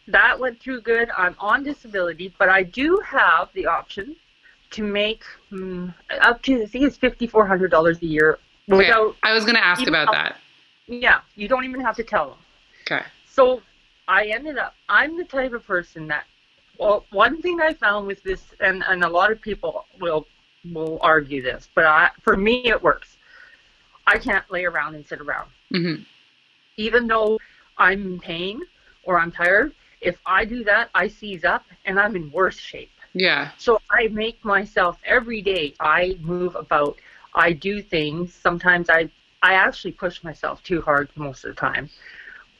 that 0.08 0.40
went 0.40 0.60
through 0.60 0.82
good. 0.82 1.10
I'm 1.16 1.36
on 1.40 1.64
disability, 1.64 2.34
but 2.38 2.50
I 2.50 2.64
do 2.64 3.00
have 3.06 3.50
the 3.54 3.68
option 3.68 4.16
to 4.72 4.84
make 4.84 5.24
mm, 5.52 5.94
up 6.22 6.42
to 6.44 6.62
I 6.62 6.66
think 6.66 6.86
it's 6.86 6.98
fifty 6.98 7.28
four 7.28 7.46
hundred 7.48 7.72
dollars 7.72 8.02
a 8.02 8.06
year 8.06 8.38
without. 8.68 9.16
I 9.24 9.34
was 9.34 9.44
going 9.44 9.56
to 9.56 9.64
ask 9.66 9.88
about 9.88 10.08
though- 10.08 10.14
that. 10.14 10.38
Yeah, 10.88 11.22
you 11.36 11.48
don't 11.48 11.66
even 11.66 11.82
have 11.82 11.96
to 11.98 12.04
tell 12.04 12.30
them. 12.30 12.38
Okay. 12.92 13.06
So 13.28 13.62
I 14.08 14.26
ended 14.26 14.58
up. 14.58 14.74
I'm 14.90 15.18
the 15.18 15.24
type 15.24 15.54
of 15.54 15.66
person 15.66 16.08
that. 16.08 16.26
Well, 16.80 17.06
one 17.12 17.42
thing 17.42 17.62
I 17.62 17.74
found 17.74 18.08
with 18.08 18.24
this, 18.24 18.42
and 18.60 18.84
and 18.88 19.04
a 19.04 19.10
lot 19.10 19.32
of 19.32 19.42
people 19.42 19.86
will 20.00 20.26
will 20.74 21.00
argue 21.02 21.42
this, 21.42 21.70
but 21.76 21.86
I 21.86 22.10
for 22.22 22.38
me 22.38 22.66
it 22.66 22.82
works. 22.82 23.18
I 24.08 24.18
can't 24.18 24.50
lay 24.52 24.66
around 24.66 24.96
and 24.96 25.06
sit 25.06 25.22
around 25.22 25.50
hmm 25.72 25.96
even 26.78 27.08
though 27.08 27.40
I'm 27.78 28.02
in 28.06 28.20
pain 28.20 28.62
or 29.04 29.20
I'm 29.20 29.32
tired, 29.32 29.74
if 30.02 30.20
I 30.26 30.46
do 30.46 30.64
that, 30.64 30.90
I 30.96 31.08
seize 31.10 31.44
up 31.44 31.66
and 31.86 32.00
I'm 32.00 32.16
in 32.16 32.32
worse 32.32 32.58
shape. 32.58 32.92
Yeah. 33.14 33.52
So 33.58 33.82
I 33.92 34.08
make 34.08 34.44
myself 34.46 34.98
every 35.06 35.42
day. 35.42 35.74
I 35.80 36.18
move 36.22 36.56
about. 36.56 36.98
I 37.36 37.54
do 37.54 37.82
things. 37.82 38.34
Sometimes 38.34 38.90
I 38.90 39.10
I 39.44 39.54
actually 39.54 39.92
push 39.92 40.24
myself 40.24 40.64
too 40.64 40.82
hard 40.82 41.10
most 41.16 41.44
of 41.44 41.56
the 41.56 41.60
time. 41.60 41.90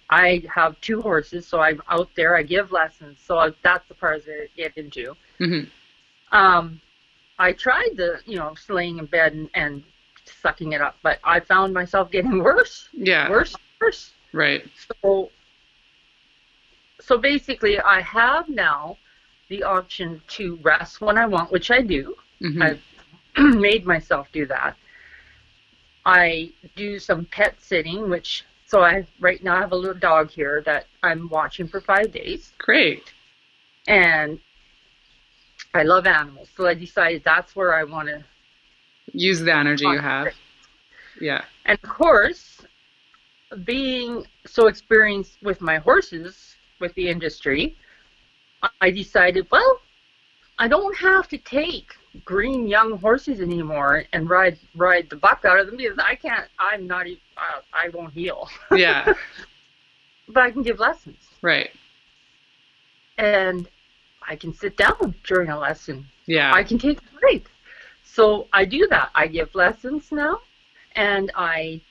I 0.10 0.44
have 0.54 0.80
two 0.82 1.02
horses, 1.02 1.46
so 1.46 1.60
I'm 1.60 1.82
out 1.90 2.10
there. 2.16 2.36
I 2.36 2.44
give 2.44 2.72
lessons, 2.72 3.20
so 3.24 3.38
I, 3.38 3.52
that's 3.64 3.88
the 3.88 3.94
part 3.94 4.24
I 4.28 4.48
get 4.58 4.76
into. 4.78 5.16
hmm 5.38 5.62
Um, 6.32 6.82
I 7.38 7.54
tried 7.54 7.96
the 7.96 8.20
you 8.26 8.38
know 8.38 8.54
laying 8.68 8.98
in 9.00 9.06
bed 9.06 9.34
and, 9.34 9.50
and 9.54 9.84
sucking 10.26 10.74
it 10.74 10.82
up, 10.82 10.96
but 11.04 11.20
I 11.24 11.40
found 11.40 11.74
myself 11.74 12.12
getting 12.12 12.44
worse, 12.44 12.90
Yeah. 12.94 13.30
worse, 13.30 13.56
worse. 13.80 14.12
Right. 14.34 14.64
So, 15.02 15.32
so 17.02 17.18
basically, 17.18 17.80
I 17.80 18.02
have 18.02 18.50
now 18.50 18.98
the 19.50 19.64
option 19.64 20.22
to 20.30 20.58
rest 20.62 21.02
when 21.02 21.18
I 21.18 21.26
want, 21.26 21.52
which 21.52 21.72
I 21.72 21.82
do. 21.82 22.16
hmm 22.40 22.62
I've 22.62 22.82
made 23.38 23.86
myself 23.86 24.28
do 24.32 24.46
that. 24.48 24.76
I 26.06 26.50
do 26.76 26.98
some 27.00 27.26
pet 27.26 27.56
sitting, 27.62 28.10
which 28.10 28.44
so 28.70 28.84
I 28.84 29.06
right 29.20 29.44
now 29.44 29.58
I 29.58 29.62
have 29.62 29.72
a 29.72 29.76
little 29.76 30.00
dog 30.00 30.30
here 30.30 30.62
that 30.66 30.86
I'm 31.02 31.28
watching 31.30 31.68
for 31.68 31.82
five 31.82 32.12
days, 32.12 32.54
Great. 32.60 33.12
and 33.88 34.40
I 35.74 35.82
love 35.84 36.06
animals. 36.06 36.50
So 36.56 36.68
I 36.68 36.76
decided 36.76 37.24
that's 37.26 37.56
where 37.56 37.74
I 37.74 37.84
want 37.84 38.10
to. 38.10 38.24
Use 39.12 39.40
the 39.40 39.56
energy 39.56 39.86
you 39.86 39.98
have. 39.98 40.28
Yeah. 41.20 41.44
And 41.66 41.80
of 41.84 41.90
course, 41.90 42.62
being 43.64 44.26
so 44.46 44.68
experienced 44.68 45.38
with 45.42 45.62
my 45.62 45.78
horses, 45.78 46.56
with 46.80 46.94
the 46.94 47.10
industry, 47.10 47.76
I 48.82 48.92
decided, 48.92 49.48
well, 49.52 49.82
I 50.60 50.68
don't 50.68 50.96
have 50.98 51.28
to 51.30 51.40
take 51.40 51.96
green 52.26 52.68
young 52.68 52.98
horses 53.00 53.40
anymore 53.42 54.06
and 54.14 54.30
ride 54.30 54.58
ride 54.76 55.10
the 55.10 55.16
buck 55.16 55.44
out 55.46 55.60
of 55.60 55.68
them 55.68 55.78
because 55.78 55.98
I 56.00 56.16
can't. 56.16 56.48
I'm 56.60 56.88
not. 56.88 57.08
e- 57.08 57.22
Uh, 57.38 57.62
I 57.74 57.90
won't 57.90 58.14
heal, 58.14 58.50
Yeah. 58.72 59.14
but 60.28 60.44
I 60.44 60.52
can 60.52 60.62
give 60.62 60.78
lessons 60.80 61.18
right. 61.42 61.70
and 63.18 63.68
I 64.28 64.36
can 64.36 64.54
sit 64.54 64.78
down 64.78 65.16
during 65.24 65.50
a 65.50 65.58
lesson 65.58 66.06
Yeah. 66.26 66.52
I 66.54 66.64
can 66.64 66.78
take 66.78 67.00
a 67.00 67.20
break. 67.20 67.46
So 68.04 68.48
I 68.52 68.66
do 68.66 68.88
that. 68.90 69.10
I 69.16 69.28
give 69.28 69.54
lessons 69.56 70.12
now, 70.12 70.42
and 70.96 71.32
I 71.36 71.82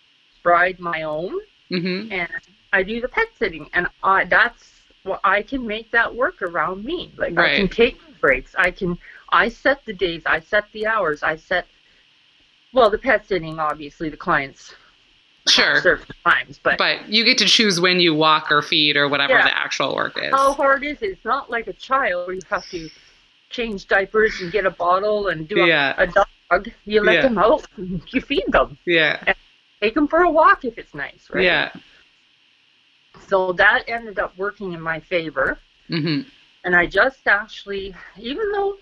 bride 0.43 0.79
my 0.79 1.03
own, 1.03 1.33
mm-hmm. 1.71 2.13
and 2.13 2.29
I 2.73 2.83
do 2.83 3.01
the 3.01 3.09
pet 3.09 3.29
sitting, 3.39 3.71
and 3.73 3.87
I, 4.03 4.25
that's 4.25 4.65
what 5.05 5.21
I 5.25 5.43
can 5.43 5.67
make 5.67 5.91
that 5.93 6.15
work 6.15 6.43
around 6.43 6.85
me. 6.85 7.13
Like 7.17 7.39
I 7.39 7.57
can 7.57 7.69
take 7.69 7.99
breaks. 8.21 8.55
I 8.59 8.71
can. 8.71 8.99
I 9.31 9.49
set 9.49 9.85
the 9.85 9.93
days. 9.93 10.23
I 10.27 10.41
set 10.41 10.65
the 10.73 10.87
hours. 10.87 11.23
I 11.23 11.37
set. 11.37 11.67
Well, 12.73 12.91
the 12.91 12.99
pet 12.99 13.27
sitting, 13.27 13.59
obviously, 13.59 14.09
the 14.11 14.17
clients 14.17 14.75
Sure. 15.49 15.81
certain 15.81 16.07
times, 16.25 16.61
but, 16.63 16.77
But 16.77 17.09
you 17.09 17.25
get 17.25 17.39
to 17.39 17.47
choose 17.47 17.81
when 17.81 18.01
you 18.01 18.15
walk 18.15 18.53
or 18.53 18.61
feed 18.61 18.97
or 18.99 19.09
whatever 19.09 19.33
Yeah. 19.33 19.45
the 19.45 19.57
actual 19.57 19.95
work 19.95 20.23
is. 20.23 20.31
how 20.31 20.53
hard 20.53 20.85
is 20.85 21.01
it? 21.01 21.07
It's 21.13 21.25
not 21.25 21.51
like 21.51 21.67
a 21.69 21.73
child 21.73 22.27
where 22.27 22.35
you 22.35 22.43
have 22.51 22.69
to 22.71 22.91
change 23.49 23.87
diapers 23.89 24.39
and 24.43 24.53
get 24.53 24.67
a 24.67 24.71
bottle 24.71 25.29
and 25.29 25.49
do 25.49 25.63
a, 25.63 25.67
Yeah. 25.67 25.95
a 25.97 26.07
dog. 26.07 26.71
You 26.85 27.03
let 27.03 27.15
Yeah. 27.15 27.23
them 27.23 27.39
out. 27.39 27.67
and 27.79 28.03
You 28.13 28.21
feed 28.21 28.45
them. 28.49 28.77
Yeah. 28.85 29.33
take 29.81 29.95
them 29.95 30.07
for 30.09 30.21
a 30.21 30.31
walk 30.31 30.65
if 30.67 30.77
it's 30.77 30.93
nice, 30.93 31.31
right? 31.31 31.45
Yeah. 31.45 31.71
So 33.29 33.53
that 33.55 33.85
ended 33.89 34.19
up 34.19 34.37
working 34.37 34.73
in 34.73 34.81
my 34.81 35.01
favor, 35.01 35.59
hmm 35.89 36.23
and 36.65 36.75
I 36.75 36.87
just 36.87 37.27
actually, 37.27 37.95
even 38.19 38.51
though, 38.53 38.77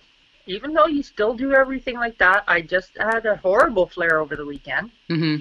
even 0.47 0.73
though 0.73 0.87
you 0.87 1.03
still 1.03 1.35
do 1.35 1.53
everything 1.53 1.97
like 1.97 2.19
that, 2.19 2.45
I 2.49 2.61
just 2.63 2.97
had 2.99 3.27
a 3.27 3.37
horrible 3.37 3.87
flare 3.87 4.21
over 4.21 4.37
the 4.37 4.47
weekend, 4.47 4.91
hmm 5.09 5.37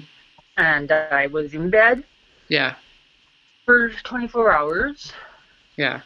and 0.56 0.90
I 0.92 1.12
was 1.12 1.38
in 1.38 1.54
bed 1.54 1.86
Yeah. 2.48 2.74
for 3.64 3.90
24 4.02 4.52
hours, 4.52 5.12
Yeah. 5.76 6.00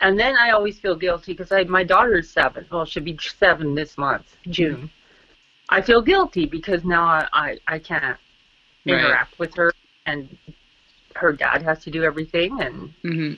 and 0.00 0.18
then 0.18 0.36
I 0.36 0.50
always 0.50 0.78
feel 0.78 0.94
guilty 0.96 1.32
because 1.32 1.52
I 1.52 1.64
my 1.64 1.82
daughter's 1.84 2.30
seven. 2.30 2.66
Well, 2.70 2.84
she'll 2.84 3.02
be 3.02 3.16
seven 3.18 3.74
this 3.74 3.96
month, 3.98 4.36
June. 4.48 4.90
I 5.68 5.80
feel 5.82 6.02
guilty 6.02 6.46
because 6.46 6.84
now 6.84 7.04
I 7.04 7.28
I, 7.32 7.58
I 7.68 7.78
can't 7.78 8.18
Right. 8.86 8.92
interact 8.92 9.38
with 9.38 9.54
her, 9.56 9.72
and 10.06 10.28
her 11.16 11.32
dad 11.32 11.62
has 11.62 11.82
to 11.84 11.90
do 11.90 12.02
everything, 12.04 12.60
and 12.60 12.94
hmm 13.02 13.34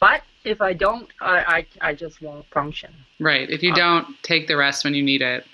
But 0.00 0.22
if 0.44 0.60
I 0.60 0.72
don't, 0.72 1.08
I, 1.20 1.66
I, 1.80 1.90
I 1.90 1.94
just 1.94 2.22
won't 2.22 2.46
function. 2.46 2.92
Right. 3.18 3.48
If 3.50 3.62
you 3.62 3.72
Uh, 3.72 3.76
don't 3.76 4.22
take 4.22 4.46
the 4.48 4.56
rest 4.56 4.84
when 4.84 4.94
you 4.94 5.02
need 5.02 5.22
it, 5.22 5.46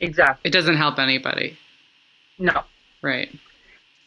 Exactly. 0.00 0.48
it 0.48 0.52
doesn't 0.52 0.76
help 0.76 0.98
anybody. 0.98 1.56
No. 2.38 2.64
Right. 3.02 3.30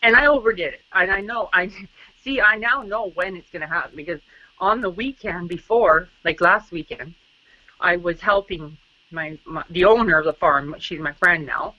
And 0.01 0.15
I 0.15 0.25
overdid 0.25 0.73
it. 0.73 0.81
And 0.93 1.11
I 1.11 1.21
know, 1.21 1.49
I 1.53 1.69
see, 2.23 2.41
I 2.41 2.57
now 2.57 2.81
know 2.83 3.09
when 3.11 3.35
it's 3.35 3.49
going 3.49 3.61
to 3.61 3.67
happen 3.67 3.95
because 3.95 4.19
on 4.59 4.81
the 4.81 4.89
weekend 4.89 5.49
before, 5.49 6.09
like 6.23 6.41
last 6.41 6.71
weekend, 6.71 7.13
I 7.79 7.97
was 7.97 8.19
helping 8.21 8.77
my, 9.11 9.37
my 9.45 9.63
the 9.69 9.85
owner 9.85 10.17
of 10.19 10.25
the 10.25 10.33
farm. 10.33 10.75
She's 10.79 10.99
my 10.99 11.13
friend 11.13 11.45
now. 11.45 11.75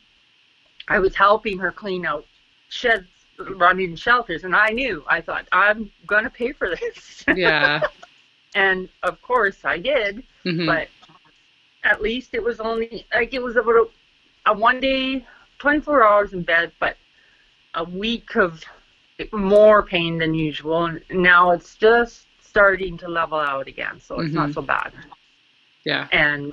I 0.88 0.98
was 0.98 1.14
helping 1.14 1.58
her 1.58 1.72
clean 1.72 2.04
out 2.04 2.26
sheds, 2.68 3.06
running 3.38 3.96
shelters, 3.96 4.44
and 4.44 4.54
I 4.54 4.68
knew. 4.68 5.02
I 5.08 5.20
thought 5.20 5.48
I'm 5.50 5.90
gonna 6.06 6.30
pay 6.30 6.52
for 6.52 6.68
this. 6.76 7.24
Yeah. 7.34 7.80
And 8.54 8.88
of 9.02 9.20
course 9.22 9.64
I 9.64 9.78
did. 9.78 10.22
hmm 10.42 10.66
but 10.66 10.88
at 11.84 12.00
least 12.00 12.32
it 12.34 12.42
was 12.42 12.60
only 12.60 13.06
like 13.14 13.34
it 13.34 13.42
was 13.42 13.56
about 13.56 13.74
a, 13.74 13.86
a 14.50 14.52
one 14.56 14.80
day 14.80 15.24
24 15.58 16.02
hours 16.02 16.32
in 16.32 16.42
bed 16.42 16.72
but 16.80 16.96
a 17.74 17.84
week 17.84 18.36
of 18.36 18.62
more 19.32 19.82
pain 19.82 20.18
than 20.18 20.34
usual 20.34 20.86
and 20.86 21.02
now 21.10 21.50
it's 21.50 21.74
just 21.76 22.26
starting 22.40 22.96
to 22.98 23.08
level 23.08 23.38
out 23.38 23.66
again 23.68 24.00
so 24.00 24.20
it's 24.20 24.32
not 24.34 24.48
Mhm. 24.50 24.54
so 24.54 24.62
bad 24.62 24.92
yeah. 25.84 26.08
and 26.12 26.52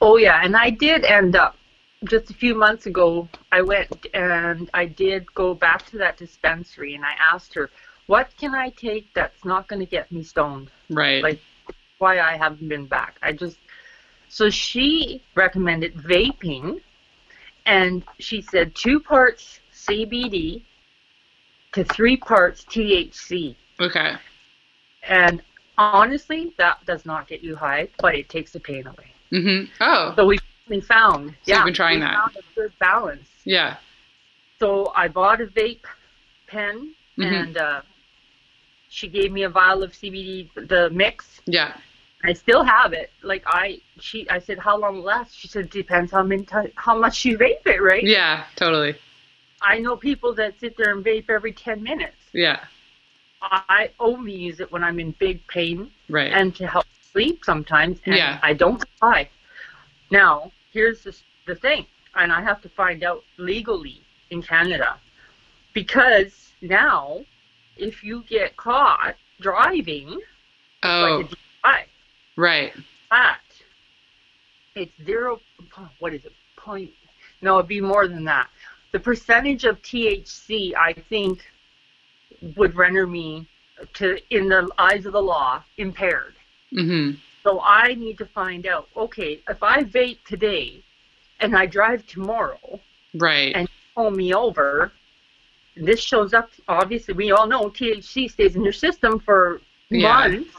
oh 0.00 0.16
yeah 0.16 0.40
and 0.44 0.56
i 0.56 0.70
did 0.70 1.04
end 1.04 1.34
up 1.36 1.56
just 2.04 2.30
a 2.30 2.34
few 2.34 2.54
months 2.54 2.86
ago 2.86 3.28
i 3.52 3.60
went 3.60 4.06
and 4.14 4.70
i 4.74 4.84
did 4.86 5.32
go 5.34 5.54
back 5.54 5.84
to 5.86 5.98
that 5.98 6.16
dispensary 6.16 6.94
and 6.94 7.04
i 7.04 7.14
asked 7.32 7.54
her 7.54 7.70
what 8.08 8.28
can 8.40 8.54
i 8.54 8.68
take 8.70 9.06
that's 9.14 9.44
not 9.44 9.68
going 9.68 9.80
to 9.80 9.90
get 9.96 10.10
me 10.12 10.22
stoned 10.22 10.68
Right. 10.90 11.22
like 11.22 11.40
why 11.98 12.20
I 12.20 12.36
haven't 12.36 12.68
been 12.68 12.86
back. 12.86 13.16
I 13.22 13.32
just 13.32 13.58
so 14.28 14.50
she 14.50 15.20
recommended 15.34 15.94
vaping 15.94 16.80
and 17.66 18.04
she 18.20 18.40
said 18.40 18.74
two 18.74 19.00
parts 19.00 19.58
CBD 19.74 20.62
to 21.72 21.82
three 21.84 22.16
parts 22.16 22.64
THC. 22.64 23.56
okay. 23.80 24.12
And 25.08 25.42
honestly, 25.76 26.52
that 26.56 26.84
does 26.86 27.04
not 27.04 27.26
get 27.26 27.42
you 27.42 27.56
high, 27.56 27.88
but 27.98 28.14
it 28.14 28.28
takes 28.28 28.52
the 28.52 28.60
pain 28.60 28.86
away. 28.86 29.10
hmm 29.30 29.64
Oh. 29.80 30.12
So 30.16 30.24
we 30.26 30.38
we 30.68 30.80
found 30.80 31.30
you've 31.30 31.36
yeah, 31.46 31.64
been 31.64 31.74
trying 31.74 31.96
we 31.98 32.06
that. 32.06 32.14
found 32.14 32.36
a 32.36 32.60
good 32.60 32.72
balance. 32.78 33.28
Yeah. 33.44 33.76
So 34.60 34.92
I 34.94 35.08
bought 35.08 35.40
a 35.40 35.46
vape 35.46 35.84
pen 36.46 36.94
Mhm. 37.18 37.42
and 37.42 37.56
uh, 37.56 37.80
she 38.88 39.08
gave 39.08 39.32
me 39.32 39.42
a 39.44 39.48
vial 39.48 39.82
of 39.82 39.92
CBD 39.92 40.48
the 40.54 40.90
mix 40.90 41.40
Yeah. 41.46 41.76
I 42.24 42.32
still 42.32 42.64
have 42.64 42.92
it. 42.92 43.10
Like 43.22 43.44
I, 43.46 43.80
she, 44.00 44.28
I 44.28 44.40
said, 44.40 44.58
how 44.58 44.76
long 44.76 44.94
will 44.96 45.02
it 45.02 45.06
last? 45.06 45.36
She 45.38 45.46
said, 45.46 45.70
depends 45.70 46.10
how 46.10 46.24
many, 46.24 46.44
ti 46.44 46.72
how 46.74 46.98
much 46.98 47.24
you 47.24 47.38
vape 47.38 47.64
it, 47.66 47.80
right? 47.80 48.02
Yeah. 48.02 48.44
Totally. 48.56 48.96
I 49.62 49.78
know 49.78 49.96
people 49.96 50.34
that 50.34 50.58
sit 50.58 50.76
there 50.76 50.92
and 50.92 51.04
vape 51.04 51.30
every 51.30 51.52
ten 51.52 51.80
minutes. 51.82 52.16
Yeah. 52.32 52.60
I 53.40 53.90
only 54.00 54.32
use 54.34 54.58
it 54.58 54.70
when 54.72 54.82
I'm 54.82 54.98
in 54.98 55.12
big 55.12 55.46
pain 55.46 55.90
Right. 56.08 56.32
and 56.32 56.54
to 56.56 56.66
help 56.66 56.86
sleep 57.12 57.44
sometimes. 57.44 58.00
And 58.04 58.16
Yeah. 58.16 58.40
I 58.42 58.52
don't 58.52 58.82
lie. 59.00 59.28
Now, 60.10 60.50
here's 60.72 61.02
the 61.04 61.16
the 61.46 61.54
thing, 61.54 61.86
and 62.14 62.30
I 62.32 62.40
have 62.42 62.60
to 62.62 62.68
find 62.68 63.02
out 63.04 63.22
legally 63.38 64.02
in 64.30 64.42
Canada 64.42 64.98
because 65.72 66.50
now, 66.60 67.24
if 67.78 68.02
you 68.02 68.24
get 68.28 68.56
caught 68.56 69.14
driving, 69.40 70.20
oh. 70.82 71.22
like 71.22 71.30
DUI, 71.30 71.84
right. 72.36 72.72
but 73.10 73.36
it's 74.74 74.92
zero. 75.04 75.40
What 75.98 76.14
is 76.14 76.24
it? 76.24 76.32
Point? 76.56 76.90
No, 77.40 77.58
it'd 77.58 77.68
be 77.68 77.80
more 77.80 78.08
than 78.08 78.24
that. 78.24 78.48
The 78.92 78.98
percentage 78.98 79.64
of 79.64 79.80
THC, 79.82 80.74
I 80.74 80.92
think, 81.08 81.40
would 82.56 82.74
render 82.74 83.06
me 83.06 83.46
to, 83.94 84.18
in 84.30 84.48
the 84.48 84.68
eyes 84.78 85.06
of 85.06 85.12
the 85.12 85.22
law, 85.22 85.62
impaired. 85.76 86.34
hmm 86.70 87.12
So 87.44 87.60
I 87.60 87.94
need 87.94 88.18
to 88.18 88.26
find 88.26 88.66
out. 88.66 88.88
Okay, 88.96 89.40
if 89.48 89.62
I 89.62 89.84
vape 89.84 90.18
today, 90.26 90.82
and 91.40 91.56
I 91.56 91.66
drive 91.66 92.06
tomorrow, 92.06 92.80
Right. 93.14 93.54
And- 93.54 93.68
pull 93.94 94.10
me 94.12 94.32
over. 94.32 94.92
This 95.80 96.00
shows 96.00 96.34
up. 96.34 96.50
Obviously, 96.68 97.14
we 97.14 97.30
all 97.30 97.46
know 97.46 97.68
THC 97.70 98.30
stays 98.30 98.56
in 98.56 98.64
your 98.64 98.72
system 98.72 99.18
for 99.20 99.60
Yeah. 99.90 100.28
months. 100.28 100.50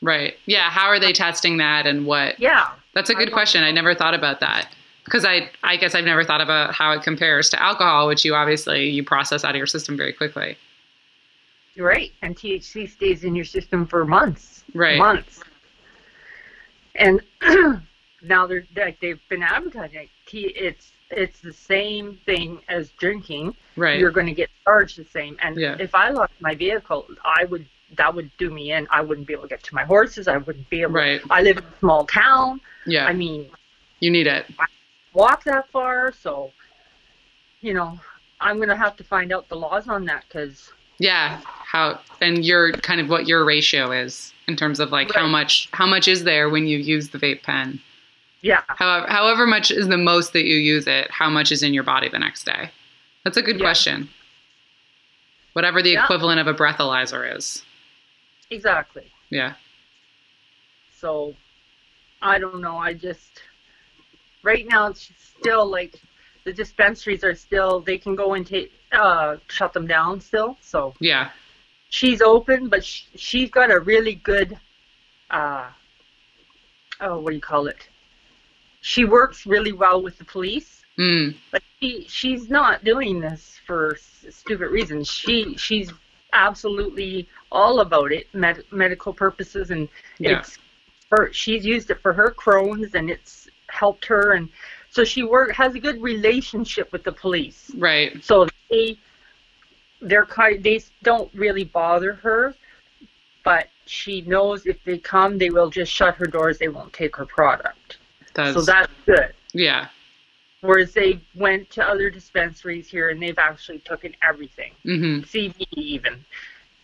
right. 0.00 0.36
Yeah. 0.46 0.70
How 0.70 0.86
are 0.88 0.98
they 0.98 1.12
testing 1.12 1.58
that 1.58 1.86
and 1.86 2.06
what? 2.06 2.38
Yeah. 2.40 2.70
That's 2.94 3.10
a 3.10 3.14
good 3.14 3.26
don't- 3.26 3.32
question. 3.34 3.62
I 3.62 3.70
never 3.70 3.94
thought 3.94 4.14
about 4.14 4.40
that. 4.40 4.68
Because 5.04 5.24
I, 5.24 5.50
I 5.64 5.76
guess 5.76 5.94
I've 5.96 6.04
never 6.04 6.22
thought 6.24 6.40
about 6.40 6.74
how 6.74 6.92
it 6.92 7.02
compares 7.02 7.50
to 7.50 7.60
alcohol, 7.62 8.06
which 8.06 8.24
you 8.24 8.34
obviously 8.34 8.88
you 8.88 9.02
process 9.04 9.44
out 9.44 9.50
of 9.50 9.56
your 9.56 9.66
system 9.66 9.96
very 9.96 10.12
quickly. 10.12 10.56
Right, 11.76 12.12
and 12.22 12.36
THC 12.36 12.88
stays 12.88 13.24
in 13.24 13.34
your 13.34 13.44
system 13.46 13.86
for 13.86 14.04
months. 14.04 14.62
Right. 14.74 14.98
Months. 14.98 15.40
And 16.94 17.20
now 18.22 18.46
they're 18.46 18.64
like 18.76 19.00
they've 19.00 19.20
been 19.28 19.42
advertising 19.42 20.08
it's 20.34 20.92
it's 21.12 21.40
the 21.40 21.52
same 21.52 22.18
thing 22.26 22.60
as 22.68 22.90
drinking. 22.98 23.54
Right. 23.76 23.98
You're 23.98 24.10
going 24.10 24.26
to 24.26 24.32
get 24.34 24.50
charged 24.64 24.98
the 24.98 25.04
same. 25.04 25.36
And 25.42 25.56
Yeah. 25.56 25.76
if 25.78 25.94
I 25.94 26.10
lost 26.10 26.32
my 26.40 26.54
vehicle, 26.54 27.06
I 27.24 27.44
would 27.44 27.66
that 27.96 28.14
would 28.14 28.30
do 28.38 28.50
me 28.50 28.72
in. 28.72 28.88
I 28.90 29.02
wouldn't 29.02 29.26
be 29.26 29.34
able 29.34 29.42
to 29.42 29.48
get 29.50 29.62
to 29.64 29.74
my 29.74 29.84
horses. 29.84 30.26
I 30.26 30.38
wouldn't 30.38 30.68
be 30.70 30.80
able. 30.80 30.92
Right. 30.94 31.20
I 31.28 31.42
live 31.42 31.58
in 31.58 31.64
a 31.64 31.78
small 31.80 32.06
town. 32.06 32.60
yeah. 32.86 33.04
I 33.04 33.12
mean, 33.12 33.50
you 34.00 34.10
need 34.10 34.26
it. 34.26 34.46
I 34.58 34.64
walk 35.12 35.44
that 35.44 35.68
far. 35.68 36.10
So, 36.12 36.52
you 37.60 37.74
know, 37.74 38.00
I'm 38.40 38.56
going 38.56 38.70
to 38.70 38.76
have 38.76 38.96
to 38.96 39.04
find 39.04 39.30
out 39.30 39.48
the 39.50 39.56
laws 39.56 39.88
on 39.88 40.06
that 40.06 40.24
because 40.26 40.72
Yeah. 40.98 41.40
How 41.44 42.00
and 42.22 42.44
your 42.44 42.72
kind 42.72 43.00
of 43.00 43.08
what 43.10 43.26
your 43.26 43.44
ratio 43.44 43.92
is 43.92 44.32
in 44.48 44.56
terms 44.56 44.80
of 44.80 44.90
like 44.90 45.12
how 45.12 45.26
much 45.26 45.68
how 45.72 45.86
much 45.86 46.08
is 46.08 46.24
there 46.24 46.48
when 46.48 46.66
you 46.66 46.78
use 46.78 47.10
the 47.10 47.18
vape 47.18 47.42
pen. 47.42 47.80
Yeah, 48.42 48.62
However, 48.68 49.06
however 49.08 49.46
much 49.46 49.70
is 49.70 49.88
the 49.88 49.96
most 49.98 50.32
that 50.34 50.44
you 50.44 50.56
use 50.56 50.86
it, 50.86 51.10
how 51.10 51.30
much 51.30 51.50
is 51.52 51.62
in 51.62 51.72
your 51.74 51.84
body 51.84 52.08
the 52.08 52.18
next 52.18 52.44
day? 52.44 52.70
That's 53.24 53.36
a 53.36 53.42
good 53.42 53.56
Yeah. 53.58 53.66
question. 53.66 54.08
Whatever 55.54 55.82
the 55.82 55.92
Yeah. 55.92 56.04
equivalent 56.04 56.40
of 56.40 56.46
a 56.46 56.54
breathalyzer 56.54 57.36
is. 57.36 57.62
exactly. 58.50 59.10
Yeah. 59.30 59.54
So 60.94 61.34
I 62.20 62.38
don't 62.38 62.60
know. 62.60 62.76
I 62.76 62.92
just 62.94 63.42
right 64.42 64.66
now 64.66 64.88
it's 64.88 65.10
still 65.38 65.64
like 65.66 65.94
the 66.44 66.52
dispensaries 66.52 67.24
are 67.24 67.34
still 67.34 67.80
they 67.80 67.96
can 67.98 68.14
go 68.14 68.34
and 68.34 68.46
take 68.46 68.72
uh 68.92 69.36
shut 69.48 69.72
them 69.72 69.86
down 69.86 70.20
still. 70.20 70.58
So 70.60 70.94
Yeah. 71.00 71.30
she's 71.88 72.20
open, 72.20 72.68
but 72.68 72.84
sh- 72.84 73.04
she's 73.14 73.50
got 73.50 73.70
a 73.70 73.80
really 73.80 74.16
good 74.16 74.58
uh 75.30 75.70
oh 77.00 77.18
what 77.20 77.30
do 77.30 77.36
you 77.36 77.40
call 77.42 77.66
it? 77.68 77.88
She 78.82 79.04
works 79.04 79.46
really 79.46 79.72
well 79.72 80.02
with 80.02 80.18
the 80.18 80.24
police, 80.24 80.82
Mm. 80.98 81.34
but 81.50 81.62
she 81.80 82.06
she's 82.08 82.50
not 82.50 82.84
doing 82.84 83.20
this 83.20 83.58
for 83.66 83.96
stupid 84.28 84.68
reasons. 84.68 85.08
She 85.08 85.56
she's 85.56 85.90
absolutely 86.34 87.28
all 87.50 87.80
about 87.80 88.12
it, 88.12 88.26
med- 88.34 88.64
medical 88.70 89.12
purposes, 89.14 89.70
and 89.70 89.88
Yeah. 90.18 90.38
it's 90.40 90.58
her. 91.10 91.32
She's 91.32 91.64
used 91.64 91.90
it 91.90 92.00
for 92.02 92.12
her 92.12 92.30
Crohn's, 92.36 92.94
and 92.94 93.08
it's 93.10 93.48
helped 93.68 94.04
her, 94.06 94.32
and 94.32 94.48
so 94.90 95.04
she 95.04 95.22
work 95.22 95.52
has 95.52 95.74
a 95.74 95.80
good 95.80 96.02
relationship 96.02 96.90
with 96.92 97.04
the 97.04 97.12
police. 97.12 97.70
Right. 97.76 98.22
So 98.22 98.48
they 98.68 98.98
they're 100.00 100.26
kind 100.26 100.62
they 100.62 100.82
don't 101.04 101.30
really 101.34 101.64
bother 101.64 102.14
her, 102.14 102.54
but 103.44 103.68
she 103.86 104.22
knows 104.22 104.66
if 104.66 104.82
they 104.84 104.98
come, 104.98 105.38
they 105.38 105.50
will 105.50 105.70
just 105.70 105.92
shut 105.92 106.16
her 106.16 106.26
doors. 106.26 106.58
They 106.58 106.68
won't 106.68 106.92
take 106.92 107.14
her 107.16 107.26
product. 107.26 107.98
That's 108.34 108.54
So 108.54 108.62
that's 108.62 108.92
good. 109.06 109.32
yeah. 109.52 109.88
Whereas 110.60 110.92
they 110.92 111.20
went 111.34 111.70
to 111.70 111.84
other 111.84 112.08
dispensaries 112.08 112.88
here 112.88 113.08
and 113.10 113.20
they've 113.20 113.38
actually 113.38 113.80
taken 113.80 114.14
everything, 114.22 114.72
hmm 114.84 115.20
CBD 115.20 115.66
even, 115.76 116.24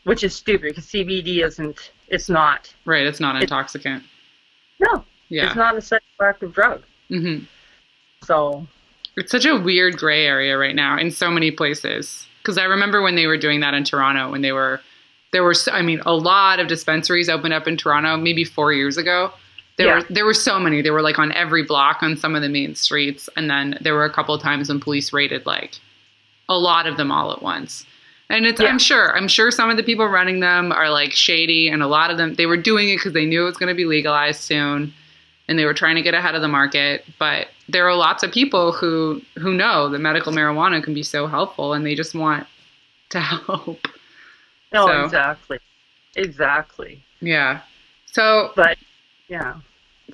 which 0.05 0.24
is 0.24 0.34
stupid 0.34 0.70
because 0.70 0.86
CBD 0.86 1.44
isn't. 1.44 1.92
It's 2.09 2.28
not. 2.28 2.72
Right. 2.84 3.07
It's 3.07 3.20
not 3.20 3.40
intoxicant. 3.40 4.03
No, 4.80 5.05
Yeah. 5.28 5.46
it's 5.46 5.57
not 5.57 5.74
a 5.74 5.78
psychoactive 5.78 6.53
drug. 6.53 6.82
hmm 7.09 7.38
So 8.22 8.66
It's 9.16 9.30
such 9.30 9.44
a 9.46 9.57
weird 9.57 9.96
gray 9.96 10.26
area 10.26 10.57
right 10.59 10.74
now 10.74 10.99
in 10.99 11.11
so 11.11 11.30
many 11.30 11.51
places. 11.53 12.26
Because 12.42 12.59
I 12.59 12.64
remember 12.64 13.03
when 13.03 13.14
they 13.14 13.26
were 13.26 13.36
doing 13.36 13.61
that 13.61 13.74
in 13.74 13.84
Toronto, 13.84 14.30
when 14.30 14.40
they 14.42 14.53
were, 14.53 14.80
there 15.32 15.44
were, 15.44 15.55
I 15.70 15.82
mean, 15.82 16.01
a 16.07 16.14
lot 16.14 16.61
of 16.61 16.66
dispensaries 16.66 17.28
opened 17.28 17.53
up 17.53 17.68
in 17.68 17.76
Toronto 17.76 18.16
maybe 18.16 18.42
four 18.44 18.72
years 18.72 18.96
ago. 18.96 19.32
There 19.78 19.86
Yeah. 19.86 19.94
were 19.96 20.02
there 20.10 20.24
were 20.26 20.34
so 20.34 20.58
many. 20.58 20.82
They 20.82 20.90
were 20.90 21.02
like 21.02 21.18
on 21.18 21.32
every 21.32 21.62
block 21.62 22.02
on 22.02 22.16
some 22.16 22.34
of 22.34 22.42
the 22.42 22.48
main 22.48 22.74
streets, 22.74 23.28
and 23.36 23.48
then 23.48 23.78
there 23.80 23.94
were 23.94 24.04
a 24.04 24.10
couple 24.12 24.34
of 24.34 24.42
times 24.42 24.68
when 24.68 24.80
police 24.80 25.12
raided 25.12 25.46
like 25.46 25.74
a 26.48 26.58
lot 26.58 26.86
of 26.86 26.96
them 26.96 27.10
all 27.12 27.32
at 27.32 27.42
once. 27.42 27.86
And 28.30 28.44
it's 28.44 28.60
Yeah. 28.60 28.68
I'm 28.68 28.78
sure 28.78 29.16
I'm 29.16 29.28
sure 29.28 29.50
some 29.50 29.70
of 29.70 29.76
the 29.76 29.82
people 29.82 30.06
running 30.06 30.40
them 30.40 30.72
are 30.72 30.90
like 30.90 31.12
shady, 31.12 31.68
and 31.68 31.82
a 31.82 31.86
lot 31.86 32.10
of 32.10 32.18
them 32.18 32.34
they 32.34 32.46
were 32.46 32.56
doing 32.56 32.88
it 32.90 32.96
because 32.96 33.12
they 33.12 33.24
knew 33.24 33.42
it 33.42 33.44
was 33.46 33.56
going 33.56 33.68
to 33.68 33.74
be 33.74 33.84
legalized 33.86 34.40
soon, 34.40 34.92
and 35.48 35.58
they 35.58 35.64
were 35.64 35.74
trying 35.74 35.94
to 35.96 36.02
get 36.02 36.12
ahead 36.12 36.34
of 36.34 36.42
the 36.42 36.48
market. 36.48 37.04
But 37.18 37.48
there 37.68 37.86
are 37.88 37.94
lots 37.94 38.22
of 38.24 38.32
people 38.32 38.72
who 38.72 39.22
who 39.38 39.54
know 39.54 39.88
that 39.90 40.00
medical 40.00 40.32
marijuana 40.32 40.82
can 40.82 40.92
be 40.92 41.02
so 41.04 41.26
helpful, 41.28 41.72
and 41.72 41.86
they 41.86 41.94
just 41.94 42.14
want 42.16 42.46
to 43.10 43.20
help. 43.32 43.86
No, 44.72 44.86
So- 44.86 45.04
exactly. 45.04 45.58
Exactly. 46.16 47.00
Yeah. 47.20 47.60
So 48.06 48.52
But 48.56 48.76
yeah. 49.28 49.54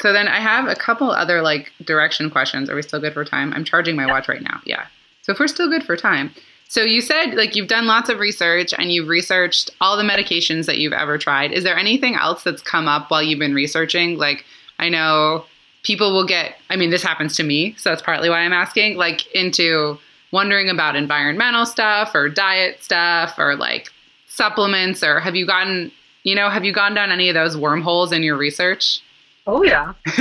So 0.00 0.12
then 0.12 0.28
I 0.28 0.40
have 0.40 0.66
a 0.66 0.74
couple 0.74 1.10
other 1.10 1.40
like 1.42 1.72
direction 1.84 2.30
questions. 2.30 2.68
Are 2.68 2.74
we 2.74 2.82
still 2.82 3.00
good 3.00 3.14
for 3.14 3.24
time? 3.24 3.52
I'm 3.52 3.64
charging 3.64 3.96
my 3.96 4.06
watch 4.06 4.28
right 4.28 4.42
now. 4.42 4.60
Yeah. 4.64 4.86
So 5.22 5.32
if 5.32 5.38
we're 5.38 5.48
still 5.48 5.68
good 5.68 5.84
for 5.84 5.96
time. 5.96 6.34
So 6.68 6.82
you 6.82 7.00
said 7.00 7.34
like 7.34 7.54
you've 7.54 7.68
done 7.68 7.86
lots 7.86 8.08
of 8.08 8.18
research 8.18 8.74
and 8.76 8.90
you've 8.90 9.08
researched 9.08 9.70
all 9.80 9.96
the 9.96 10.02
medications 10.02 10.66
that 10.66 10.78
you've 10.78 10.92
ever 10.92 11.18
tried. 11.18 11.52
Is 11.52 11.62
there 11.62 11.76
anything 11.76 12.16
else 12.16 12.42
that's 12.42 12.62
come 12.62 12.88
up 12.88 13.10
while 13.10 13.22
you've 13.22 13.38
been 13.38 13.54
researching? 13.54 14.18
Like 14.18 14.44
I 14.78 14.88
know 14.88 15.44
people 15.84 16.12
will 16.12 16.26
get 16.26 16.56
I 16.70 16.76
mean 16.76 16.90
this 16.90 17.02
happens 17.02 17.36
to 17.36 17.44
me, 17.44 17.74
so 17.78 17.90
that's 17.90 18.02
partly 18.02 18.28
why 18.28 18.38
I'm 18.38 18.52
asking, 18.52 18.96
like 18.96 19.32
into 19.34 19.98
wondering 20.32 20.68
about 20.68 20.96
environmental 20.96 21.64
stuff 21.64 22.12
or 22.14 22.28
diet 22.28 22.82
stuff 22.82 23.38
or 23.38 23.54
like 23.54 23.90
supplements 24.26 25.04
or 25.04 25.20
have 25.20 25.36
you 25.36 25.46
gotten 25.46 25.92
you 26.24 26.34
know, 26.34 26.48
have 26.48 26.64
you 26.64 26.72
gone 26.72 26.94
down 26.94 27.12
any 27.12 27.28
of 27.28 27.34
those 27.34 27.56
wormholes 27.56 28.10
in 28.10 28.22
your 28.22 28.36
research? 28.36 29.00
Oh 29.46 29.62
yeah. 29.64 29.92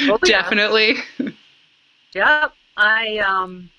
yeah. 0.00 0.16
Definitely. 0.24 0.96
Yep. 2.14 2.52
I 2.76 3.18
um 3.18 3.70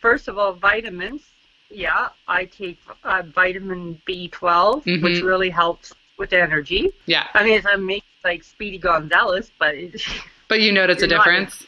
first 0.00 0.28
of 0.28 0.38
all 0.38 0.52
vitamins. 0.52 1.22
Yeah, 1.70 2.08
I 2.28 2.44
take 2.44 2.78
uh, 3.04 3.22
vitamin 3.34 4.00
B12, 4.06 4.84
which 4.84 5.22
Mhm. 5.22 5.22
really 5.22 5.48
helps 5.48 5.94
with 6.18 6.34
energy. 6.34 6.92
Yeah. 7.06 7.28
I 7.32 7.44
mean, 7.44 7.62
I 7.66 7.76
make 7.76 8.04
like 8.24 8.42
Speedy 8.44 8.76
Gonzalez, 8.78 9.50
but 9.58 9.74
it, 9.74 10.02
But 10.48 10.60
you 10.60 10.70
notice 10.72 11.00
a 11.02 11.06
difference. 11.06 11.64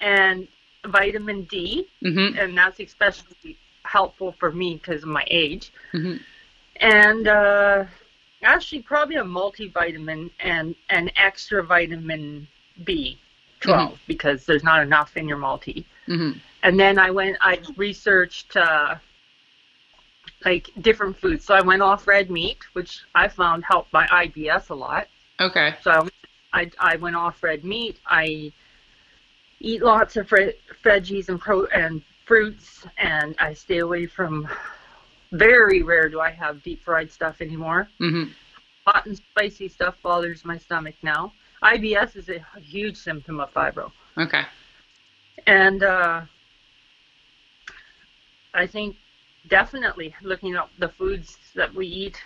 and 0.00 0.48
vitamin 0.86 1.42
D, 1.44 1.86
Mm-hmm. 2.02 2.38
and 2.38 2.56
that's 2.56 2.80
especially 2.80 3.56
helpful 3.84 4.32
for 4.40 4.50
me 4.50 4.76
because 4.82 5.02
of 5.02 5.08
my 5.10 5.24
age. 5.30 5.70
Mhm. 5.92 6.20
And 6.76 7.28
uh, 7.28 7.84
actually, 8.42 8.82
probably 8.82 9.16
a 9.16 9.24
multivitamin 9.24 10.30
and 10.40 10.74
an 10.90 11.10
extra 11.16 11.62
vitamin 11.62 12.46
B12 12.84 13.16
Mm-hmm. 13.62 13.94
because 14.08 14.44
there's 14.44 14.64
not 14.64 14.82
enough 14.82 15.16
in 15.16 15.28
your 15.28 15.36
multi. 15.38 15.86
Mm-hmm. 16.08 16.38
And 16.64 16.80
then 16.80 16.98
I 16.98 17.10
went, 17.10 17.36
I 17.40 17.60
researched 17.76 18.56
uh, 18.56 18.96
like 20.44 20.70
different 20.80 21.16
foods. 21.16 21.44
So 21.44 21.54
I 21.54 21.60
went 21.60 21.80
off 21.80 22.08
red 22.08 22.28
meat, 22.28 22.58
which 22.72 23.02
I 23.14 23.28
found 23.28 23.64
helped 23.64 23.92
my 23.92 24.06
IBS 24.08 24.70
a 24.70 24.74
lot. 24.74 25.06
Okay. 25.40 25.74
So 25.82 26.08
I, 26.52 26.70
I 26.80 26.96
went 26.96 27.14
off 27.14 27.42
red 27.42 27.64
meat. 27.64 27.98
I 28.06 28.52
eat 29.60 29.82
lots 29.82 30.16
of 30.16 30.28
fre- 30.28 30.58
veggies 30.84 31.28
and 31.28 31.40
pro 31.40 31.66
and 31.66 32.02
fruits, 32.24 32.84
and 32.98 33.36
I 33.38 33.54
stay 33.54 33.78
away 33.78 34.06
from. 34.06 34.48
Very 35.32 35.82
rare 35.82 36.08
do 36.08 36.20
I 36.20 36.30
have 36.30 36.62
deep 36.62 36.82
fried 36.84 37.10
stuff 37.10 37.40
anymore. 37.40 37.88
Mm-hmm. 38.00 38.30
Hot 38.86 39.06
and 39.06 39.16
spicy 39.16 39.68
stuff 39.68 39.96
bothers 40.02 40.44
my 40.44 40.58
stomach 40.58 40.94
now. 41.02 41.32
IBS 41.62 42.16
is 42.16 42.28
a 42.28 42.44
huge 42.60 42.96
symptom 42.96 43.38
of 43.40 43.52
fibro, 43.54 43.92
Okay. 44.18 44.42
and 45.46 45.82
uh, 45.84 46.22
I 48.52 48.66
think 48.66 48.96
definitely 49.48 50.14
looking 50.22 50.56
up 50.56 50.70
the 50.78 50.88
foods 50.88 51.38
that 51.54 51.72
we 51.72 51.86
eat 51.86 52.18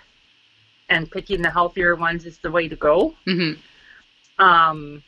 and 0.89 1.11
picking 1.11 1.43
the 1.43 1.51
healthier 1.51 1.97
ones 1.97 2.25
is 2.25 2.39
the 2.39 2.51
way 2.51 2.67
to 2.69 2.77
go. 2.77 3.15
Mm-hmm. 3.27 4.43
Um, 4.43 5.03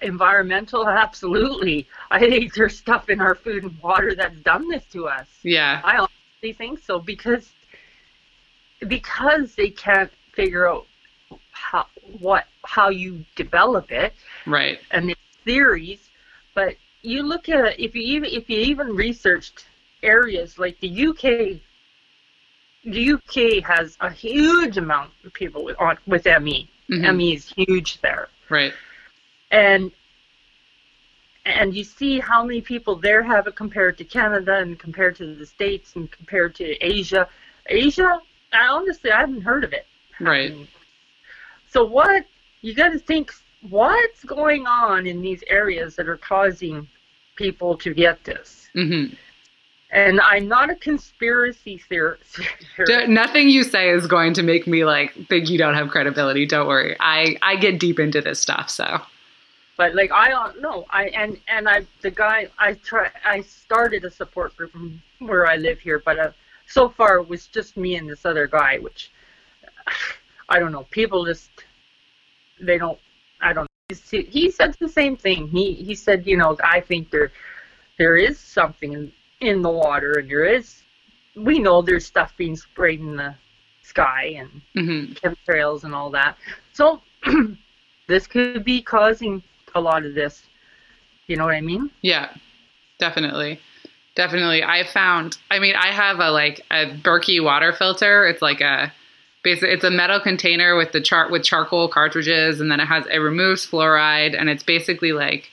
environmental, 0.00 0.88
absolutely. 0.88 1.86
I 2.10 2.18
think 2.20 2.54
there's 2.54 2.76
stuff 2.76 3.10
in 3.10 3.20
our 3.20 3.34
food 3.34 3.64
and 3.64 3.78
water 3.82 4.14
that's 4.14 4.36
done 4.40 4.68
this 4.68 4.84
to 4.92 5.08
us. 5.08 5.26
Yeah. 5.42 5.80
I 5.84 5.98
honestly 5.98 6.52
think 6.52 6.78
so 6.80 6.98
because 6.98 7.50
because 8.88 9.54
they 9.54 9.70
can't 9.70 10.10
figure 10.32 10.68
out 10.68 10.86
how 11.52 11.86
what 12.20 12.46
how 12.64 12.88
you 12.88 13.24
develop 13.36 13.92
it 13.92 14.14
Right. 14.46 14.80
and 14.90 15.08
the 15.08 15.16
theories. 15.44 16.08
But 16.54 16.76
you 17.02 17.22
look 17.22 17.48
at 17.48 17.78
if 17.78 17.94
you 17.94 18.02
even 18.02 18.30
if 18.30 18.48
you 18.50 18.58
even 18.58 18.88
researched 18.94 19.66
areas 20.02 20.58
like 20.58 20.78
the 20.80 21.06
UK. 21.08 21.60
The 22.84 23.12
UK 23.12 23.62
has 23.64 23.96
a 24.00 24.10
huge 24.10 24.76
amount 24.76 25.12
of 25.24 25.32
people 25.32 25.62
with 25.62 25.76
on 25.80 25.98
with 26.06 26.26
ME. 26.26 26.68
Mhm. 26.90 27.14
ME 27.14 27.34
is 27.34 27.52
huge 27.56 28.00
there 28.00 28.28
Right. 28.48 28.74
And 29.52 29.92
and 31.44 31.74
you 31.74 31.84
see 31.84 32.18
how 32.18 32.44
many 32.44 32.60
people 32.60 32.96
there 32.96 33.22
have 33.22 33.46
it 33.46 33.54
compared 33.54 33.98
to 33.98 34.04
Canada 34.04 34.58
and 34.58 34.78
compared 34.78 35.16
to 35.16 35.34
the 35.34 35.46
states 35.46 35.94
and 35.94 36.10
compared 36.10 36.54
to 36.56 36.64
Asia. 36.84 37.28
Asia, 37.66 38.20
I 38.52 38.66
honestly 38.68 39.10
I 39.10 39.20
haven't 39.20 39.42
heard 39.42 39.64
of 39.64 39.72
it. 39.72 39.86
Right. 40.18 40.54
So 41.68 41.84
what 41.84 42.26
you 42.62 42.74
got 42.74 42.90
to 42.90 42.98
think 42.98 43.32
what's 43.68 44.24
going 44.24 44.66
on 44.66 45.06
in 45.06 45.20
these 45.20 45.42
areas 45.46 45.96
that 45.96 46.08
are 46.08 46.16
causing 46.16 46.88
people 47.36 47.76
to 47.78 47.94
get 47.94 48.24
this. 48.24 48.68
Mm-hmm. 48.74 49.14
And 49.90 50.20
I'm 50.22 50.48
not 50.48 50.70
a 50.70 50.74
conspiracy 50.74 51.82
theorist. 51.88 52.40
Nothing 53.08 53.50
you 53.50 53.62
say 53.62 53.90
is 53.90 54.06
going 54.06 54.32
to 54.34 54.42
make 54.42 54.66
me 54.66 54.84
like 54.86 55.12
think 55.26 55.50
you 55.50 55.58
don't 55.58 55.74
have 55.74 55.88
credibility. 55.88 56.46
Don't 56.46 56.66
worry. 56.66 56.96
I 56.98 57.36
I 57.42 57.56
get 57.56 57.78
deep 57.78 57.98
into 57.98 58.20
this 58.22 58.40
stuff. 58.40 58.70
So. 58.70 59.02
But 59.76 59.94
like 59.94 60.12
I 60.12 60.28
don't 60.28 60.60
know, 60.60 60.84
I 60.90 61.06
and 61.08 61.38
and 61.48 61.68
I 61.68 61.86
the 62.02 62.10
guy 62.10 62.48
I 62.58 62.74
try 62.74 63.10
I 63.24 63.40
started 63.42 64.04
a 64.04 64.10
support 64.10 64.56
group 64.56 64.72
from 64.72 65.02
where 65.18 65.46
I 65.46 65.56
live 65.56 65.80
here, 65.80 66.00
but 66.04 66.18
uh, 66.18 66.32
so 66.66 66.88
far 66.88 67.16
it 67.16 67.28
was 67.28 67.46
just 67.46 67.76
me 67.76 67.96
and 67.96 68.08
this 68.08 68.24
other 68.26 68.46
guy, 68.46 68.78
which 68.78 69.10
I 70.48 70.58
don't 70.58 70.72
know. 70.72 70.86
People 70.90 71.24
just 71.24 71.50
they 72.60 72.78
don't. 72.78 72.98
I 73.40 73.52
don't. 73.52 73.68
He, 73.88 74.22
he 74.22 74.50
said 74.50 74.74
the 74.78 74.88
same 74.88 75.16
thing. 75.16 75.48
He 75.48 75.74
he 75.74 75.94
said, 75.94 76.26
you 76.26 76.36
know, 76.36 76.56
I 76.62 76.80
think 76.80 77.10
there 77.10 77.32
there 77.98 78.16
is 78.16 78.38
something 78.38 78.92
in, 78.92 79.12
in 79.40 79.62
the 79.62 79.70
water, 79.70 80.18
and 80.18 80.30
there 80.30 80.44
is. 80.44 80.82
We 81.34 81.58
know 81.58 81.80
there's 81.80 82.04
stuff 82.06 82.34
being 82.36 82.56
sprayed 82.56 83.00
in 83.00 83.16
the 83.16 83.34
sky 83.82 84.34
and 84.36 84.60
Mm-hmm. 84.76 85.12
chemtrails 85.14 85.84
and 85.84 85.94
all 85.94 86.10
that. 86.10 86.36
So 86.72 87.00
this 88.08 88.26
could 88.26 88.64
be 88.64 88.82
causing 88.82 89.42
a 89.74 89.80
lot 89.80 90.04
of 90.04 90.14
this. 90.14 90.42
You 91.26 91.36
know 91.36 91.44
what 91.44 91.54
I 91.54 91.60
mean? 91.60 91.90
Yeah, 92.02 92.30
definitely. 92.98 93.60
Definitely. 94.14 94.62
I 94.62 94.84
found, 94.84 95.38
I 95.50 95.58
mean, 95.58 95.74
I 95.74 95.88
have 95.88 96.18
a 96.20 96.30
like 96.30 96.60
a 96.70 96.86
Berkey 96.86 97.42
water 97.42 97.72
filter. 97.72 98.26
It's 98.26 98.42
like 98.42 98.60
a, 98.60 98.92
basically, 99.42 99.70
it's 99.70 99.84
a 99.84 99.90
metal 99.90 100.20
container 100.20 100.76
with 100.76 100.92
the 100.92 101.00
chart 101.00 101.30
with 101.30 101.42
charcoal 101.44 101.88
cartridges, 101.88 102.60
and 102.60 102.70
then 102.70 102.80
it 102.80 102.86
has, 102.86 103.06
it 103.06 103.18
removes 103.18 103.66
fluoride, 103.66 104.38
and 104.38 104.50
it's 104.50 104.62
basically 104.62 105.12
like, 105.12 105.48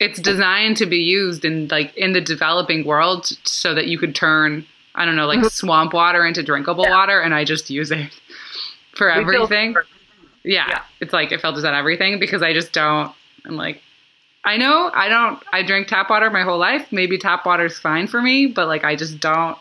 it's 0.00 0.20
designed 0.20 0.76
to 0.78 0.86
be 0.86 0.96
used 0.98 1.44
in 1.44 1.68
like 1.68 1.96
in 1.96 2.12
the 2.12 2.20
developing 2.20 2.84
world 2.84 3.26
so 3.44 3.72
that 3.74 3.86
you 3.86 3.98
could 3.98 4.16
turn, 4.16 4.66
I 4.96 5.04
don't 5.04 5.14
know, 5.14 5.26
like 5.28 5.38
mm-hmm. 5.38 5.48
swamp 5.48 5.92
water 5.92 6.26
into 6.26 6.42
drinkable 6.42 6.84
Yeah. 6.84 6.90
water, 6.96 7.20
and 7.20 7.32
I 7.32 7.44
just 7.44 7.70
use 7.70 7.92
it 7.92 8.10
for 8.96 9.10
everything. 9.10 9.76
Yeah, 10.42 10.66
Yeah. 10.68 10.82
it's 10.98 11.12
like 11.12 11.30
it 11.30 11.40
filters 11.40 11.64
out 11.64 11.74
everything 11.74 12.18
because 12.18 12.42
I 12.42 12.52
just 12.52 12.72
don't. 12.72 13.12
I'm 13.44 13.56
like, 13.56 13.82
I 14.44 14.56
know 14.56 14.90
I 14.92 15.08
don't. 15.08 15.42
I 15.52 15.62
drink 15.62 15.88
tap 15.88 16.10
water 16.10 16.30
my 16.30 16.42
whole 16.42 16.58
life. 16.58 16.90
Maybe 16.90 17.18
tap 17.18 17.46
water's 17.46 17.78
fine 17.78 18.06
for 18.08 18.20
me, 18.20 18.46
but 18.46 18.66
like 18.66 18.84
I 18.84 18.96
just 18.96 19.20
don't. 19.20 19.56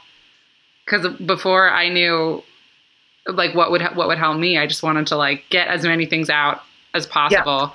Because 0.85 1.15
before 1.17 1.69
I 1.69 1.89
knew, 1.89 2.43
like 3.27 3.53
what 3.53 3.71
would 3.71 3.81
what 3.93 4.07
would 4.07 4.17
help 4.17 4.37
me, 4.37 4.57
I 4.57 4.65
just 4.65 4.81
wanted 4.81 5.07
to 5.07 5.15
like 5.15 5.43
get 5.49 5.67
as 5.67 5.83
many 5.83 6.05
things 6.05 6.29
out 6.29 6.61
as 6.93 7.05
possible. 7.05 7.73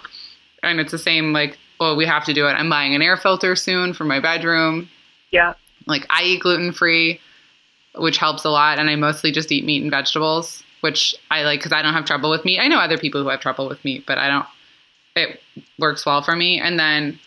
And 0.63 0.81
it's 0.81 0.91
the 0.91 0.99
same 0.99 1.33
like, 1.33 1.59
well, 1.79 1.97
we 1.97 2.07
have 2.07 2.25
to 2.25 2.35
do 2.35 2.47
it. 2.47 2.53
I'm 2.53 2.69
buying 2.69 2.95
an 2.95 3.03
air 3.03 3.17
filter 3.17 3.55
soon 3.55 3.93
for 3.93 4.05
my 4.05 4.19
bedroom. 4.19 4.89
Yeah. 5.31 5.55
Like 5.87 6.07
I 6.11 6.25
eat 6.25 6.41
gluten 6.41 6.73
free, 6.73 7.21
which 7.95 8.19
helps 8.19 8.45
a 8.45 8.51
lot, 8.51 8.81
and 8.81 8.91
I 8.91 8.97
mostly 8.97 9.31
just 9.31 9.53
eat 9.53 9.65
meat 9.65 9.83
and 9.83 9.93
vegetables, 9.93 10.65
which 10.81 11.15
I 11.31 11.43
like 11.43 11.61
because 11.61 11.73
I 11.73 11.83
don't 11.83 11.95
have 11.95 12.05
trouble 12.05 12.31
with 12.31 12.45
meat. 12.45 12.59
I 12.59 12.67
know 12.67 12.81
other 12.81 12.99
people 12.99 13.23
who 13.23 13.29
have 13.29 13.41
trouble 13.41 13.69
with 13.69 13.85
meat, 13.85 14.05
but 14.07 14.19
I 14.19 14.27
don't. 14.27 14.47
It 15.17 15.41
works 15.79 16.05
well 16.07 16.23
for 16.23 16.37
me. 16.37 16.61
And 16.61 16.79
then 16.79 17.19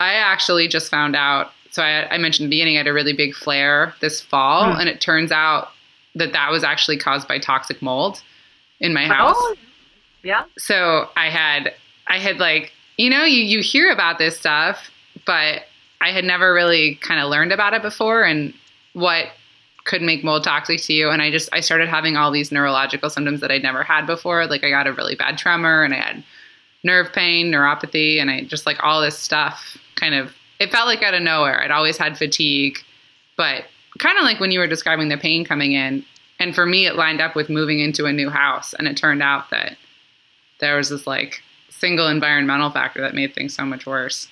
I 0.00 0.14
actually 0.14 0.68
just 0.68 0.90
found 0.90 1.14
out. 1.16 1.52
So 1.70 1.82
I, 1.82 2.14
I 2.14 2.18
mentioned 2.18 2.44
in 2.46 2.50
the 2.50 2.56
beginning 2.56 2.74
I 2.76 2.78
had 2.78 2.86
a 2.88 2.92
really 2.92 3.12
big 3.12 3.34
flare 3.34 3.94
this 4.00 4.20
fall, 4.20 4.64
Mm. 4.74 4.80
and 4.80 4.88
it 4.88 5.00
turns 5.00 5.30
out 5.30 5.68
that 6.16 6.32
that 6.32 6.50
was 6.50 6.64
actually 6.64 6.96
caused 6.98 7.28
by 7.28 7.38
toxic 7.38 7.80
mold 7.80 8.20
in 8.80 8.92
my 8.92 9.06
house 9.06 9.36
Oh, 9.38 9.54
yeah. 10.24 10.42
so 10.58 11.08
I 11.16 11.30
had 11.30 11.72
I 12.08 12.18
had 12.18 12.38
like 12.38 12.72
you 12.98 13.08
know 13.08 13.22
you 13.24 13.42
you 13.44 13.60
hear 13.62 13.92
about 13.92 14.18
this 14.18 14.36
stuff, 14.36 14.90
but 15.24 15.62
I 16.00 16.10
had 16.10 16.24
never 16.24 16.52
really 16.52 16.96
kind 16.96 17.20
of 17.20 17.30
learned 17.30 17.52
about 17.52 17.74
it 17.74 17.82
before, 17.82 18.24
and 18.24 18.52
what 18.94 19.26
could 19.84 20.02
make 20.02 20.24
mold 20.24 20.42
toxic 20.44 20.80
to 20.82 20.92
you 20.92 21.08
and 21.10 21.22
I 21.22 21.30
just 21.30 21.48
I 21.52 21.60
started 21.60 21.88
having 21.88 22.16
all 22.16 22.30
these 22.32 22.50
neurological 22.52 23.08
symptoms 23.10 23.40
that 23.40 23.50
I'd 23.52 23.62
never 23.62 23.82
had 23.84 24.06
before. 24.06 24.46
Like 24.46 24.64
I 24.64 24.70
got 24.70 24.86
a 24.88 24.92
really 24.92 25.14
bad 25.14 25.38
tremor 25.38 25.84
and 25.84 25.94
I 25.94 25.98
had 25.98 26.24
nerve 26.82 27.12
pain, 27.12 27.50
neuropathy, 27.50 28.20
and 28.20 28.30
I 28.30 28.42
just 28.42 28.66
like 28.66 28.82
all 28.82 29.00
this 29.00 29.18
stuff 29.18 29.76
kind 29.96 30.14
of 30.14 30.32
it 30.58 30.70
felt 30.70 30.86
like 30.86 31.02
out 31.02 31.14
of 31.14 31.22
nowhere. 31.22 31.62
I'd 31.62 31.70
always 31.70 31.96
had 31.96 32.18
fatigue, 32.18 32.78
but 33.36 33.64
kind 33.98 34.18
of 34.18 34.24
like 34.24 34.40
when 34.40 34.50
you 34.50 34.58
were 34.58 34.66
describing 34.66 35.08
the 35.08 35.16
pain 35.16 35.44
coming 35.44 35.72
in. 35.72 36.04
And 36.38 36.54
for 36.54 36.64
me, 36.66 36.86
it 36.86 36.96
lined 36.96 37.20
up 37.20 37.34
with 37.34 37.50
moving 37.50 37.80
into 37.80 38.06
a 38.06 38.12
new 38.12 38.30
house. 38.30 38.74
And 38.74 38.86
it 38.86 38.96
turned 38.96 39.22
out 39.22 39.50
that 39.50 39.76
there 40.58 40.76
was 40.76 40.90
this 40.90 41.06
like 41.06 41.42
single 41.70 42.08
environmental 42.08 42.70
factor 42.70 43.00
that 43.00 43.14
made 43.14 43.34
things 43.34 43.54
so 43.54 43.64
much 43.64 43.86
worse. 43.86 44.28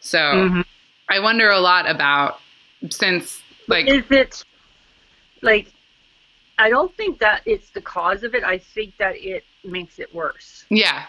So 0.00 0.18
Mhm. 0.18 0.64
I 1.08 1.20
wonder 1.20 1.48
a 1.50 1.60
lot 1.60 1.88
about 1.88 2.40
since 2.88 3.42
like 3.68 3.86
is 3.86 4.04
it 4.10 4.44
like 5.42 5.68
I 6.58 6.68
don't 6.68 6.94
think 6.96 7.20
that 7.20 7.42
it's 7.46 7.70
the 7.70 7.80
cause 7.80 8.22
of 8.22 8.34
it. 8.34 8.44
I 8.44 8.58
think 8.58 8.96
that 8.98 9.16
it 9.16 9.44
makes 9.64 9.98
it 9.98 10.12
worse. 10.14 10.64
Yeah. 10.68 11.04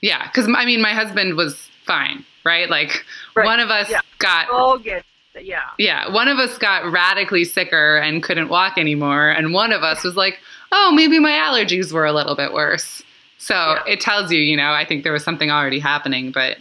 Yeah. 0.00 0.26
Because, 0.26 0.48
I 0.54 0.64
mean, 0.64 0.80
my 0.80 0.92
husband 0.92 1.36
was 1.36 1.68
fine, 1.84 2.24
right? 2.44 2.68
Like, 2.68 3.04
Right. 3.34 3.44
one 3.46 3.60
of 3.60 3.70
us 3.70 3.88
Yeah. 3.90 4.00
got, 4.18 4.46
Oh, 4.50 4.78
get 4.78 5.04
yeah. 5.40 5.60
yeah, 5.78 6.08
one 6.08 6.28
of 6.28 6.38
us 6.38 6.56
got 6.58 6.90
radically 6.90 7.44
sicker 7.44 7.96
and 7.98 8.22
couldn't 8.22 8.48
walk 8.48 8.78
anymore. 8.78 9.30
And 9.30 9.52
one 9.52 9.72
of 9.72 9.82
us 9.82 10.02
was 10.02 10.16
like, 10.16 10.38
oh, 10.72 10.92
maybe 10.92 11.18
my 11.18 11.32
allergies 11.32 11.92
were 11.92 12.04
a 12.06 12.12
little 12.12 12.34
bit 12.34 12.52
worse. 12.52 13.02
So 13.38 13.54
Yeah. 13.54 13.82
it 13.92 14.00
tells 14.00 14.32
you, 14.32 14.40
you 14.40 14.56
know, 14.56 14.72
I 14.72 14.84
think 14.84 15.02
there 15.04 15.12
was 15.12 15.22
something 15.24 15.50
already 15.50 15.78
happening. 15.78 16.30
But, 16.30 16.58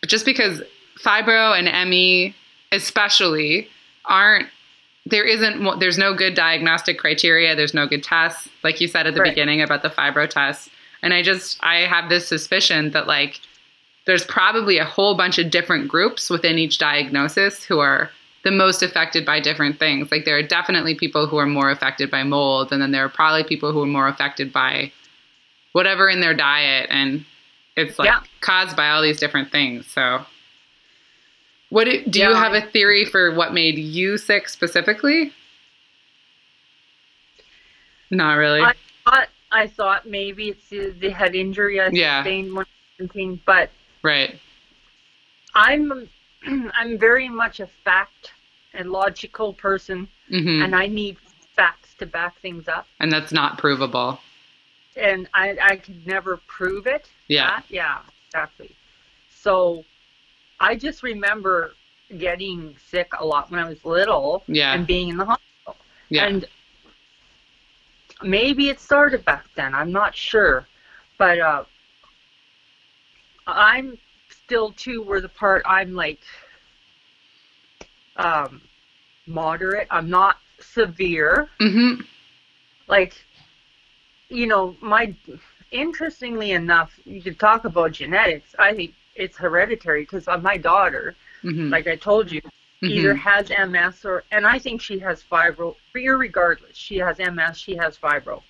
but 0.00 0.08
just 0.10 0.24
because 0.24 0.62
fibro 0.98 1.56
and 1.58 1.68
ME, 1.90 2.34
especially, 2.72 3.68
aren't 4.06 4.48
there 5.08 5.24
isn't 5.24 5.78
there's 5.78 5.98
no 5.98 6.14
good 6.14 6.34
diagnostic 6.34 6.98
criteria 6.98 7.54
there's 7.54 7.74
no 7.74 7.86
good 7.86 8.02
tests 8.02 8.48
like 8.64 8.80
you 8.80 8.88
said 8.88 9.06
at 9.06 9.14
the 9.14 9.20
Right. 9.20 9.30
beginning 9.30 9.62
about 9.62 9.82
the 9.82 9.88
fibro 9.90 10.28
test 10.28 10.68
and 11.06 11.14
i 11.14 11.22
just 11.22 11.56
i 11.62 11.76
have 11.82 12.08
this 12.08 12.26
suspicion 12.26 12.90
that 12.90 13.06
like 13.06 13.40
there's 14.06 14.24
probably 14.24 14.78
a 14.78 14.84
whole 14.84 15.16
bunch 15.16 15.38
of 15.38 15.50
different 15.50 15.86
groups 15.86 16.28
within 16.28 16.58
each 16.58 16.78
diagnosis 16.78 17.62
who 17.62 17.78
are 17.78 18.10
the 18.42 18.50
most 18.50 18.82
affected 18.82 19.24
by 19.24 19.38
different 19.38 19.78
things 19.78 20.10
like 20.10 20.24
there 20.24 20.36
are 20.36 20.42
definitely 20.42 20.96
people 20.96 21.28
who 21.28 21.36
are 21.36 21.46
more 21.46 21.70
affected 21.70 22.10
by 22.10 22.24
mold 22.24 22.72
and 22.72 22.82
then 22.82 22.90
there 22.90 23.04
are 23.04 23.08
probably 23.08 23.44
people 23.44 23.72
who 23.72 23.82
are 23.82 23.86
more 23.86 24.08
affected 24.08 24.52
by 24.52 24.90
whatever 25.72 26.08
in 26.08 26.20
their 26.20 26.34
diet 26.34 26.88
and 26.90 27.24
it's 27.76 27.98
like 28.00 28.06
Yeah. 28.06 28.20
caused 28.40 28.76
by 28.76 28.90
all 28.90 29.00
these 29.00 29.20
different 29.20 29.52
things 29.52 29.86
so 29.86 30.24
what 31.68 31.84
do, 31.84 32.04
do 32.04 32.20
you 32.20 32.34
have 32.34 32.52
a 32.52 32.62
theory 32.62 33.04
for 33.04 33.34
what 33.34 33.52
made 33.52 33.76
you 33.78 34.18
sick 34.18 34.48
specifically? 34.48 35.32
Not 38.10 38.34
really. 38.34 38.60
I 38.60 38.72
thought 39.04 39.28
I 39.50 39.66
thought 39.66 40.06
maybe 40.06 40.48
it's 40.48 40.68
the, 40.68 40.90
the 40.90 41.10
head 41.10 41.34
injury 41.34 41.80
I 41.80 41.88
Yeah. 41.92 42.22
sustained 42.22 42.54
when 42.54 42.66
17, 42.98 43.40
but 43.46 43.70
right. 44.02 44.38
I'm 45.54 46.08
I'm 46.46 46.98
very 46.98 47.28
much 47.28 47.60
a 47.60 47.66
fact 47.66 48.32
and 48.74 48.90
logical 48.90 49.52
person, 49.54 50.08
hmm 50.28 50.36
And, 50.36 50.62
and 50.64 50.76
I 50.76 50.86
need 50.86 51.16
facts 51.54 51.94
to 51.98 52.06
back 52.06 52.38
things 52.40 52.68
up. 52.68 52.86
And 53.00 53.10
that's 53.10 53.32
not 53.32 53.58
provable. 53.58 54.20
And 54.96 55.28
I 55.34 55.56
I 55.62 55.76
could 55.76 56.06
never 56.06 56.38
prove 56.46 56.86
it. 56.86 57.08
Yeah. 57.28 57.46
That- 57.46 57.64
yeah, 57.68 57.98
exactly. 58.28 58.70
So 59.30 59.84
I 60.60 60.74
just 60.76 61.02
remember 61.02 61.74
getting 62.18 62.76
sick 62.90 63.10
a 63.18 63.24
lot 63.24 63.50
when 63.50 63.60
I 63.60 63.68
was 63.68 63.84
little 63.84 64.42
Yeah. 64.46 64.74
and 64.74 64.86
being 64.86 65.08
in 65.08 65.16
the 65.16 65.24
hospital. 65.24 65.76
Yeah. 66.08 66.26
And 66.26 66.46
maybe 68.22 68.68
it 68.68 68.80
started 68.80 69.24
back 69.24 69.46
then. 69.54 69.74
I'm 69.74 69.92
not 69.92 70.14
sure. 70.14 70.66
But 71.18 71.40
uh, 71.40 71.64
I'm 73.46 73.98
still 74.30 74.72
too 74.72 75.02
where 75.02 75.20
the 75.20 75.28
part 75.28 75.62
I'm 75.66 75.94
like 75.94 76.20
um, 78.16 78.60
moderate. 79.26 79.88
I'm 79.90 80.08
not 80.10 80.38
severe. 80.60 81.48
hmm 81.60 81.94
Like, 82.88 83.14
you 84.28 84.46
know, 84.46 84.76
my 84.80 85.14
interestingly 85.70 86.52
enough, 86.52 86.98
you 87.04 87.20
could 87.22 87.38
talk 87.38 87.64
about 87.64 87.92
genetics. 87.92 88.54
I 88.58 88.74
think 88.74 88.94
it's 89.14 89.36
hereditary 89.36 90.02
because 90.02 90.28
of 90.28 90.42
my 90.42 90.56
daughter, 90.56 91.14
hmm 91.42 91.70
like 91.70 91.86
I 91.86 91.96
told 91.96 92.30
you, 92.30 92.40
either 92.82 93.14
has 93.14 93.50
MS 93.50 94.04
or, 94.04 94.24
and 94.30 94.46
I 94.46 94.58
think 94.58 94.80
she 94.80 94.98
has 95.00 95.22
fibro. 95.22 95.74
Regardless, 95.94 96.76
she 96.76 96.98
has 96.98 97.18
MS, 97.18 97.58
she 97.58 97.76
has 97.76 97.96
fibro. 97.98 98.42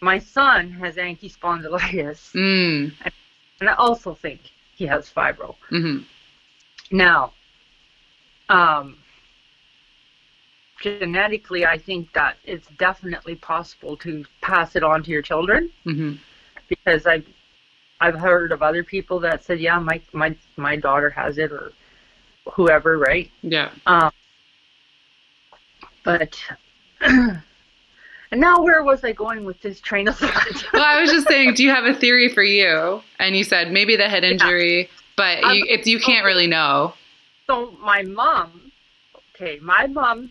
My 0.00 0.18
son 0.18 0.70
has 0.72 0.98
ankle 0.98 1.28
spondylitis, 1.28 2.32
Mm. 2.34 2.92
and 3.60 3.70
I 3.70 3.74
also 3.74 4.14
think 4.14 4.40
he 4.76 4.86
has 4.86 5.10
fibro. 5.10 5.54
hmm 5.70 5.98
Now, 6.90 7.32
um, 8.48 8.96
genetically, 10.80 11.64
I 11.64 11.78
think 11.78 12.12
that 12.12 12.36
it's 12.44 12.68
definitely 12.78 13.36
possible 13.36 13.96
to 13.98 14.24
pass 14.42 14.76
it 14.76 14.82
on 14.82 15.02
to 15.04 15.10
your 15.10 15.22
children 15.22 15.70
hmm 15.84 16.14
because 16.68 17.06
I've 17.06 17.26
I've 18.00 18.14
heard 18.14 18.52
of 18.52 18.62
other 18.62 18.82
people 18.84 19.20
that 19.20 19.44
said, 19.44 19.60
yeah, 19.60 19.78
my 19.78 20.00
my 20.12 20.34
my 20.56 20.76
daughter 20.76 21.10
has 21.10 21.38
it 21.38 21.52
or 21.52 21.72
whoever, 22.52 22.98
right? 22.98 23.30
Yeah. 23.42 23.70
Um, 23.86 24.10
but 26.04 26.38
and 27.00 27.40
now 28.32 28.62
where 28.62 28.82
was 28.82 29.04
I 29.04 29.12
going 29.12 29.44
with 29.44 29.60
this 29.62 29.80
train 29.80 30.08
of 30.08 30.16
thought? 30.18 30.64
Well, 30.72 30.84
I 30.84 31.00
was 31.00 31.10
just 31.10 31.28
saying, 31.28 31.54
do 31.54 31.62
you 31.62 31.70
have 31.70 31.84
a 31.84 31.94
theory 31.94 32.28
for 32.28 32.42
you? 32.42 33.02
And 33.18 33.36
you 33.36 33.44
said 33.44 33.72
maybe 33.72 33.96
the 33.96 34.08
head 34.08 34.24
injury, 34.24 34.90
but 35.16 35.42
Um, 35.44 35.54
you, 35.56 35.66
if 35.68 35.86
you 35.86 35.98
can't 35.98 36.24
really 36.24 36.46
know. 36.46 36.94
so 37.46 37.76
my 37.80 38.02
mom, 38.02 38.72
okay, 39.34 39.58
my 39.62 39.86
mom 39.86 40.30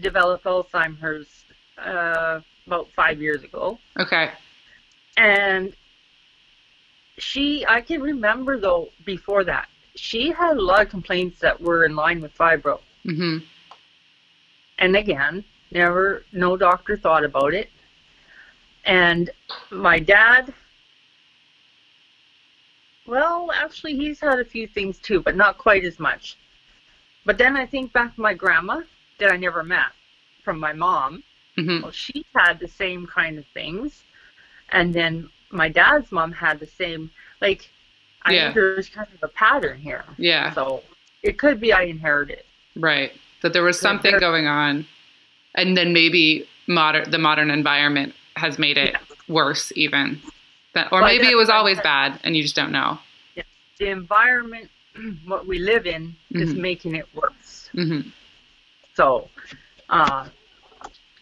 developed 0.00 0.44
Alzheimer's 0.44 1.44
uh, 1.78 2.40
about 2.66 2.88
five 2.94 3.20
years 3.20 3.42
ago, 3.42 3.78
Okay. 3.98 4.30
and 5.16 5.72
she, 7.18 7.64
I 7.66 7.80
can 7.80 8.02
remember 8.02 8.58
though 8.60 8.90
before 9.06 9.44
that, 9.44 9.68
she 9.94 10.30
had 10.32 10.56
a 10.56 10.62
lot 10.62 10.82
of 10.82 10.88
complaints 10.88 11.40
that 11.40 11.60
were 11.60 11.84
in 11.84 11.94
line 11.94 12.20
with 12.20 12.36
fibro. 12.36 12.80
hmm 13.04 13.38
and 14.78 14.96
again, 14.96 15.44
never, 15.70 16.24
no 16.32 16.56
doctor 16.56 16.96
thought 16.96 17.24
about 17.24 17.54
it. 17.54 17.70
And 18.84 19.30
my 19.70 19.98
dad, 20.00 20.52
well, 23.06 23.50
actually, 23.52 23.96
he's 23.96 24.20
had 24.20 24.40
a 24.40 24.44
few 24.44 24.66
things 24.66 24.98
too, 24.98 25.20
but 25.20 25.36
not 25.36 25.58
quite 25.58 25.84
as 25.84 25.98
much. 25.98 26.36
But 27.24 27.38
then 27.38 27.56
I 27.56 27.66
think 27.66 27.92
back 27.92 28.14
to 28.14 28.20
my 28.20 28.34
grandma 28.34 28.82
that 29.18 29.30
I 29.32 29.36
never 29.36 29.62
met 29.62 29.92
from 30.42 30.58
my 30.58 30.72
mom. 30.72 31.22
hmm 31.56 31.82
Well, 31.82 31.92
she 31.92 32.24
had 32.34 32.58
the 32.58 32.68
same 32.68 33.06
kind 33.06 33.38
of 33.38 33.46
things. 33.54 34.02
And 34.70 34.92
then 34.94 35.28
my 35.50 35.68
dad's 35.68 36.10
mom 36.10 36.32
had 36.32 36.58
the 36.58 36.66
same, 36.66 37.10
like, 37.40 37.70
I 38.24 38.32
Yeah. 38.34 38.42
think 38.44 38.54
there's 38.54 38.88
kind 38.88 39.08
of 39.14 39.22
a 39.22 39.28
pattern 39.28 39.80
here. 39.80 40.04
Yeah. 40.18 40.52
So 40.54 40.82
it 41.22 41.38
could 41.38 41.60
be 41.60 41.72
I 41.72 41.82
inherited. 41.82 42.42
Right. 42.76 43.12
That 43.42 43.52
there 43.52 43.62
was 43.64 43.78
something 43.78 44.18
going 44.18 44.46
on, 44.46 44.86
and 45.54 45.76
then 45.76 45.92
maybe 45.92 46.48
modern 46.68 47.10
the 47.10 47.18
modern 47.18 47.50
environment 47.50 48.14
has 48.36 48.58
made 48.58 48.78
it 48.78 48.92
Yeah. 48.92 49.00
worse, 49.28 49.72
even. 49.74 50.22
That, 50.74 50.90
or 50.92 51.00
Well, 51.00 51.10
maybe 51.10 51.28
it 51.30 51.34
was 51.34 51.50
always 51.50 51.78
bad, 51.80 52.18
and 52.24 52.36
you 52.36 52.42
just 52.42 52.54
don't 52.56 52.72
know. 52.72 52.98
the 53.78 53.88
environment 53.88 54.70
what 55.24 55.46
we 55.46 55.58
live 55.58 55.86
in 55.86 56.14
is 56.30 56.52
Mhm. 56.54 56.56
making 56.58 56.94
it 56.94 57.08
worse 57.14 57.68
hmm 57.72 58.02
so 58.94 59.28
uh, 59.88 60.28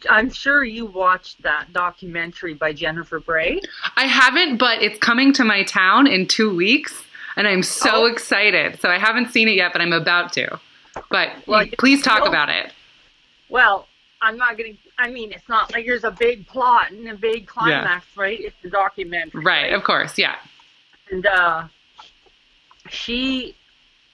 i'm 0.09 0.30
sure 0.30 0.64
you 0.64 0.86
watched 0.86 1.42
that 1.42 1.72
documentary 1.72 2.55
by 2.55 2.72
Jennifer 2.72 3.20
Brea 3.20 3.61
I 3.96 4.07
haven't, 4.07 4.57
but 4.57 4.80
it's 4.82 4.98
coming 4.98 5.32
to 5.34 5.44
my 5.44 5.62
town 5.64 6.07
in 6.07 6.26
two 6.26 6.55
weeks, 6.55 7.03
and 7.36 7.46
I'm 7.46 7.62
so 7.62 8.05
Oh. 8.05 8.07
excited. 8.07 8.80
So 8.80 8.88
I 8.88 8.98
haven't 8.98 9.30
seen 9.30 9.48
it 9.48 9.57
yet, 9.57 9.72
but 9.72 9.82
I'm 9.82 9.92
about 9.92 10.32
to. 10.34 10.59
But 11.11 11.30
Well, 11.46 11.66
please 11.78 12.03
talk 12.03 12.26
about 12.26 12.48
it. 12.48 12.72
well 13.48 13.86
i'm 14.22 14.36
not 14.36 14.57
gonna 14.59 14.74
i 14.98 15.09
mean 15.11 15.32
it's 15.32 15.48
not 15.48 15.72
like 15.72 15.86
there's 15.86 16.05
a 16.05 16.11
big 16.11 16.46
plot 16.46 16.90
and 16.90 17.09
a 17.09 17.14
big 17.14 17.46
climax 17.46 18.05
right 18.16 18.38
it's 18.40 18.62
a 18.64 18.68
documentary 18.68 19.42
Right, 19.42 19.72
of 19.72 19.82
course, 19.82 20.18
yeah. 20.18 20.36
and 21.11 21.24
uh, 21.26 21.64
she 22.88 23.55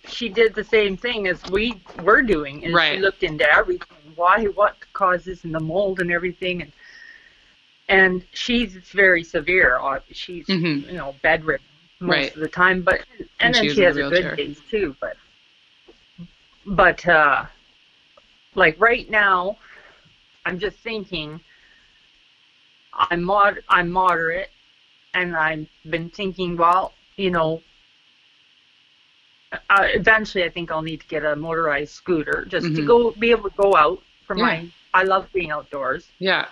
she 0.09 0.29
did 0.29 0.55
the 0.55 0.65
same 0.65 0.97
thing 0.97 1.27
as 1.29 1.43
we 1.51 1.81
were 2.03 2.23
doing 2.23 2.65
and 2.65 2.75
Right. 2.75 2.95
she 2.95 3.01
looked 3.01 3.23
into 3.23 3.51
everything 3.53 3.97
why 4.15 4.45
what 4.45 4.77
causes 4.93 5.45
and 5.45 5.55
the 5.55 5.61
mold 5.61 6.01
and 6.01 6.11
everything 6.11 6.63
and 6.63 6.73
and 7.89 8.25
she's 8.33 8.75
very 8.93 9.23
severe 9.23 9.79
uh, 9.79 10.01
she's 10.11 10.47
Mhm. 10.47 10.87
you 10.91 10.97
know 10.97 11.15
bedridden 11.23 11.65
most 12.01 12.11
Right. 12.11 12.35
of 12.35 12.41
the 12.41 12.49
time 12.49 12.83
but 12.83 13.05
and, 13.19 13.29
And 13.41 13.55
then 13.55 13.63
she 13.65 13.69
she 13.75 13.83
a 13.83 13.85
has 13.85 13.97
her 13.97 14.11
good 14.11 14.37
days 14.37 14.61
too 14.71 14.97
but 15.01 15.17
but 16.67 17.07
uh 17.09 17.47
like 18.57 18.81
right 18.81 19.09
now, 19.11 19.59
I'm 20.47 20.59
just 20.59 20.79
thinking. 20.79 21.41
I'm 22.95 23.23
mod 23.23 23.63
I'm 23.69 23.91
moderate, 23.91 24.51
and 25.13 25.37
I've 25.37 25.69
been 25.91 26.09
thinking, 26.09 26.57
well, 26.57 26.95
you 27.17 27.31
know, 27.31 27.63
uh, 29.53 29.59
eventually 29.95 30.45
I 30.45 30.49
think 30.51 30.71
I'll 30.71 30.83
need 30.83 31.01
to 31.01 31.07
get 31.07 31.25
a 31.25 31.37
motorized 31.37 31.93
scooter 31.93 32.45
just 32.49 32.67
to 32.67 32.83
Mhm. 32.83 32.87
go 32.87 33.11
be 33.13 33.31
able 33.31 33.49
to 33.51 33.57
go 33.57 33.75
out 33.77 34.03
for 34.27 34.37
Yeah. 34.37 34.45
my. 34.45 34.69
I 34.95 35.03
love 35.05 35.31
being 35.33 35.51
outdoors. 35.51 36.09
Yeah. 36.19 36.47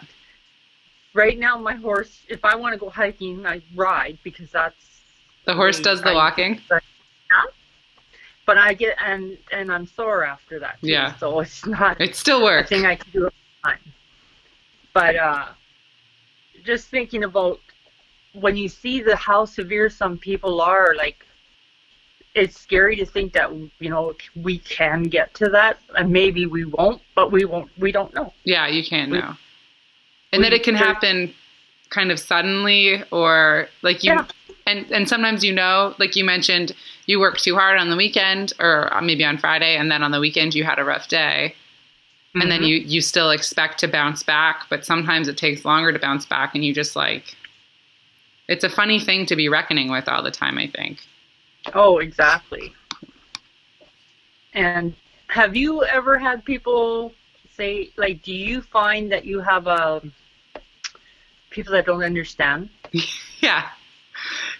Right 1.15 1.39
now, 1.39 1.57
my 1.59 1.75
horse. 1.75 2.23
If 2.29 2.45
I 2.45 2.55
want 2.57 2.73
to 2.75 2.79
go 2.79 2.91
hiking, 2.91 3.47
I 3.47 3.63
ride 3.75 4.19
because 4.23 4.51
that's 4.51 5.01
The 5.45 5.55
horse 5.55 5.79
way 5.79 5.85
does 5.85 6.03
the 6.03 6.11
I- 6.11 6.15
walking. 6.15 6.61
But 8.47 8.59
I 8.59 8.75
get 8.75 8.97
and 9.03 9.39
and 9.53 9.73
I'm 9.73 9.87
sore 9.87 10.23
after 10.25 10.59
that. 10.59 10.79
Too, 10.83 10.89
Yeah. 10.89 11.15
So 11.17 11.41
it's 11.41 11.65
not 11.65 11.99
It 12.01 12.15
still 12.15 12.43
works. 12.45 12.69
thing 12.69 12.85
I 12.85 12.97
can 12.97 13.11
do 13.11 13.21
the 13.21 13.33
time. 13.65 13.79
But 14.93 15.17
uh, 15.17 15.47
just 16.63 16.89
thinking 16.89 17.25
about 17.25 17.59
when 18.35 18.55
you 18.57 18.69
see 18.69 19.01
the 19.01 19.17
how 19.17 19.47
severe 19.47 19.89
some 19.89 20.19
people 20.19 20.61
are, 20.61 20.95
like 20.95 21.25
it's 22.35 22.59
scary 22.59 22.97
to 22.97 23.07
think 23.07 23.33
that 23.35 23.53
you 23.79 23.91
know 23.91 24.15
we 24.37 24.59
can 24.59 25.05
get 25.05 25.33
to 25.35 25.49
that, 25.51 25.79
and 25.97 26.11
maybe 26.11 26.47
we 26.47 26.65
won't, 26.65 27.01
but 27.15 27.31
we 27.33 27.45
won't. 27.45 27.71
We 27.79 27.93
don't 27.93 28.13
know. 28.15 28.33
Yeah, 28.45 28.67
you 28.67 28.85
can't 28.85 29.11
We- 29.13 29.19
know. 29.19 29.37
And 30.33 30.43
that 30.43 30.53
it 30.53 30.65
can 30.65 30.75
happen 30.75 31.33
kind 31.91 32.11
of 32.11 32.19
suddenly 32.19 33.01
or 33.13 33.69
like 33.83 34.03
you 34.03 34.13
Yeah. 34.13 34.27
and 34.67 34.91
and 34.91 35.09
sometimes 35.09 35.45
you 35.45 35.53
know 35.53 35.95
like 36.01 36.17
you 36.17 36.25
mentioned 36.25 36.73
you 37.07 37.21
work 37.21 37.39
too 37.39 37.55
hard 37.55 37.79
on 37.79 37.89
the 37.89 37.95
weekend 37.97 38.53
or 38.59 38.91
maybe 39.01 39.25
on 39.25 39.39
Friday 39.39 39.77
and 39.77 39.93
then 39.93 40.03
on 40.03 40.11
the 40.11 40.19
weekend 40.19 40.57
you 40.57 40.65
had 40.65 40.81
a 40.81 40.85
rough 40.85 41.07
day 41.07 41.55
and 42.35 42.51
then 42.51 42.63
Mhm. 42.63 42.67
you 42.69 42.77
you 42.79 43.01
still 43.01 43.31
expect 43.31 43.79
to 43.79 43.87
bounce 43.87 44.25
back 44.25 44.65
but 44.69 44.85
sometimes 44.85 45.29
it 45.29 45.37
takes 45.37 45.65
longer 45.65 45.93
to 45.93 46.01
bounce 46.01 46.25
back 46.27 46.53
and 46.57 46.65
you 46.65 46.75
just 46.75 46.97
like 46.97 47.37
it's 48.49 48.65
a 48.65 48.69
funny 48.71 48.99
thing 48.99 49.25
to 49.27 49.37
be 49.37 49.49
reckoning 49.49 49.89
with 49.89 50.09
all 50.09 50.23
the 50.23 50.33
time 50.33 50.59
I 50.59 50.67
think. 50.67 50.99
Oh, 51.73 51.99
exactly. 51.99 52.75
And 54.53 54.95
have 55.29 55.57
you 55.57 55.83
ever 55.85 56.19
had 56.19 56.45
people 56.45 57.13
say, 57.57 57.91
like, 57.97 58.23
do 58.23 58.33
you 58.33 58.63
find 58.63 59.11
that 59.13 59.25
you 59.25 59.41
have 59.41 59.67
a 59.67 60.03
people 61.51 61.73
that 61.73 61.87
don't 61.87 62.03
understand? 62.05 62.69
Yeah. 63.41 63.69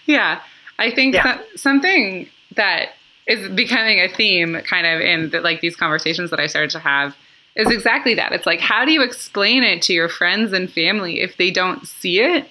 Yeah. 0.05 0.41
I 0.77 0.91
think 0.91 1.15
Yeah. 1.15 1.23
that 1.23 1.45
something 1.55 2.27
that 2.55 2.89
is 3.25 3.49
becoming 3.49 3.99
a 3.99 4.07
theme 4.07 4.61
kind 4.61 4.85
of 4.85 5.01
in 5.01 5.31
the, 5.31 5.41
like 5.41 5.59
these 5.61 5.75
conversations 5.75 6.29
that 6.29 6.39
I 6.39 6.45
started 6.45 6.69
to 6.71 6.79
have 6.79 7.15
is 7.55 7.71
exactly 7.71 8.13
that. 8.15 8.31
It's 8.31 8.45
like 8.45 8.59
how 8.59 8.85
do 8.85 8.91
you 8.91 9.01
explain 9.01 9.63
it 9.63 9.81
to 9.83 9.93
your 9.93 10.07
friends 10.07 10.53
and 10.53 10.71
family 10.71 11.21
if 11.21 11.35
they 11.37 11.49
don't 11.49 11.87
see 11.87 12.19
it? 12.19 12.47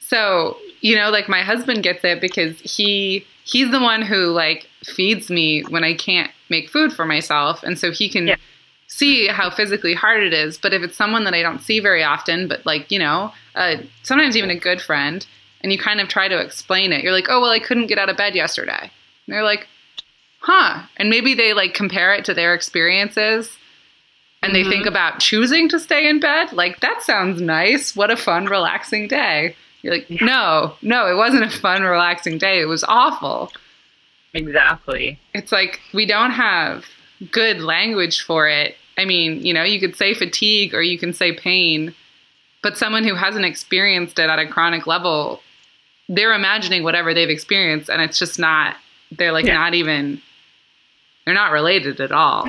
So, 0.00 0.56
you 0.80 0.96
know, 0.96 1.10
like 1.10 1.28
my 1.28 1.42
husband 1.42 1.84
gets 1.84 2.02
it 2.04 2.20
because 2.20 2.58
he 2.60 3.24
he's 3.44 3.70
the 3.70 3.80
one 3.80 4.02
who 4.02 4.26
like 4.26 4.68
feeds 4.84 5.30
me 5.30 5.62
when 5.62 5.84
I 5.84 5.94
can't 5.94 6.30
make 6.48 6.70
food 6.70 6.92
for 6.92 7.04
myself 7.04 7.62
and 7.62 7.78
so 7.78 7.90
he 7.92 8.08
can 8.08 8.28
Yeah. 8.28 8.36
see 8.88 9.26
how 9.28 9.50
physically 9.50 9.94
hard 9.94 10.22
it 10.22 10.32
is. 10.32 10.58
But 10.58 10.72
if 10.72 10.82
it's 10.82 10.96
someone 10.96 11.24
that 11.24 11.34
I 11.34 11.42
don't 11.42 11.62
see 11.62 11.80
very 11.80 12.02
often, 12.02 12.48
but 12.48 12.64
like, 12.66 12.90
you 12.90 12.98
know, 12.98 13.32
uh, 13.54 13.76
sometimes 14.02 14.36
even 14.36 14.50
a 14.50 14.56
good 14.56 14.80
friend, 14.80 15.24
and 15.62 15.70
you 15.72 15.78
kind 15.78 16.00
of 16.00 16.08
try 16.08 16.26
to 16.26 16.38
explain 16.38 16.92
it, 16.92 17.04
you're 17.04 17.12
like, 17.12 17.26
oh, 17.28 17.40
well, 17.40 17.50
I 17.50 17.58
couldn't 17.60 17.88
get 17.88 17.98
out 17.98 18.08
of 18.08 18.16
bed 18.16 18.34
yesterday. 18.34 18.80
And 18.80 18.90
they're 19.28 19.42
like, 19.44 19.68
huh. 20.40 20.82
And 20.96 21.10
maybe 21.10 21.34
they 21.34 21.52
like 21.52 21.74
compare 21.74 22.14
it 22.14 22.24
to 22.24 22.34
their 22.34 22.54
experiences 22.54 23.58
and 24.42 24.54
they 24.54 24.62
Mhm. 24.64 24.70
think 24.70 24.86
about 24.86 25.20
choosing 25.20 25.68
to 25.68 25.78
stay 25.78 26.08
in 26.08 26.18
bed. 26.18 26.52
Like, 26.54 26.80
that 26.80 27.02
sounds 27.02 27.42
nice. 27.42 27.94
What 27.94 28.10
a 28.10 28.16
fun, 28.16 28.46
relaxing 28.46 29.06
day. 29.06 29.54
You're 29.82 29.94
like, 29.94 30.10
no, 30.20 30.74
no, 30.82 31.06
it 31.10 31.16
wasn't 31.16 31.44
a 31.44 31.50
fun, 31.50 31.82
relaxing 31.82 32.38
day. 32.38 32.60
It 32.60 32.66
was 32.66 32.84
awful 32.84 33.50
Exactly. 34.34 35.18
it's 35.34 35.50
like 35.52 35.80
we 35.92 36.06
don't 36.06 36.30
have 36.30 36.84
good 37.32 37.60
language 37.60 38.22
for 38.22 38.48
it. 38.48 38.76
I 38.96 39.04
mean, 39.04 39.44
you 39.44 39.52
know, 39.52 39.62
you 39.64 39.80
could 39.80 39.96
say 39.96 40.14
fatigue 40.14 40.74
or 40.74 40.82
you 40.82 40.98
can 40.98 41.12
say 41.12 41.32
pain, 41.32 41.94
but 42.62 42.76
someone 42.76 43.04
who 43.04 43.14
hasn't 43.14 43.44
experienced 43.44 44.18
it 44.18 44.28
at 44.30 44.38
a 44.38 44.46
chronic 44.46 44.86
level, 44.86 45.40
they're 46.08 46.34
imagining 46.34 46.82
whatever 46.84 47.12
they've 47.14 47.30
experienced 47.30 47.88
and 47.88 48.00
it's 48.02 48.18
just 48.18 48.38
not 48.38 48.76
they're 49.12 49.32
like 49.32 49.46
Yeah. 49.46 49.54
not 49.54 49.74
even 49.74 50.20
they're 51.24 51.34
not 51.34 51.52
related 51.52 52.00
at 52.00 52.12
all. 52.12 52.48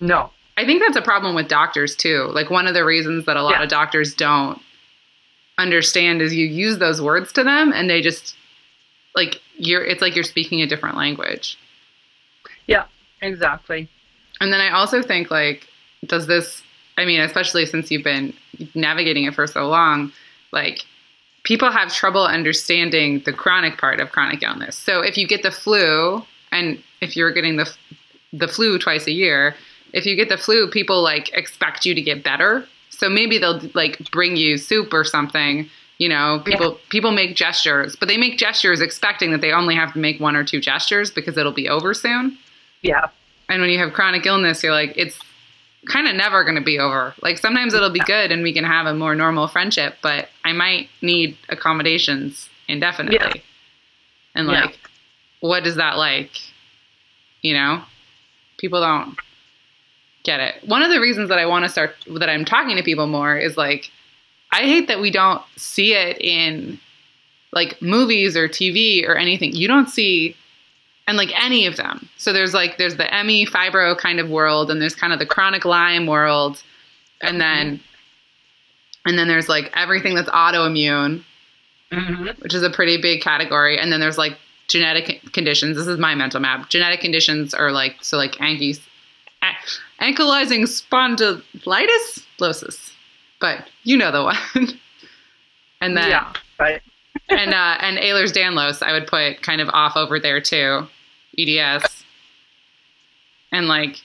No. 0.00 0.30
I 0.56 0.64
think 0.64 0.80
that's 0.82 0.96
a 0.96 1.02
problem 1.02 1.34
with 1.34 1.48
doctors 1.48 1.94
too. 1.96 2.30
Like 2.32 2.50
one 2.50 2.66
of 2.66 2.74
the 2.74 2.84
reasons 2.84 3.26
that 3.26 3.36
a 3.36 3.42
lot 3.42 3.52
Yeah. 3.58 3.62
of 3.64 3.68
doctors 3.68 4.14
don't 4.14 4.60
understand 5.58 6.22
is 6.22 6.34
you 6.34 6.46
use 6.46 6.78
those 6.78 7.00
words 7.00 7.32
to 7.32 7.44
them 7.44 7.72
and 7.72 7.88
they 7.88 8.00
just 8.00 8.34
like 9.14 9.40
you're 9.56 9.84
it's 9.84 10.00
like 10.00 10.14
you're 10.14 10.24
speaking 10.24 10.62
a 10.62 10.66
different 10.66 10.96
language. 10.96 11.58
Yeah. 12.66 12.86
Exactly. 13.22 13.88
And 14.40 14.52
then 14.52 14.60
I 14.60 14.70
also 14.70 15.00
think 15.02 15.30
like, 15.30 15.68
does 16.06 16.26
this? 16.26 16.62
I 16.98 17.04
mean, 17.04 17.20
especially 17.20 17.64
since 17.64 17.90
you've 17.90 18.04
been 18.04 18.34
navigating 18.74 19.24
it 19.24 19.34
for 19.34 19.46
so 19.46 19.66
long, 19.68 20.12
like 20.52 20.84
people 21.44 21.70
have 21.70 21.94
trouble 21.94 22.26
understanding 22.26 23.20
the 23.24 23.32
chronic 23.32 23.78
part 23.78 24.00
of 24.00 24.10
chronic 24.10 24.42
illness. 24.42 24.76
So 24.76 25.00
if 25.00 25.16
you 25.16 25.26
get 25.26 25.42
the 25.42 25.50
flu, 25.50 26.22
and 26.50 26.82
if 27.00 27.16
you're 27.16 27.32
getting 27.32 27.56
the 27.56 27.72
the 28.32 28.48
flu 28.48 28.78
twice 28.78 29.06
a 29.06 29.12
year, 29.12 29.54
if 29.92 30.04
you 30.04 30.16
get 30.16 30.28
the 30.28 30.36
flu, 30.36 30.68
people 30.68 31.02
like 31.02 31.32
expect 31.32 31.86
you 31.86 31.94
to 31.94 32.02
get 32.02 32.24
better. 32.24 32.66
So 33.02 33.08
maybe 33.08 33.36
they'll 33.36 33.60
like 33.74 33.98
bring 34.12 34.36
you 34.36 34.56
soup 34.56 34.94
or 34.94 35.02
something. 35.02 35.68
You 35.98 36.08
know, 36.08 36.40
people 36.44 36.78
people 36.88 37.10
make 37.10 37.34
gestures, 37.34 37.96
but 37.96 38.06
they 38.06 38.16
make 38.16 38.38
gestures 38.38 38.80
expecting 38.80 39.32
that 39.32 39.40
they 39.40 39.50
only 39.50 39.74
have 39.74 39.92
to 39.94 39.98
make 39.98 40.20
one 40.20 40.36
or 40.36 40.44
two 40.44 40.60
gestures 40.60 41.10
because 41.10 41.36
it'll 41.36 41.50
be 41.50 41.68
over 41.68 41.94
soon. 41.94 42.38
Yeah. 42.82 43.08
And 43.48 43.60
when 43.60 43.70
you 43.70 43.78
have 43.80 43.92
chronic 43.92 44.24
illness, 44.24 44.62
you're 44.62 44.72
like, 44.72 44.92
it's 44.96 45.18
kind 45.86 46.06
of 46.06 46.14
never 46.14 46.44
going 46.44 46.54
to 46.54 46.60
be 46.62 46.78
over. 46.78 47.12
Like 47.22 47.38
sometimes 47.38 47.74
it'll 47.74 47.90
be 47.90 47.98
good 48.00 48.30
and 48.30 48.44
we 48.44 48.52
can 48.52 48.62
have 48.62 48.86
a 48.86 48.94
more 48.94 49.16
normal 49.16 49.48
friendship, 49.48 49.96
but 50.00 50.28
I 50.44 50.52
might 50.52 50.88
need 51.02 51.36
accommodations 51.48 52.48
indefinitely. 52.68 53.18
Yeah. 53.20 53.42
And 54.36 54.48
Yeah. 54.48 54.66
like, 54.66 54.78
what 55.40 55.66
is 55.66 55.74
that 55.74 55.96
like? 55.98 56.30
You 57.42 57.54
know, 57.54 57.82
people 58.58 58.80
don't 58.80 59.18
get 60.24 60.40
it. 60.40 60.54
One 60.66 60.82
of 60.82 60.90
the 60.90 61.00
reasons 61.00 61.28
that 61.28 61.38
I 61.38 61.46
want 61.46 61.64
to 61.64 61.68
start, 61.68 61.94
that 62.06 62.28
I'm 62.28 62.44
talking 62.44 62.76
to 62.76 62.82
people 62.82 63.06
more 63.06 63.36
is 63.36 63.56
like, 63.56 63.90
I 64.52 64.62
hate 64.62 64.88
that 64.88 65.00
we 65.00 65.10
don't 65.10 65.42
see 65.56 65.94
it 65.94 66.20
in 66.20 66.78
like 67.52 67.80
movies 67.82 68.36
or 68.36 68.48
TV 68.48 69.06
or 69.06 69.16
anything. 69.16 69.54
You 69.54 69.68
don't 69.68 69.88
see 69.88 70.36
and 71.06 71.16
like 71.16 71.32
any 71.42 71.66
of 71.66 71.76
them. 71.76 72.08
So 72.16 72.32
there's 72.32 72.54
like 72.54 72.78
there's 72.78 72.96
the 72.96 73.08
ME 73.24 73.46
fibro 73.46 73.96
kind 73.96 74.20
of 74.20 74.30
world, 74.30 74.70
and 74.70 74.80
there's 74.80 74.94
kind 74.94 75.12
of 75.12 75.18
the 75.18 75.26
chronic 75.26 75.64
Lyme 75.64 76.06
world, 76.06 76.62
and 77.20 77.40
then 77.40 77.80
and 79.04 79.18
then 79.18 79.28
there's 79.28 79.48
like 79.48 79.70
everything 79.74 80.14
that's 80.14 80.30
autoimmune, 80.30 81.24
hmm 81.90 82.28
which 82.38 82.54
is 82.54 82.62
a 82.62 82.70
pretty 82.70 83.00
big 83.00 83.20
category, 83.20 83.78
and 83.78 83.92
then 83.92 84.00
there's 84.00 84.18
like 84.18 84.38
genetic 84.68 85.32
conditions. 85.32 85.76
This 85.76 85.86
is 85.86 85.98
my 85.98 86.14
mental 86.14 86.40
map. 86.40 86.68
Genetic 86.70 87.00
conditions 87.00 87.52
are 87.52 87.72
like 87.72 87.96
so 88.00 88.16
like 88.16 88.32
anky, 88.36 88.78
a- 89.42 89.46
ankylosing 90.02 90.64
spondylitis, 90.64 92.24
losis, 92.38 92.92
but 93.40 93.68
you 93.84 93.96
know 93.96 94.10
the 94.10 94.22
one. 94.22 94.36
and 95.80 95.96
then 95.96 96.10
yeah. 96.10 96.32
But 96.58 96.82
and 97.28 97.54
uh, 97.54 97.76
and 97.80 97.98
Ehlers 97.98 98.32
Danlos, 98.32 98.82
I 98.82 98.92
would 98.92 99.06
put 99.06 99.42
kind 99.42 99.60
of 99.60 99.68
off 99.72 99.96
over 99.96 100.18
there 100.18 100.40
too, 100.40 100.86
EDS, 101.38 102.04
and 103.52 103.68
like 103.68 104.00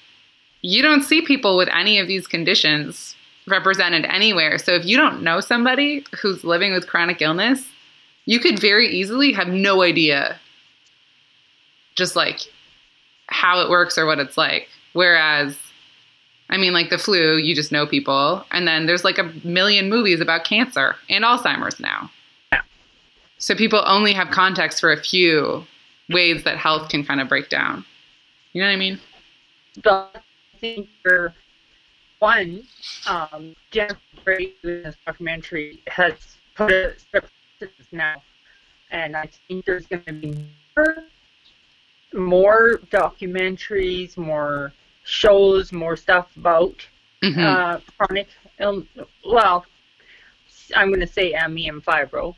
you 0.61 0.81
don't 0.81 1.03
see 1.03 1.21
people 1.21 1.57
with 1.57 1.69
any 1.69 1.99
of 1.99 2.07
these 2.07 2.27
conditions 2.27 3.15
represented 3.47 4.05
anywhere. 4.05 4.57
So 4.57 4.73
if 4.73 4.85
you 4.85 4.97
don't 4.97 5.23
know 5.23 5.39
somebody 5.39 6.05
who's 6.21 6.43
living 6.43 6.73
with 6.73 6.87
chronic 6.87 7.21
illness, 7.21 7.65
you 8.25 8.39
could 8.39 8.59
very 8.59 8.89
easily 8.89 9.31
have 9.31 9.47
no 9.47 9.81
idea, 9.81 10.37
just 11.95 12.15
like 12.15 12.41
how 13.27 13.61
it 13.61 13.69
works 13.69 13.97
or 13.97 14.05
what 14.05 14.19
it's 14.19 14.37
like. 14.37 14.67
Whereas, 14.93 15.57
I 16.49 16.57
mean, 16.57 16.73
like 16.73 16.89
the 16.89 16.97
flu, 16.97 17.37
you 17.37 17.53
just 17.53 17.71
know 17.71 17.85
people, 17.85 18.45
and 18.51 18.67
then 18.67 18.85
there's 18.85 19.03
like 19.03 19.17
a 19.17 19.31
million 19.43 19.89
movies 19.89 20.21
about 20.21 20.45
cancer 20.45 20.95
and 21.09 21.23
Alzheimer's 21.23 21.79
now. 21.79 22.09
So 23.37 23.53
people 23.53 23.83
only 23.85 24.13
have 24.13 24.29
context 24.31 24.79
for 24.79 24.91
a 24.91 24.97
few 24.97 25.65
ways 26.09 26.43
that 26.43 26.57
health 26.57 26.89
can 26.89 27.03
kind 27.03 27.21
of 27.21 27.29
break 27.29 27.49
down. 27.49 27.85
You 28.53 28.61
know 28.61 28.67
what 28.67 28.73
I 28.73 28.77
mean? 28.77 28.99
the 29.83 29.91
I 29.91 30.59
think 30.59 30.89
for 31.03 31.33
one, 32.19 32.63
um, 33.07 33.55
Jennifer 33.71 33.99
Brady 34.23 34.55
this 34.63 34.95
documentary 35.05 35.81
has 35.87 36.13
put 36.55 36.71
a 36.71 36.95
emphasis 37.13 37.85
now, 37.91 38.21
and 38.89 39.15
I 39.15 39.29
think 39.47 39.65
there's 39.65 39.85
going 39.85 40.03
to 40.03 40.13
be 40.13 40.35
more, 40.75 40.97
more 42.13 42.79
documentaries, 42.89 44.17
more 44.17 44.73
shows, 45.07 45.71
more 45.71 45.95
stuff 45.95 46.35
about 46.37 46.75
Mhm. 47.23 47.37
uh, 47.43 47.79
chronic 47.97 48.27
ill. 48.59 48.85
Well, 49.25 49.65
I'm 50.75 50.89
going 50.89 50.99
to 50.99 51.07
say 51.07 51.33
ME 51.33 51.67
and 51.69 51.83
fibro, 51.83 52.35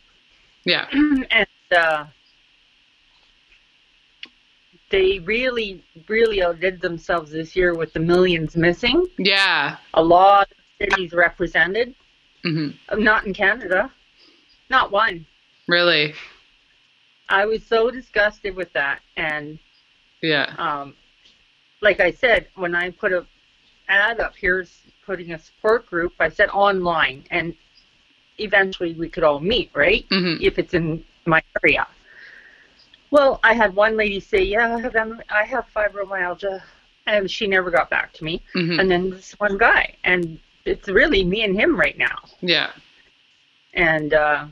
yeah. 0.63 0.87
and 0.91 1.47
uh, 1.75 2.05
they 4.89 5.19
really, 5.19 5.83
really 6.07 6.41
outdid 6.41 6.81
themselves 6.81 7.31
this 7.31 7.55
year 7.55 7.75
with 7.75 7.93
the 7.93 7.99
millions 7.99 8.55
missing. 8.55 9.07
Yeah. 9.17 9.77
A 9.93 10.01
lot 10.01 10.49
of 10.51 10.57
cities 10.89 11.13
represented, 11.13 11.93
Mm-hmm. 12.45 13.03
not 13.03 13.25
in 13.27 13.33
Canada, 13.33 13.91
not 14.69 14.91
one. 14.91 15.25
Really. 15.67 16.13
I 17.27 17.45
was 17.45 17.65
so 17.65 17.91
disgusted 17.91 18.55
with 18.55 18.71
that, 18.73 19.01
and 19.17 19.59
Yeah. 20.21 20.55
um, 20.57 20.95
like 21.81 21.99
I 21.99 22.11
said, 22.11 22.47
when 22.55 22.75
I 22.75 22.91
put 22.91 23.13
a 23.13 23.25
ad 23.87 24.19
up 24.19 24.33
here's 24.35 24.81
putting 25.05 25.31
a 25.31 25.39
support 25.39 25.85
group, 25.87 26.13
I 26.19 26.29
said 26.29 26.49
online, 26.49 27.23
and 27.31 27.55
eventually 28.37 28.93
we 28.93 29.09
could 29.09 29.23
all 29.23 29.39
meet, 29.39 29.71
right? 29.73 30.05
hmm 30.09 30.35
If 30.41 30.59
it's 30.59 30.73
in 30.73 31.03
my 31.25 31.41
area. 31.63 31.87
Well, 33.11 33.39
I 33.43 33.53
had 33.53 33.75
one 33.75 33.97
lady 33.97 34.19
say, 34.19 34.43
"Yeah, 34.43 34.75
I 34.75 34.79
have 34.81 34.95
I 35.29 35.43
have 35.43 35.65
fibromyalgia," 35.75 36.61
and 37.07 37.29
she 37.29 37.47
never 37.47 37.71
got 37.71 37.89
back 37.89 38.13
to 38.13 38.23
me. 38.23 38.41
hmm 38.53 38.79
And 38.79 38.89
then 38.91 39.09
this 39.09 39.33
one 39.39 39.57
guy, 39.57 39.95
and 40.03 40.39
it's 40.65 40.87
really 40.87 41.23
me 41.23 41.43
and 41.43 41.59
him 41.59 41.75
right 41.79 41.97
now. 41.97 42.19
Yeah. 42.41 42.71
And 43.73 44.13
uh, 44.13 44.45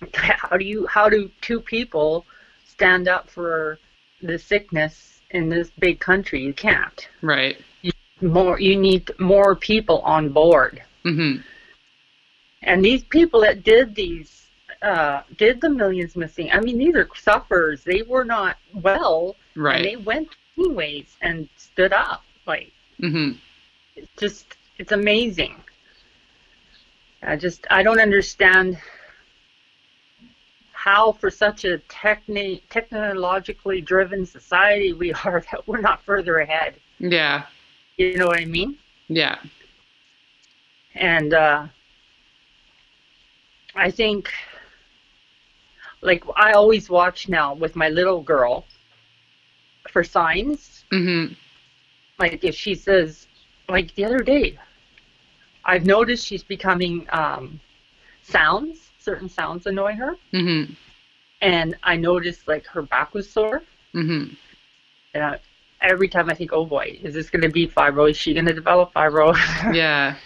how 0.14 0.56
do 0.56 0.64
you 0.64 0.86
how 0.86 1.08
do 1.08 1.30
two 1.40 1.60
people 1.60 2.24
stand 2.66 3.08
up 3.08 3.28
for 3.28 3.78
the 4.22 4.38
sickness 4.38 5.17
in 5.30 5.48
this 5.48 5.70
big 5.78 6.00
country? 6.00 6.42
You 6.42 6.52
can't. 6.52 7.08
Right. 7.22 7.58
More 8.20 8.58
you 8.58 8.76
need 8.76 9.10
more 9.20 9.54
people 9.54 10.00
on 10.00 10.30
board. 10.30 10.82
hmm 11.04 11.36
And 12.62 12.84
these 12.84 13.04
people 13.04 13.40
that 13.42 13.62
did 13.62 13.94
these 13.94 14.46
uh, 14.82 15.22
did 15.36 15.60
the 15.60 15.68
millions 15.68 16.16
missing. 16.16 16.50
I 16.52 16.60
mean, 16.60 16.78
these 16.78 16.94
are 16.94 17.08
sufferers. 17.16 17.82
They 17.84 18.02
were 18.02 18.24
not 18.24 18.58
well, 18.74 19.36
and 19.54 19.64
Right. 19.64 19.82
they 19.82 19.96
went 19.96 20.28
anyways 20.56 21.16
and 21.20 21.48
stood 21.56 21.92
up. 21.92 22.22
Like 22.46 22.72
mm-hmm. 23.00 23.32
it's 23.96 24.10
just 24.18 24.56
it's 24.78 24.92
amazing. 24.92 25.56
I 27.22 27.36
just 27.36 27.66
I 27.70 27.82
don't 27.82 28.00
understand 28.00 28.78
how 30.88 31.12
for 31.12 31.30
such 31.30 31.66
a 31.66 31.76
techni- 32.00 32.62
technologically 32.70 33.78
driven 33.82 34.24
society 34.24 34.94
we 34.94 35.12
are 35.24 35.44
that 35.50 35.60
we're 35.68 35.82
not 35.82 36.02
further 36.02 36.38
ahead. 36.38 36.74
Yeah. 36.98 37.44
You 37.98 38.16
know 38.16 38.26
what 38.26 38.40
I 38.40 38.46
mean? 38.46 38.78
Yeah. 39.08 39.36
And 40.94 41.34
uh, 41.34 41.66
I 43.74 43.90
think, 43.90 44.32
like 46.00 46.24
I 46.36 46.52
always 46.52 46.88
watch 46.88 47.28
now 47.28 47.52
with 47.54 47.76
my 47.76 47.90
little 47.90 48.22
girl 48.22 48.64
for 49.92 50.02
signs. 50.02 50.84
hmm 50.90 51.26
Like 52.18 52.42
if 52.42 52.54
she 52.54 52.74
says, 52.74 53.26
like 53.68 53.94
the 53.94 54.06
other 54.06 54.20
day, 54.20 54.58
I've 55.66 55.84
noticed 55.84 56.24
she's 56.26 56.42
becoming 56.42 57.06
um, 57.10 57.60
sounds. 58.22 58.87
Certain 58.98 59.28
sounds 59.28 59.66
annoy 59.66 59.94
her, 59.94 60.16
hmm 60.32 60.64
and 61.40 61.76
I 61.84 61.96
noticed 61.96 62.48
like 62.48 62.66
her 62.66 62.82
back 62.82 63.14
was 63.14 63.30
sore. 63.30 63.62
hmm 63.92 64.24
And 65.14 65.22
I, 65.24 65.38
every 65.80 66.08
time 66.08 66.28
I 66.28 66.34
think, 66.34 66.52
oh 66.52 66.64
boy, 66.64 66.98
is 67.02 67.14
this 67.14 67.30
going 67.30 67.42
to 67.42 67.48
be 67.48 67.68
fibro? 67.68 68.10
Is 68.10 68.16
she 68.16 68.34
going 68.34 68.46
to 68.46 68.52
develop 68.54 68.92
fibro? 68.92 69.34
Yeah. 69.74 70.16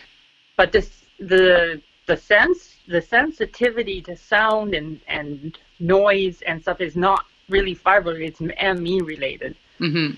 but 0.57 0.73
this 0.73 1.05
the 1.19 1.81
the 2.07 2.17
sense 2.17 2.77
the 2.89 3.01
sensitivity 3.01 4.01
to 4.03 4.17
sound 4.17 4.75
and 4.75 5.01
and 5.07 5.59
noise 5.79 6.43
and 6.43 6.61
stuff 6.61 6.81
is 6.81 6.97
not 6.97 7.27
really 7.49 7.75
fibro 7.75 8.19
it's 8.21 8.41
ME 8.41 9.01
related 9.03 9.55
hmm 9.79 10.11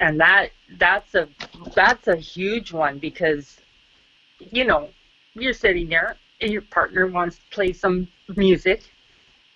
and 0.00 0.20
that 0.20 0.50
that's 0.78 1.14
a 1.14 1.28
that's 1.74 2.08
a 2.08 2.16
huge 2.16 2.72
one 2.72 2.98
because 2.98 3.58
you 4.38 4.64
know 4.64 4.88
you're 5.34 5.52
sitting 5.54 5.88
there 5.88 6.16
your 6.40 6.62
partner 6.62 7.06
wants 7.06 7.36
to 7.36 7.42
play 7.50 7.72
some 7.72 8.06
music 8.36 8.82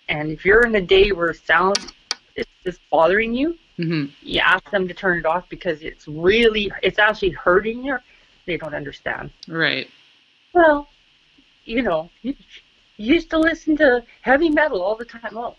and 0.09 0.31
if 0.31 0.45
you're 0.45 0.65
in 0.65 0.75
a 0.75 0.81
day 0.81 1.11
where 1.11 1.33
sound 1.33 1.93
is 2.35 2.45
just 2.63 2.79
bothering 2.89 3.33
you 3.33 3.57
hmm 3.77 4.05
you 4.21 4.39
ask 4.39 4.69
them 4.71 4.87
to 4.87 4.93
turn 4.93 5.17
it 5.19 5.25
off 5.25 5.47
because 5.49 5.81
it's 5.81 6.07
really 6.07 6.71
it's 6.81 6.99
actually 6.99 7.29
hurting 7.31 7.83
you 7.83 7.97
they 8.45 8.57
don't 8.57 8.73
understand 8.73 9.29
Right. 9.47 9.87
well, 10.53 10.87
you 11.65 11.83
know, 11.83 12.09
you 12.23 12.35
used 12.97 13.29
to 13.29 13.37
listen 13.37 13.77
to 13.77 14.03
heavy 14.21 14.49
metal 14.49 14.81
all 14.81 14.95
the 14.95 15.05
time. 15.05 15.31
Well, 15.33 15.55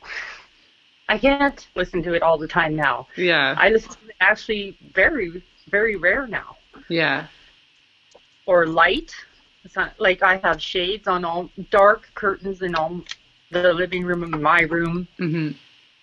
I 1.08 1.16
can't 1.16 1.66
listen 1.76 2.02
to 2.02 2.12
it 2.14 2.22
all 2.22 2.36
the 2.38 2.48
time 2.48 2.74
now. 2.74 3.06
Yeah. 3.16 3.54
I 3.56 3.68
listen 3.70 3.90
to 3.92 4.08
it 4.08 4.16
actually 4.20 4.76
very, 4.94 5.42
very 5.70 5.96
rare 5.96 6.26
now. 6.26 6.56
Yeah. 6.88 7.26
Or 8.46 8.66
light. 8.66 9.14
Like 9.98 10.22
I 10.22 10.36
have 10.38 10.60
shades 10.60 11.06
on 11.08 11.24
all 11.24 11.50
dark 11.70 12.08
curtains 12.14 12.62
in 12.62 12.74
all 12.74 13.00
the 13.50 13.72
living 13.72 14.04
room 14.04 14.22
and 14.22 14.42
my 14.42 14.60
room. 14.62 15.06
hmm 15.18 15.50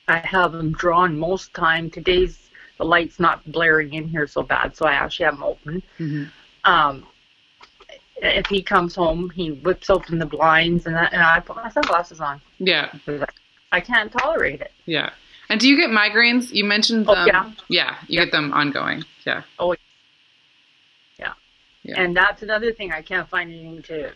I 0.07 0.17
have 0.19 0.53
them 0.53 0.71
drawn 0.71 1.17
most 1.19 1.53
time. 1.53 1.89
Today's 1.91 2.49
the 2.77 2.83
light's 2.85 3.19
not 3.19 3.43
blaring 3.51 3.93
in 3.93 4.07
here 4.07 4.25
so 4.25 4.41
bad, 4.41 4.75
so 4.75 4.85
I 4.87 4.93
actually 4.93 5.25
have 5.25 5.35
them 5.35 5.43
open. 5.43 5.83
hmm 5.97 6.23
um, 6.65 7.05
if 8.21 8.47
he 8.47 8.61
comes 8.61 8.95
home, 8.95 9.29
he 9.29 9.51
whips 9.51 9.89
open 9.89 10.19
the 10.19 10.25
blinds, 10.25 10.85
and, 10.87 10.97
I, 10.97 11.05
and 11.05 11.21
I 11.21 11.39
put 11.39 11.55
my 11.55 11.69
sunglasses 11.69 12.19
on. 12.19 12.41
Yeah. 12.57 12.91
I 13.71 13.79
can't 13.79 14.11
tolerate 14.11 14.59
it. 14.59 14.71
Yeah. 14.85 15.11
And 15.47 15.59
do 15.59 15.69
you 15.69 15.77
get 15.77 15.89
migraines? 15.89 16.51
You 16.51 16.65
mentioned 16.65 17.05
Oh, 17.07 17.15
them. 17.15 17.27
yeah. 17.27 17.51
Yeah. 17.69 17.95
You 18.07 18.19
get 18.19 18.31
them 18.33 18.51
ongoing. 18.53 19.03
Yeah. 19.25 19.43
Yeah. 21.89 22.01
And 22.01 22.15
that's 22.15 22.41
another 22.41 22.71
thing. 22.71 22.91
I 22.91 23.01
can't 23.01 23.27
find 23.29 23.51
anything 23.51 23.81
to 23.83 24.11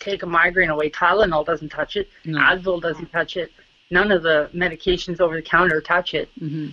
take 0.00 0.22
a 0.22 0.26
migraine 0.26 0.70
away. 0.70 0.90
Tylenol 0.90 1.44
doesn't 1.46 1.68
touch 1.68 1.96
it. 1.96 2.08
No. 2.24 2.38
Advil 2.38 2.80
doesn't 2.80 3.10
touch 3.12 3.36
it. 3.36 3.52
None 3.90 4.10
of 4.10 4.22
the 4.22 4.50
medications 4.54 5.20
over 5.20 5.36
the 5.36 5.42
counter 5.42 5.80
touch 5.80 6.14
it. 6.14 6.28
hmm 6.38 6.68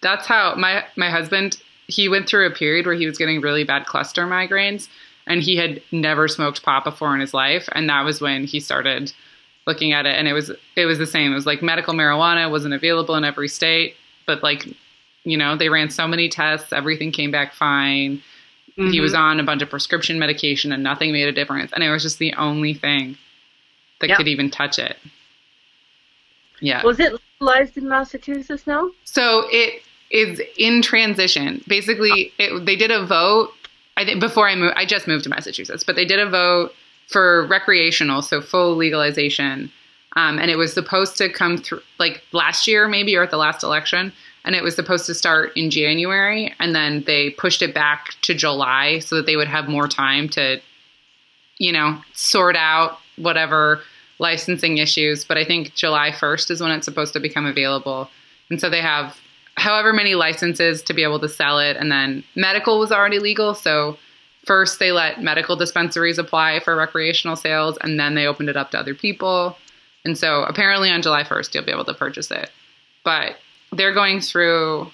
That's 0.00 0.26
how 0.26 0.54
my 0.56 0.84
my 0.96 1.10
husband 1.10 1.56
he 1.86 2.08
went 2.08 2.28
through 2.28 2.46
a 2.46 2.50
period 2.50 2.86
where 2.86 2.94
he 2.94 3.06
was 3.06 3.18
getting 3.18 3.40
really 3.40 3.64
bad 3.64 3.86
cluster 3.86 4.26
migraines, 4.26 4.88
and 5.26 5.42
he 5.42 5.56
had 5.56 5.82
never 5.92 6.28
smoked 6.28 6.62
pot 6.62 6.82
before 6.84 7.14
in 7.14 7.20
his 7.20 7.34
life, 7.34 7.68
and 7.72 7.88
that 7.88 8.04
was 8.04 8.20
when 8.20 8.44
he 8.44 8.58
started 8.58 9.12
looking 9.66 9.92
at 9.92 10.06
it, 10.06 10.14
and 10.16 10.26
it 10.26 10.32
was 10.32 10.50
it 10.76 10.86
was 10.86 10.98
the 10.98 11.06
same. 11.06 11.32
It 11.32 11.36
was 11.36 11.46
like 11.46 11.62
medical 11.62 11.94
marijuana 11.94 12.50
wasn't 12.50 12.74
available 12.74 13.14
in 13.14 13.24
every 13.24 13.48
state, 13.48 13.94
but 14.26 14.42
like 14.42 14.66
you 15.24 15.36
know 15.36 15.56
they 15.56 15.68
ran 15.68 15.90
so 15.90 16.06
many 16.08 16.28
tests, 16.28 16.72
everything 16.72 17.12
came 17.12 17.30
back 17.30 17.54
fine. 17.54 18.22
He 18.76 19.00
was 19.00 19.12
Mhm. 19.12 19.18
on 19.18 19.40
a 19.40 19.44
bunch 19.44 19.62
of 19.62 19.70
prescription 19.70 20.18
medication, 20.18 20.72
and 20.72 20.82
nothing 20.82 21.12
made 21.12 21.28
a 21.28 21.32
difference, 21.32 21.72
and 21.72 21.84
it 21.84 21.90
was 21.90 22.02
just 22.02 22.18
the 22.18 22.34
only 22.34 22.74
thing 22.74 23.16
that 24.00 24.08
Yeah. 24.10 24.16
could 24.16 24.26
even 24.26 24.50
touch 24.50 24.78
it. 24.80 24.98
Yeah. 26.60 26.82
Was 26.82 26.98
it 26.98 27.12
legalized 27.40 27.76
in 27.76 27.88
Massachusetts 27.88 28.66
now? 28.66 28.90
So 29.04 29.46
it 29.52 29.82
is 30.10 30.40
in 30.56 30.82
transition. 30.82 31.62
Basically, 31.68 32.32
it, 32.38 32.64
they 32.64 32.74
did 32.76 32.90
a 32.90 33.04
vote. 33.04 33.54
I 33.96 34.04
think 34.04 34.20
before 34.20 34.48
I 34.48 34.56
moved, 34.56 34.74
I 34.76 34.84
just 34.86 35.06
moved 35.06 35.24
to 35.24 35.30
Massachusetts, 35.30 35.84
but 35.84 35.94
they 35.94 36.04
did 36.04 36.18
a 36.18 36.26
vote 36.28 36.74
for 37.06 37.46
recreational, 37.46 38.22
so 38.22 38.40
full 38.40 38.74
legalization, 38.74 39.70
um, 40.16 40.38
and 40.38 40.50
it 40.50 40.56
was 40.56 40.72
supposed 40.72 41.16
to 41.18 41.28
come 41.28 41.58
through 41.58 41.82
like 41.98 42.24
last 42.32 42.66
year, 42.66 42.88
maybe 42.88 43.14
or 43.14 43.22
at 43.22 43.30
the 43.30 43.36
last 43.36 43.62
election, 43.62 44.12
and 44.44 44.54
it 44.54 44.62
was 44.62 44.74
supposed 44.74 45.06
to 45.06 45.14
start 45.14 45.52
in 45.56 45.70
January, 45.70 46.54
and 46.58 46.74
then 46.74 47.02
they 47.06 47.30
pushed 47.30 47.62
it 47.62 47.74
back 47.74 48.14
to 48.22 48.34
July 48.34 48.98
so 48.98 49.16
that 49.16 49.26
they 49.26 49.36
would 49.36 49.48
have 49.48 49.68
more 49.68 49.88
time 49.88 50.28
to, 50.30 50.60
you 51.58 51.72
know, 51.72 52.00
sort 52.12 52.56
out 52.56 52.98
whatever 53.16 53.80
licensing 54.18 54.78
issues. 54.78 55.24
But 55.24 55.38
I 55.38 55.44
think 55.44 55.74
July 55.74 56.10
1st 56.10 56.50
is 56.50 56.60
when 56.60 56.70
it's 56.72 56.84
supposed 56.84 57.12
to 57.14 57.20
become 57.20 57.46
available. 57.46 58.10
And 58.50 58.60
so 58.60 58.68
they 58.68 58.80
have 58.80 59.16
however 59.56 59.92
many 59.92 60.14
licenses 60.14 60.82
to 60.82 60.94
be 60.94 61.02
able 61.02 61.20
to 61.20 61.28
sell 61.28 61.58
it. 61.58 61.76
And 61.76 61.90
then 61.90 62.22
medical 62.34 62.78
was 62.78 62.92
already 62.92 63.18
legal. 63.18 63.54
So 63.54 63.96
first 64.44 64.78
they 64.78 64.92
let 64.92 65.22
medical 65.22 65.56
dispensaries 65.56 66.18
apply 66.18 66.60
for 66.60 66.76
recreational 66.76 67.36
sales, 67.36 67.78
and 67.80 67.98
then 67.98 68.14
they 68.14 68.26
opened 68.26 68.48
it 68.50 68.56
up 68.56 68.70
to 68.72 68.78
other 68.78 68.94
people. 68.94 69.56
And 70.04 70.18
so 70.18 70.42
apparently 70.42 70.90
on 70.90 71.02
July 71.02 71.22
1st, 71.22 71.54
you'll 71.54 71.64
be 71.64 71.72
able 71.72 71.86
to 71.86 71.94
purchase 71.94 72.30
it. 72.30 72.50
But 73.04 73.36
they're 73.76 73.94
going 73.94 74.20
through, 74.20 74.90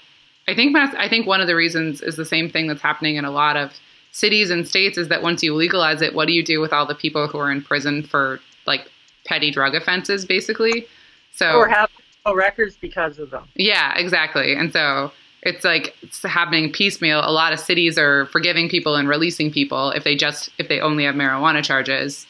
I 0.49 0.55
think, 0.55 0.73
Mass- 0.73 0.95
I 0.97 1.09
think 1.09 1.27
one 1.27 1.41
of 1.41 1.47
the 1.47 1.57
reasons 1.57 2.01
is 2.03 2.17
the 2.17 2.25
same 2.25 2.51
thing 2.51 2.67
that's 2.67 2.83
happening 2.83 3.17
in 3.17 3.25
a 3.25 3.31
lot 3.31 3.57
of 3.57 3.73
cities 4.13 4.51
and 4.51 4.67
states 4.67 4.99
is 4.99 5.09
that 5.09 5.23
once 5.23 5.43
you 5.43 5.55
legalize 5.55 6.03
it, 6.03 6.15
what 6.15 6.27
do 6.27 6.33
you 6.33 6.43
do 6.45 6.61
with 6.61 6.73
all 6.73 6.87
the 6.87 6.95
people 6.95 7.29
who 7.29 7.39
are 7.39 7.51
in 7.51 7.63
prison 7.63 8.03
for 8.03 8.41
like 8.67 8.91
petty 9.25 9.51
drug 9.51 9.75
offenses, 9.75 10.25
basically? 10.25 10.87
So 11.33 11.57
Or 11.57 11.69
have 11.69 11.91
no 12.27 12.35
records 12.35 12.77
because 12.77 13.19
of 13.19 13.31
them? 13.31 13.47
yeah, 13.55 13.97
exactly. 13.97 14.55
And 14.55 14.73
so 14.73 15.13
it's 15.43 15.65
like 15.65 15.95
it's 16.03 16.23
happening 16.23 16.73
piecemeal. 16.73 17.21
A 17.21 17.31
lot 17.33 17.53
of 17.53 17.61
cities 17.61 17.97
are 17.97 18.27
forgiving 18.27 18.69
people 18.69 18.97
and 18.97 19.09
releasing 19.09 19.51
people 19.51 19.91
if 19.93 20.05
they 20.05 20.17
just 20.17 20.51
if 20.59 20.69
they 20.69 20.81
only 20.81 21.05
have 21.05 21.15
marijuana 21.15 21.63
charges. 21.65 22.27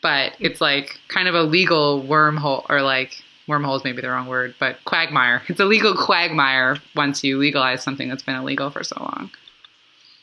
But 0.00 0.32
it's 0.40 0.60
like 0.60 0.98
kind 1.08 1.28
of 1.28 1.34
a 1.34 1.42
legal 1.42 2.02
wormhole 2.02 2.64
or 2.68 2.82
like 2.82 3.22
wormhole 3.48 3.76
is 3.76 3.84
maybe 3.84 4.00
the 4.02 4.10
wrong 4.10 4.26
word, 4.26 4.54
but 4.60 4.78
quagmire. 4.84 5.42
It's 5.48 5.60
a 5.60 5.64
legal 5.64 5.94
quagmire 5.94 6.76
once 6.94 7.24
you 7.24 7.38
legalize 7.38 7.82
something 7.82 8.08
that's 8.08 8.22
been 8.22 8.36
illegal 8.36 8.70
for 8.70 8.84
so 8.84 8.96
long. 9.00 9.30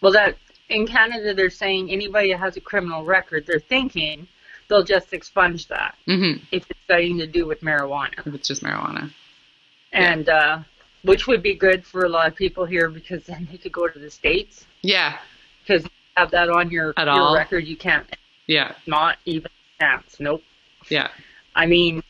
Well, 0.01 0.11
that 0.13 0.37
in 0.69 0.87
Canada, 0.87 1.33
they're 1.33 1.49
saying 1.49 1.89
anybody 1.91 2.31
that 2.31 2.39
has 2.39 2.55
a 2.57 2.61
criminal 2.61 3.03
record, 3.03 3.45
they're 3.47 3.59
thinking 3.59 4.27
they'll 4.67 4.83
just 4.83 5.13
expunge 5.13 5.67
that 5.67 5.95
hmm 6.05 6.33
if 6.51 6.69
it's 6.69 6.79
anything 6.89 7.17
to 7.19 7.27
do 7.27 7.45
with 7.45 7.61
marijuana, 7.61 8.25
If 8.25 8.33
it's 8.33 8.47
just 8.47 8.63
marijuana. 8.63 9.11
and 9.91 10.27
uh, 10.29 10.59
which 11.03 11.27
would 11.27 11.43
be 11.43 11.53
good 11.53 11.85
for 11.85 12.05
a 12.05 12.09
lot 12.09 12.27
of 12.27 12.35
people 12.35 12.65
here 12.65 12.89
because 12.89 13.23
then 13.25 13.47
they 13.51 13.57
could 13.57 13.71
go 13.71 13.87
to 13.87 13.99
the 13.99 14.09
states 14.09 14.65
Yeah. 14.81 15.17
because 15.61 15.83
you 15.83 15.89
have 16.17 16.31
that 16.31 16.49
on 16.49 16.69
your, 16.71 16.93
At 16.97 17.05
your 17.05 17.13
all? 17.15 17.35
record. 17.35 17.65
You 17.67 17.77
can't 17.77 18.07
Yeah. 18.47 18.73
not 18.87 19.17
even 19.25 19.51
chance. 19.79 20.19
Nope. 20.19 20.41
Yeah. 20.89 21.09
I 21.55 21.65
mean, 21.67 22.01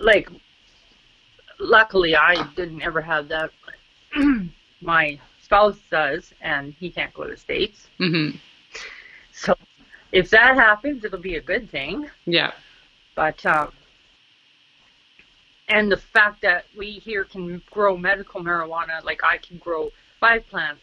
like, 0.00 0.28
luckily 1.58 2.16
I 2.16 2.42
didn't 2.56 2.82
ever 2.82 3.00
have 3.00 3.28
that. 3.28 3.50
My 4.82 5.18
spouse 5.42 5.78
does, 5.90 6.32
and 6.40 6.74
he 6.78 6.90
can't 6.90 7.12
go 7.14 7.24
to 7.24 7.30
the 7.30 7.36
States. 7.36 7.88
hmm 7.98 8.30
So 9.32 9.54
if 10.12 10.30
that 10.30 10.56
happens, 10.56 11.04
it'll 11.04 11.18
be 11.20 11.36
a 11.36 11.40
good 11.40 11.70
thing. 11.70 12.08
Yeah. 12.24 12.52
But, 13.14 13.44
um, 13.46 13.72
and 15.68 15.90
the 15.92 15.96
fact 15.96 16.42
that 16.42 16.64
we 16.76 16.92
here 16.92 17.24
can 17.24 17.62
grow 17.70 17.96
medical 17.96 18.42
marijuana, 18.42 19.04
like 19.04 19.20
I 19.22 19.38
can 19.38 19.58
grow 19.58 19.90
five 20.18 20.46
plants, 20.48 20.82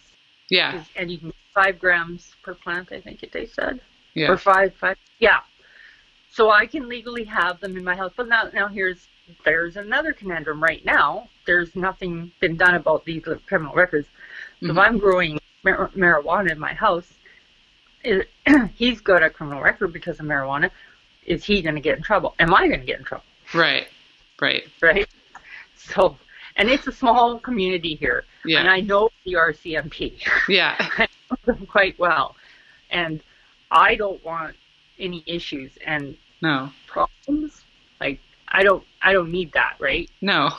Yeah. 0.50 0.84
and 0.96 1.12
you 1.12 1.18
can 1.18 1.34
five 1.54 1.80
grams 1.80 2.36
per 2.44 2.54
plant, 2.54 2.92
I 2.92 3.02
think 3.02 3.24
it 3.24 3.32
they 3.32 3.48
said. 3.48 3.82
Yeah. 4.14 4.32
or 4.32 4.38
five, 4.38 4.74
five, 4.76 4.98
yeah. 5.20 5.40
So 6.38 6.52
I 6.52 6.68
can 6.68 6.88
legally 6.88 7.24
have 7.24 7.60
them 7.62 7.76
in 7.76 7.84
my 7.84 7.96
house. 7.96 8.12
But 8.16 8.28
now, 8.28 8.44
now 8.54 8.68
here's 8.68 9.08
there's 9.44 9.76
another 9.76 10.14
conundrum 10.14 10.62
right 10.62 10.86
now. 10.86 11.30
There's 11.48 11.76
nothing 11.76 12.32
been 12.40 12.56
done 12.56 12.76
about 12.76 13.06
these 13.06 13.24
criminal 13.48 13.74
records. 13.74 14.08
So 14.62 14.68
if 14.68 14.76
Mhm. 14.76 14.86
I'm 14.86 14.98
growing 15.00 15.40
mar- 15.64 15.90
marijuana 15.96 16.52
in 16.52 16.60
my 16.60 16.76
house, 16.76 17.12
it, 18.04 18.30
he's 18.76 19.02
got 19.02 19.24
a 19.24 19.32
criminal 19.32 19.64
record 19.64 19.92
because 19.92 20.20
of 20.20 20.28
marijuana. 20.28 20.70
Is 21.26 21.44
he 21.44 21.64
going 21.64 21.74
to 21.74 21.82
get 21.82 21.98
in 21.98 22.04
trouble? 22.04 22.36
Am 22.38 22.54
I 22.54 22.68
going 22.68 22.82
to 22.82 22.86
get 22.86 23.00
in 23.00 23.04
trouble? 23.04 23.26
Right. 23.56 23.88
Right. 24.40 24.64
Right. 24.80 25.08
So, 25.76 26.18
and 26.56 26.70
it's 26.70 26.86
a 26.86 26.92
small 26.92 27.40
community 27.40 27.96
here, 27.96 28.26
and 28.60 28.70
I 28.70 28.82
know 28.82 29.10
the 29.26 29.34
RCMP. 29.34 30.22
Yeah. 30.48 31.08
them 31.46 31.66
quite 31.66 31.98
well. 31.98 32.36
And 32.92 33.22
I 33.72 33.96
don't 33.96 34.24
want 34.24 34.56
any 35.00 35.24
issues 35.26 35.72
and 35.86 36.16
No. 36.42 36.72
problems. 36.88 37.64
Like 38.00 38.20
I 38.48 38.64
don't 38.64 38.84
I 39.02 39.14
don't 39.14 39.32
need 39.32 39.52
that, 39.54 39.76
right? 39.80 40.10
No. 40.22 40.52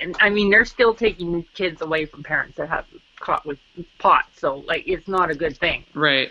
And 0.00 0.16
I 0.20 0.30
mean 0.30 0.50
they're 0.50 0.64
still 0.64 0.94
taking 0.94 1.44
kids 1.54 1.80
away 1.82 2.06
from 2.06 2.22
parents 2.22 2.56
that 2.56 2.68
have 2.68 2.86
caught 3.18 3.44
with 3.46 3.58
pot, 3.98 4.24
so 4.36 4.56
like 4.66 4.84
it's 4.86 5.08
not 5.08 5.30
a 5.30 5.34
good 5.34 5.56
thing. 5.58 5.84
Right. 5.94 6.30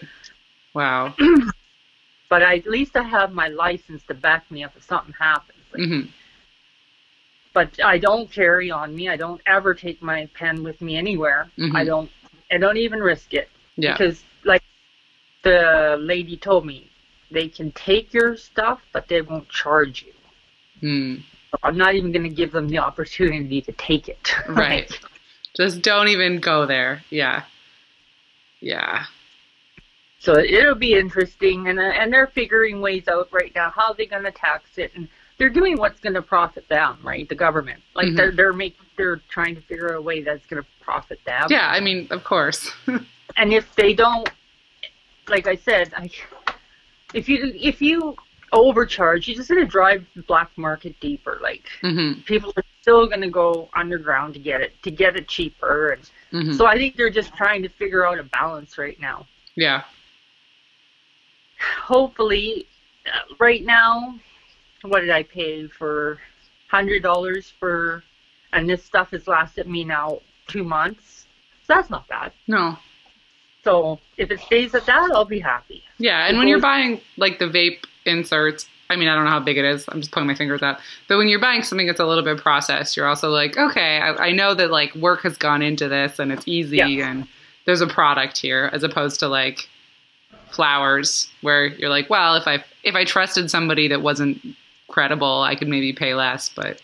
Wow. 0.74 1.15
But 2.30 2.43
I, 2.43 2.57
at 2.57 2.67
least 2.67 2.95
I 2.95 3.01
have 3.01 3.34
my 3.34 3.47
license 3.47 4.03
to 4.03 4.13
back 4.13 4.49
me 4.51 4.63
up 4.63 4.74
if 4.78 4.84
something 4.84 5.15
happens. 5.20 5.57
Like, 5.74 5.88
hmm 5.88 6.01
But 7.53 7.84
I 7.84 7.97
don't 7.97 8.32
carry 8.32 8.70
on 8.70 8.95
me. 8.95 9.09
I 9.09 9.17
don't 9.17 9.41
ever 9.47 9.74
take 9.74 9.99
my 10.03 10.28
pen 10.36 10.61
with 10.63 10.80
me 10.80 10.95
anywhere. 10.95 11.49
Mhm. 11.57 11.76
I 11.76 11.84
don't 11.84 12.11
I 12.51 12.57
don't 12.57 12.78
even 12.78 12.99
risk 12.99 13.34
it. 13.34 13.49
Yeah. 13.78 13.93
Because 13.93 14.24
like 14.43 14.63
the 15.43 15.97
lady 15.99 16.38
told 16.38 16.65
me, 16.65 16.89
they 17.32 17.47
can 17.47 17.71
take 17.71 18.13
your 18.13 18.36
stuff, 18.38 18.80
but 18.93 19.07
they 19.07 19.21
won't 19.21 19.49
charge 19.49 20.05
you. 20.07 20.13
Hmm. 20.82 21.21
So 21.51 21.57
I'm 21.63 21.77
not 21.77 21.95
even 21.95 22.11
going 22.11 22.23
to 22.23 22.36
give 22.36 22.51
them 22.51 22.67
the 22.69 22.77
opportunity 22.80 23.61
to 23.61 23.71
take 23.73 24.07
it. 24.07 24.34
Right. 24.47 24.91
Just 25.57 25.82
don't 25.82 26.07
even 26.09 26.39
go 26.39 26.65
there. 26.65 27.03
Yeah. 27.09 27.43
Yeah. 28.61 29.05
so 30.19 30.38
it'll 30.38 30.75
be 30.75 30.93
interesting, 30.93 31.67
and 31.67 31.80
uh, 31.80 31.84
and 31.84 32.11
they're 32.13 32.27
figuring 32.27 32.82
ways 32.82 33.07
out 33.07 33.30
right 33.32 33.51
now 33.55 33.69
how 33.75 33.93
they're 33.93 34.05
going 34.05 34.23
to 34.23 34.32
tax 34.32 34.77
it, 34.77 34.91
and 34.95 35.07
they're 35.38 35.49
doing 35.49 35.77
what's 35.77 35.99
going 36.01 36.13
to 36.13 36.21
profit 36.21 36.67
them, 36.69 36.97
right? 37.03 37.27
The 37.27 37.36
government, 37.36 37.82
like 37.95 38.07
Mhm. 38.07 38.15
they're 38.17 38.32
they're 38.32 38.53
making 38.53 38.86
they're 38.97 39.21
trying 39.30 39.55
to 39.55 39.61
figure 39.61 39.89
out 39.91 39.95
a 39.97 40.01
way 40.01 40.21
that's 40.21 40.45
going 40.45 40.61
to 40.61 40.67
profit 40.82 41.19
them. 41.25 41.47
Yeah. 41.49 41.67
I 41.67 41.80
mean, 41.80 42.07
of 42.11 42.23
course. 42.23 42.69
and 43.38 43.53
if 43.53 43.73
they 43.75 43.93
don't 43.93 44.30
like 45.27 45.45
i 45.47 45.55
said 45.55 45.93
I, 45.95 46.09
if 47.14 47.28
you 47.30 47.51
if 47.55 47.82
you 47.82 48.16
overcharge 48.51 49.28
you're 49.28 49.38
just 49.38 49.49
going 49.49 49.64
to 49.64 49.70
drive 49.70 50.05
the 50.16 50.24
black 50.24 50.49
market 50.57 50.99
deeper 50.99 51.39
like 51.41 51.64
hmm 51.82 52.14
people 52.26 52.51
are 52.57 52.64
still 52.82 53.05
going 53.07 53.22
to 53.22 53.30
go 53.30 53.70
underground 53.76 54.34
to 54.34 54.39
get 54.39 54.60
it 54.62 54.74
to 54.82 54.89
get 54.89 55.16
it 55.16 55.28
cheaper 55.28 55.89
and 55.89 56.10
hmm 56.32 56.53
so 56.53 56.66
i 56.66 56.76
think 56.76 56.95
they're 56.95 57.12
just 57.12 57.34
trying 57.36 57.62
to 57.62 57.70
figure 57.70 58.05
out 58.07 58.18
a 58.20 58.24
balance 58.24 58.78
right 58.78 58.99
now. 58.99 59.28
Yeah. 59.55 59.84
hopefully 61.60 62.66
uh, 63.05 63.36
right 63.39 63.64
now 63.66 64.16
what 64.84 65.01
did 65.01 65.10
i 65.10 65.24
pay 65.24 65.68
for? 65.68 66.20
Hundred 66.70 67.01
dollars 67.03 67.51
for 67.60 68.03
and 68.53 68.70
this 68.70 68.84
stuff 68.84 69.12
has 69.12 69.28
lasted 69.28 69.68
me 69.68 69.84
now 69.84 70.20
two 70.47 70.64
months. 70.64 71.26
So 71.66 71.74
that's 71.76 71.89
not 71.89 72.07
bad. 72.07 72.32
No. 72.47 72.78
So 73.64 73.99
if 74.18 74.32
it 74.32 74.39
stays 74.39 74.74
at 74.76 74.86
that 74.86 75.10
i'll 75.14 75.26
be 75.26 75.39
happy 75.39 75.84
Yeah, 75.97 76.28
and 76.28 76.38
when 76.38 76.47
you're 76.47 76.62
buying 76.62 77.01
like 77.18 77.39
the 77.39 77.45
vape 77.45 77.84
inserts, 78.05 78.68
I 78.89 78.95
mean, 78.95 79.07
I 79.07 79.14
don't 79.16 79.26
know 79.26 79.30
how 79.32 79.39
big 79.41 79.57
it 79.57 79.66
is. 79.66 79.86
I'm 79.89 79.99
just 79.99 80.12
pulling 80.12 80.26
my 80.28 80.34
fingers 80.34 80.64
out. 80.64 80.80
But 81.07 81.18
when 81.18 81.28
you're 81.28 81.39
buying 81.41 81.62
something 81.62 81.86
that's 81.86 81.99
a 81.99 82.05
little 82.05 82.24
bit 82.24 82.38
processed, 82.39 82.97
you're 82.97 83.05
also 83.05 83.30
like, 83.30 83.55
okay, 83.55 83.99
I, 83.99 84.30
I 84.30 84.32
know 84.32 84.55
that 84.55 84.72
like 84.72 84.95
work 84.95 85.22
has 85.24 85.38
gone 85.38 85.62
into 85.62 85.88
this 85.89 86.18
and 86.18 86.32
it's 86.32 86.47
easy 86.47 86.78
Yeah. 86.78 86.88
and 87.12 87.28
there's 87.66 87.82
a 87.82 87.88
product 87.88 88.38
here, 88.39 88.70
as 88.74 88.82
opposed 88.82 89.20
to 89.20 89.28
like 89.28 89.68
flowers 90.51 91.30
where 91.41 91.68
you're 91.68 91.89
like, 91.89 92.10
well, 92.10 92.36
if 92.36 92.47
I 92.47 92.64
if 92.84 92.95
I 92.95 93.03
trusted 93.03 93.51
somebody 93.51 93.88
that 93.89 94.01
wasn't 94.01 94.41
credible, 94.88 95.41
I 95.43 95.55
could 95.55 95.68
maybe 95.68 95.93
pay 95.93 96.14
less, 96.16 96.49
but 96.49 96.82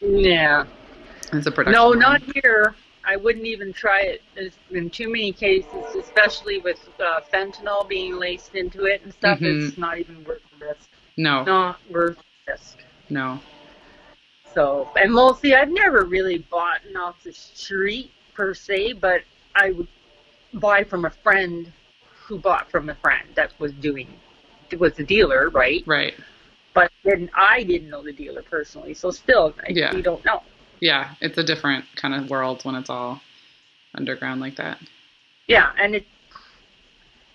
yeah 0.00 0.64
it's 1.32 1.46
a 1.46 1.52
production. 1.52 1.74
No, 1.80 1.90
line. 1.90 1.98
not 2.00 2.22
here. 2.34 2.74
I 3.10 3.16
wouldn't 3.16 3.44
even 3.44 3.72
try 3.72 4.02
it. 4.02 4.22
There's 4.36 4.56
been 4.70 4.88
too 4.88 5.10
many 5.10 5.32
cases, 5.32 5.96
especially 5.98 6.58
with 6.58 6.78
uh, 7.00 7.20
fentanyl 7.32 7.88
being 7.88 8.16
laced 8.20 8.54
into 8.54 8.84
it 8.84 9.02
and 9.02 9.12
stuff. 9.12 9.40
Mhm. 9.40 9.68
It's 9.68 9.76
not 9.76 9.98
even 9.98 10.22
worth 10.22 10.42
the 10.58 10.66
risk. 10.66 10.88
no, 11.16 11.42
Not 11.42 11.80
worth 11.90 12.18
the 12.46 12.52
risk. 12.52 12.78
no. 13.08 13.40
So, 14.54 14.88
and 14.94 15.12
mostly, 15.12 15.54
I've 15.56 15.70
never 15.70 16.04
really 16.04 16.38
bought 16.38 16.80
off 16.96 17.20
the 17.24 17.32
street 17.32 18.12
per 18.32 18.54
se, 18.54 18.92
but 18.94 19.22
I 19.56 19.72
would 19.72 19.88
buy 20.54 20.84
from 20.84 21.04
a 21.04 21.10
friend 21.10 21.72
who 22.26 22.38
bought 22.38 22.70
from 22.70 22.90
a 22.90 22.94
friend 22.94 23.28
that 23.34 23.58
was 23.58 23.72
doing 23.72 24.06
was 24.78 24.92
the 24.94 25.02
dealer, 25.04 25.50
right? 25.50 25.82
Right. 25.84 26.14
But 26.74 26.92
then 27.02 27.28
I 27.34 27.64
didn't 27.64 27.90
know 27.90 28.04
the 28.04 28.12
dealer 28.12 28.42
personally, 28.42 28.94
so 28.94 29.10
still, 29.10 29.52
I, 29.66 29.70
Yeah. 29.72 29.92
we 29.92 30.00
don't 30.00 30.24
know. 30.24 30.44
Yeah, 30.80 31.14
it's 31.20 31.36
a 31.38 31.44
different 31.44 31.84
kind 31.96 32.14
of 32.14 32.30
world 32.30 32.64
when 32.64 32.74
it's 32.74 32.90
all 32.90 33.20
underground 33.94 34.40
like 34.40 34.56
that. 34.56 34.78
Yeah, 35.46 35.72
and 35.80 35.94
it 35.94 36.06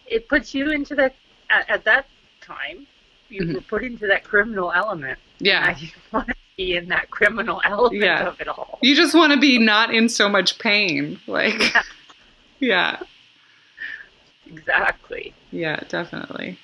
it 0.08 0.28
puts 0.30 0.54
you 0.54 0.72
into 0.72 0.96
that 0.96 1.16
at, 1.50 1.70
at 1.70 1.84
that 1.86 2.08
time 2.42 2.86
you 3.30 3.42
Mhm. 3.42 3.54
were 3.56 3.62
put 3.62 3.84
into 3.84 4.06
that 4.08 4.24
criminal 4.24 4.72
element. 4.72 5.18
Yeah. 5.40 5.74
just 5.74 5.94
want 6.14 6.28
to 6.28 6.36
be 6.58 6.76
in 6.78 6.88
that 6.90 7.10
criminal 7.10 7.60
element 7.66 8.02
Yeah. 8.04 8.28
of 8.28 8.40
it 8.40 8.48
all. 8.48 8.78
You 8.82 8.96
just 8.96 9.16
want 9.16 9.34
to 9.34 9.40
be 9.40 9.58
not 9.58 9.94
in 9.94 10.10
so 10.10 10.30
much 10.30 10.60
pain. 10.60 11.20
Like, 11.28 11.74
yeah, 12.60 13.00
Exactly. 14.46 15.34
yeah, 15.52 15.80
definitely. 15.90 16.60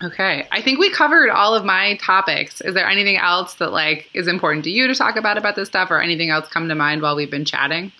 Okay, 0.00 0.46
I 0.52 0.62
think 0.62 0.78
we 0.78 0.90
covered 0.90 1.28
all 1.28 1.54
of 1.54 1.64
my 1.64 1.96
topics. 1.96 2.60
Is 2.60 2.74
there 2.74 2.88
anything 2.88 3.16
else 3.16 3.54
that 3.54 3.72
like 3.72 4.08
is 4.14 4.28
important 4.28 4.62
to 4.64 4.70
you 4.70 4.86
to 4.86 4.94
talk 4.94 5.16
about 5.16 5.36
about 5.36 5.56
this 5.56 5.68
stuff, 5.68 5.90
or 5.90 6.00
anything 6.00 6.30
else 6.30 6.48
come 6.48 6.68
to 6.68 6.74
mind 6.76 7.02
while 7.02 7.16
we've 7.16 7.30
been 7.30 7.44
chatting? 7.44 7.90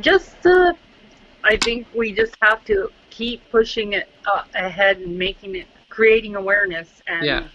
Just 0.00 0.46
uh, 0.46 0.72
I 1.42 1.56
think 1.56 1.88
we 1.96 2.12
just 2.12 2.36
have 2.42 2.64
to 2.66 2.90
keep 3.10 3.42
pushing 3.50 3.94
it 3.94 4.08
uh, 4.32 4.44
ahead 4.54 4.98
and 4.98 5.18
making 5.18 5.56
it 5.56 5.66
creating 5.88 6.36
awareness 6.36 7.02
and 7.08 7.24
Yeah. 7.24 7.48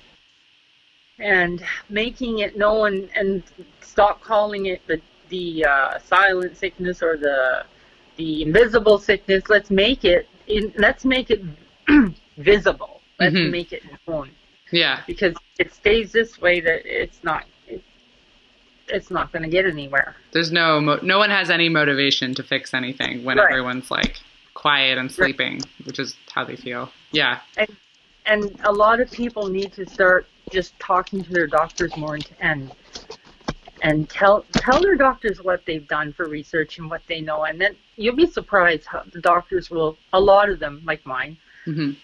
and 1.19 1.63
making 1.89 2.39
it 2.39 2.57
known 2.57 3.07
and 3.15 3.41
stop 3.79 4.19
calling 4.21 4.65
it 4.65 4.85
the 4.87 4.99
the 5.29 5.65
uh, 5.65 5.99
silent 5.99 6.57
sickness 6.57 7.01
or 7.01 7.15
the 7.15 7.63
the 8.17 8.41
invisible 8.43 8.97
sickness. 8.97 9.43
Let's 9.47 9.71
make 9.71 10.03
it 10.03 10.27
in, 10.47 10.73
let's 10.77 11.05
make 11.05 11.29
it 11.29 11.41
visible. 12.37 13.01
Let's 13.19 13.35
Mhm. 13.35 13.51
make 13.51 13.71
it 13.73 13.83
known 14.07 14.31
Yeah, 14.71 15.01
because 15.05 15.35
it 15.59 15.73
stays 15.73 16.11
this 16.11 16.41
way 16.41 16.59
that 16.61 16.81
it's 16.85 17.23
not. 17.23 17.45
It, 17.67 17.83
it's 18.87 19.11
not 19.11 19.31
going 19.31 19.43
to 19.43 19.49
get 19.49 19.65
anywhere. 19.65 20.15
There's 20.31 20.51
no 20.51 20.81
mo- 20.81 20.99
no 21.01 21.17
one 21.17 21.29
has 21.29 21.49
any 21.49 21.69
motivation 21.69 22.33
to 22.35 22.43
fix 22.43 22.73
anything 22.73 23.23
when 23.23 23.37
Right. 23.37 23.51
everyone's 23.51 23.89
like 23.91 24.19
quiet 24.55 24.97
and 24.97 25.11
sleeping, 25.11 25.61
which 25.85 25.99
is 25.99 26.15
how 26.31 26.43
they 26.43 26.55
feel. 26.55 26.91
Yeah. 27.11 27.39
And 27.57 27.69
and 28.25 28.57
a 28.63 28.71
lot 28.71 28.99
of 28.99 29.11
people 29.11 29.47
need 29.47 29.73
to 29.73 29.85
start 29.87 30.27
just 30.51 30.77
talking 30.79 31.23
to 31.23 31.31
their 31.31 31.47
doctors 31.47 31.95
more 31.97 32.17
and 32.39 32.71
and 33.83 34.09
tell 34.09 34.45
tell 34.53 34.81
their 34.81 34.95
doctors 34.95 35.41
what 35.43 35.63
they've 35.65 35.87
done 35.87 36.13
for 36.13 36.27
research 36.27 36.79
and 36.79 36.89
what 36.89 37.01
they 37.07 37.21
know, 37.21 37.43
and 37.43 37.59
then 37.61 37.75
you'll 37.97 38.15
be 38.15 38.25
surprised 38.25 38.85
how 38.85 39.03
the 39.11 39.21
doctors 39.21 39.69
will. 39.69 39.97
A 40.13 40.19
lot 40.19 40.49
of 40.49 40.59
them, 40.59 40.81
like 40.85 41.05
mine, 41.05 41.37
Mhm. 41.67 41.95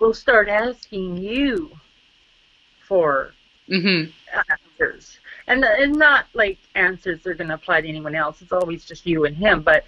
will 0.00 0.12
start 0.14 0.48
asking 0.48 1.16
you 1.16 1.70
for 2.86 3.32
Mhm. 3.68 4.12
answers. 4.50 5.18
And, 5.46 5.64
and 5.64 5.94
not 5.94 6.26
like 6.34 6.58
answers 6.74 7.22
they're 7.22 7.34
going 7.34 7.48
to 7.48 7.54
apply 7.54 7.80
to 7.82 7.88
anyone 7.88 8.14
else. 8.14 8.42
It's 8.42 8.52
always 8.52 8.84
just 8.84 9.06
you 9.06 9.24
and 9.24 9.36
him. 9.36 9.62
But, 9.62 9.84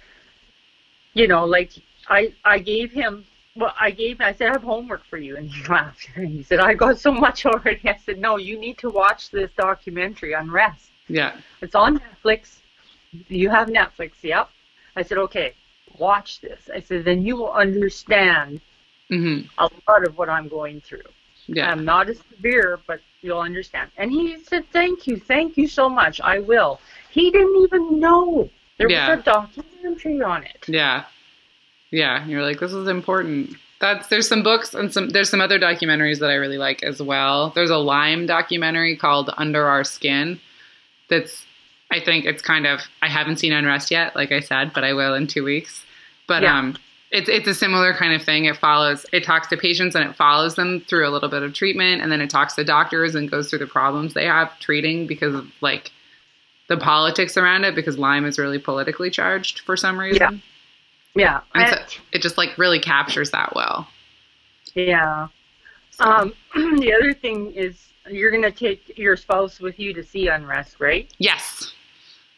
you 1.13 1.27
know, 1.27 1.45
like 1.45 1.71
I, 2.07 2.33
I 2.45 2.59
gave 2.59 2.91
him, 2.91 3.25
well, 3.55 3.73
I 3.79 3.91
gave, 3.91 4.21
I 4.21 4.33
said, 4.33 4.49
I 4.49 4.53
have 4.53 4.63
homework 4.63 5.03
for 5.05 5.17
you. 5.17 5.37
And 5.37 5.49
he 5.49 5.63
laughed. 5.67 6.09
And 6.15 6.27
he 6.29 6.43
said, 6.43 6.59
I 6.59 6.73
got 6.73 6.99
so 6.99 7.11
much 7.11 7.45
already. 7.45 7.81
I 7.89 7.97
said, 7.97 8.19
no, 8.19 8.37
you 8.37 8.57
need 8.59 8.77
to 8.79 8.89
watch 8.89 9.29
this 9.29 9.51
documentary 9.57 10.33
Unrest. 10.33 10.91
Yeah. 11.11 11.37
It's 11.61 11.75
on 11.75 11.99
Netflix. 11.99 12.57
You 13.27 13.49
have 13.49 13.67
Netflix, 13.67 14.11
yep. 14.21 14.49
I 14.95 15.01
said, 15.03 15.17
okay, 15.17 15.53
watch 15.97 16.39
this. 16.41 16.69
I 16.73 16.79
said, 16.79 17.03
then 17.05 17.21
you 17.25 17.35
will 17.35 17.51
understand 17.51 18.61
Mhm. 19.09 19.49
a 19.57 19.69
lot 19.89 20.07
of 20.07 20.17
what 20.17 20.29
I'm 20.29 20.47
going 20.47 20.79
through. 20.81 21.03
Yeah. 21.47 21.69
I'm 21.69 21.83
not 21.83 22.07
as 22.09 22.19
severe, 22.33 22.79
but 22.87 23.01
you'll 23.21 23.39
understand. 23.39 23.91
And 23.97 24.09
he 24.11 24.37
said, 24.43 24.65
Thank 24.71 25.05
you, 25.07 25.17
thank 25.17 25.57
you 25.57 25.67
so 25.67 25.89
much. 25.89 26.21
I 26.21 26.39
will. 26.39 26.79
He 27.09 27.29
didn't 27.31 27.57
even 27.63 27.99
know 27.99 28.49
there 28.77 28.89
Yeah. 28.89 29.09
was 29.09 29.19
a 29.19 29.23
documentary 29.23 30.21
on 30.21 30.43
it. 30.43 30.63
Yeah. 30.67 31.03
Yeah. 31.89 32.25
You're 32.25 32.41
like, 32.43 32.59
this 32.59 32.71
is 32.71 32.87
important. 32.87 33.57
That's 33.79 34.07
there's 34.07 34.27
some 34.27 34.43
books 34.43 34.73
and 34.75 34.93
some 34.93 35.09
there's 35.09 35.29
some 35.29 35.41
other 35.41 35.59
documentaries 35.59 36.19
that 36.19 36.29
I 36.29 36.35
really 36.35 36.59
like 36.59 36.83
as 36.83 37.01
well. 37.01 37.49
There's 37.55 37.71
a 37.71 37.77
Lyme 37.77 38.27
documentary 38.27 38.95
called 38.95 39.31
Under 39.37 39.65
Our 39.67 39.83
Skin 39.83 40.39
that's 41.11 41.45
I 41.91 41.99
think 41.99 42.25
it's 42.25 42.41
kind 42.41 42.65
of 42.65 42.79
I 43.03 43.07
haven't 43.09 43.37
seen 43.37 43.51
Unrest 43.53 43.91
yet, 43.91 44.15
like 44.15 44.31
I 44.31 44.39
said, 44.39 44.71
but 44.73 44.83
I 44.83 44.93
will 44.93 45.13
in 45.13 45.27
two 45.27 45.43
weeks. 45.43 45.85
But 46.27 46.41
Yeah. 46.41 46.57
um 46.57 46.77
it's 47.11 47.27
it's 47.29 47.47
a 47.47 47.53
similar 47.53 47.93
kind 47.93 48.13
of 48.13 48.23
thing. 48.23 48.45
It 48.45 48.55
follows 48.57 49.05
it 49.11 49.23
talks 49.25 49.47
to 49.49 49.57
patients 49.57 49.93
and 49.95 50.09
it 50.09 50.15
follows 50.15 50.55
them 50.55 50.79
through 50.87 51.07
a 51.07 51.11
little 51.11 51.27
bit 51.29 51.43
of 51.43 51.53
treatment 51.53 52.01
and 52.01 52.09
then 52.11 52.21
it 52.21 52.29
talks 52.29 52.55
to 52.55 52.63
doctors 52.63 53.13
and 53.15 53.29
goes 53.29 53.49
through 53.49 53.59
the 53.59 53.67
problems 53.67 54.13
they 54.13 54.25
have 54.25 54.57
treating 54.59 55.05
because 55.05 55.35
of 55.35 55.45
like 55.59 55.91
the 56.69 56.77
politics 56.77 57.35
around 57.35 57.65
it 57.65 57.75
because 57.75 57.97
Lyme 57.97 58.25
is 58.25 58.39
really 58.39 58.57
politically 58.59 59.09
charged 59.09 59.59
for 59.59 59.75
some 59.75 59.99
reason. 59.99 60.41
Yeah. 61.13 61.41
And 61.53 61.65
I- 61.65 61.69
so 61.71 61.77
it 62.13 62.21
just 62.21 62.37
like 62.37 62.57
really 62.57 62.79
captures 62.79 63.31
that 63.31 63.53
well. 63.55 63.89
yeah. 64.73 65.27
Um, 65.99 66.33
the 66.55 66.93
other 66.97 67.13
thing 67.13 67.51
is 67.51 67.75
you're 68.09 68.31
going 68.31 68.43
to 68.43 68.51
take 68.51 68.97
your 68.97 69.15
spouse 69.15 69.59
with 69.59 69.79
you 69.79 69.93
to 69.93 70.03
see 70.03 70.27
Unrest, 70.27 70.79
right? 70.79 71.11
Yes. 71.19 71.73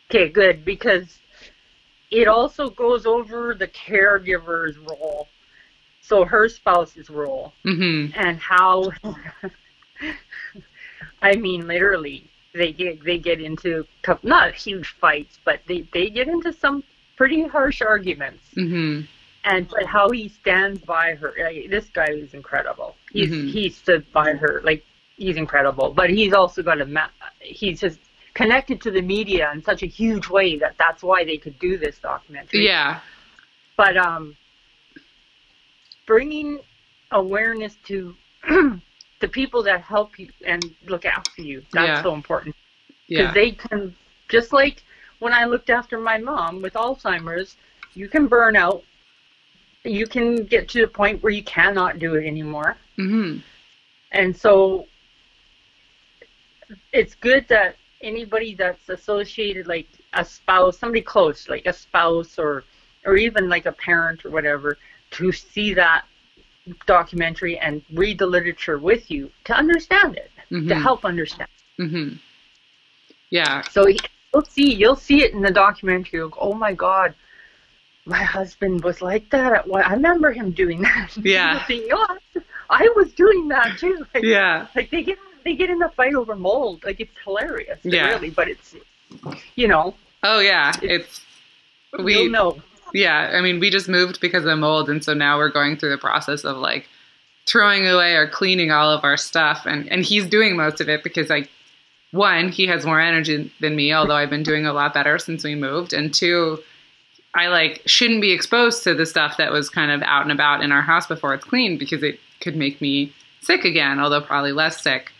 Okay, 0.09 0.29
good. 0.29 0.63
Because 0.65 1.19
it 2.11 2.27
also 2.27 2.69
goes 2.69 3.05
over 3.05 3.55
the 3.55 3.67
caregiver's 3.67 4.77
role. 4.77 5.27
So 6.01 6.25
her 6.25 6.49
spouse's 6.49 7.09
role. 7.09 7.53
hmm 7.63 8.07
and 8.15 8.37
how 8.39 8.91
I 11.21 11.35
mean 11.35 11.67
literally 11.67 12.25
they 12.53 12.71
get 12.71 13.03
they 13.03 13.17
get 13.17 13.41
into 13.41 13.85
tough, 14.03 14.23
not 14.23 14.53
huge 14.53 14.89
fights 14.99 15.39
but 15.45 15.61
they 15.65 15.81
they 15.93 16.09
get 16.09 16.27
into 16.27 16.51
some 16.53 16.83
pretty 17.15 17.47
harsh 17.47 17.81
arguments 17.81 18.43
hmm 18.53 19.01
and 19.45 19.67
but 19.69 19.85
how 19.85 20.09
he 20.09 20.27
stands 20.29 20.79
by 20.81 21.15
her 21.15 21.33
like, 21.39 21.69
this 21.69 21.85
guy 21.93 22.09
is 22.09 22.33
incredible 22.33 22.95
he's 23.11 23.29
Mhm. 23.31 23.47
he 23.49 23.69
stood 23.69 24.05
by 24.11 24.33
her 24.33 24.61
like 24.63 24.83
he's 25.23 25.37
incredible 25.37 25.87
but 25.93 26.09
he's 26.09 26.33
also 26.33 26.61
got 26.61 26.79
a 26.81 26.85
ma- 26.85 27.15
he's 27.39 27.79
just 27.79 27.99
connected 28.33 28.81
to 28.81 28.89
the 28.91 29.01
media 29.01 29.51
in 29.53 29.61
such 29.63 29.81
a 29.83 29.85
huge 29.85 30.27
way 30.27 30.57
that 30.57 30.73
that's 30.77 31.01
why 31.03 31.23
they 31.23 31.37
could 31.37 31.57
do 31.59 31.77
this 31.77 31.95
documentary 31.99 32.65
Yeah. 32.65 32.99
but 33.77 33.95
um, 33.97 34.35
bringing 36.05 36.59
awareness 37.11 37.75
to 37.89 38.15
the 39.23 39.27
people 39.39 39.63
that 39.63 39.81
help 39.81 40.19
you 40.19 40.27
and 40.45 40.61
look 40.87 41.05
after 41.05 41.41
you 41.41 41.61
that's 41.71 41.87
Yeah. 41.87 42.03
so 42.03 42.13
important 42.13 42.55
because 43.07 43.27
Yeah. 43.27 43.33
they 43.33 43.51
can 43.51 43.95
just 44.29 44.51
like 44.51 44.77
when 45.19 45.33
i 45.33 45.45
looked 45.45 45.69
after 45.69 45.99
my 45.99 46.17
mom 46.17 46.61
with 46.61 46.73
alzheimer's 46.73 47.55
you 47.93 48.07
can 48.09 48.27
burn 48.27 48.55
out 48.55 48.81
you 49.99 50.07
can 50.07 50.27
get 50.53 50.67
to 50.69 50.81
the 50.81 50.87
point 51.01 51.21
where 51.21 51.31
you 51.39 51.43
cannot 51.43 51.99
do 51.99 52.15
it 52.15 52.25
anymore 52.25 52.75
hmm 52.97 53.37
and 54.11 54.35
so 54.35 54.87
it's 56.91 57.15
good 57.15 57.47
that 57.49 57.75
anybody 58.01 58.55
that's 58.55 58.89
associated, 58.89 59.67
like 59.67 59.87
a 60.13 60.23
spouse, 60.25 60.77
somebody 60.77 61.01
close, 61.01 61.49
like 61.49 61.65
a 61.65 61.73
spouse 61.73 62.37
or 62.39 62.63
or 63.05 63.17
even 63.17 63.49
like 63.49 63.65
a 63.65 63.71
parent 63.71 64.23
or 64.25 64.29
whatever, 64.29 64.77
to 65.11 65.31
see 65.31 65.73
that 65.73 66.05
documentary 66.85 67.59
and 67.59 67.81
read 67.91 68.17
the 68.17 68.25
literature 68.25 68.77
with 68.77 69.11
you 69.11 69.29
to 69.43 69.53
understand 69.53 70.15
it, 70.15 70.31
to 70.49 70.55
Mhm. 70.55 70.81
help 70.81 71.03
understand. 71.03 71.49
hmm 71.77 72.13
Yeah. 73.29 73.61
So 73.63 73.87
you'll 73.87 74.45
see, 74.45 74.73
you'll 74.73 74.95
see 74.95 75.23
it 75.23 75.33
in 75.33 75.41
the 75.41 75.51
documentary. 75.51 76.19
You'll 76.19 76.29
go, 76.29 76.39
oh 76.39 76.53
my 76.53 76.71
God, 76.73 77.13
my 78.05 78.23
husband 78.23 78.83
was 78.83 79.01
like 79.01 79.29
that. 79.31 79.53
At 79.53 79.67
one, 79.67 79.83
I 79.83 79.93
remember 79.93 80.31
him 80.31 80.51
doing 80.51 80.81
that. 80.83 81.17
Yeah. 81.17 81.65
You'll 81.69 82.05
I 82.69 82.89
was 82.95 83.13
doing 83.13 83.47
that 83.49 83.77
too. 83.77 84.05
Like, 84.13 84.23
Yeah. 84.23 84.67
like 84.75 84.89
they 84.89 85.03
get 85.03 85.17
they 85.43 85.55
get 85.55 85.69
in 85.69 85.79
the 85.79 85.89
fight 85.89 86.13
over 86.15 86.35
mold. 86.35 86.83
Like 86.83 86.99
it's 86.99 87.11
hilarious, 87.23 87.79
Yeah. 87.83 88.09
really. 88.09 88.29
But 88.29 88.47
it's 88.49 88.75
you 89.55 89.67
know 89.67 89.95
Oh 90.23 90.39
yeah. 90.39 90.71
It's 90.81 91.21
we 91.99 92.13
you'll 92.15 92.29
know. 92.31 92.57
yeah. 92.93 93.31
I 93.33 93.41
mean, 93.41 93.59
we 93.59 93.69
just 93.69 93.87
moved 93.89 94.19
because 94.21 94.45
of 94.45 94.57
mold, 94.57 94.89
and 94.89 95.03
so 95.03 95.13
now 95.13 95.37
we're 95.37 95.49
going 95.51 95.77
through 95.77 95.89
the 95.91 95.97
process 95.97 96.43
of 96.45 96.57
like 96.57 96.87
throwing 97.45 97.85
away 97.87 98.15
or 98.15 98.27
cleaning 98.27 98.71
all 98.71 98.89
of 98.89 99.03
our 99.03 99.17
stuff, 99.17 99.65
and 99.65 99.91
and 99.91 100.03
he's 100.05 100.25
doing 100.25 100.55
most 100.55 100.79
of 100.81 100.89
it 100.89 101.03
because 101.03 101.29
like 101.29 101.49
one, 102.11 102.49
he 102.49 102.67
has 102.67 102.85
more 102.85 102.99
energy 103.01 103.51
than 103.59 103.75
me, 103.75 103.91
although 103.93 104.15
I've 104.15 104.29
been 104.29 104.43
doing 104.43 104.65
a 104.65 104.73
lot 104.73 104.93
better 104.93 105.17
since 105.19 105.43
we 105.43 105.55
moved, 105.55 105.93
and 105.93 106.13
two. 106.13 106.59
I 107.35 107.47
like 107.47 107.81
shouldn't 107.87 108.21
be 108.21 108.31
exposed 108.31 108.83
to 108.83 108.93
the 108.93 109.07
stuff 109.07 109.37
that 109.37 109.51
was 109.51 109.67
kind 109.67 109.89
of 109.89 110.03
out 110.03 110.21
and 110.21 110.31
about 110.31 110.63
in 110.63 110.71
our 110.71 110.83
house 110.83 111.07
before 111.07 111.33
it's 111.33 111.43
cleaned 111.43 111.79
because 111.79 112.03
it 112.03 112.19
could 112.41 112.55
make 112.55 112.79
me 112.79 113.11
sick 113.41 113.65
again, 113.65 113.99
although 113.99 114.21
probably 114.21 114.51
less 114.51 114.79
sick 114.83 115.11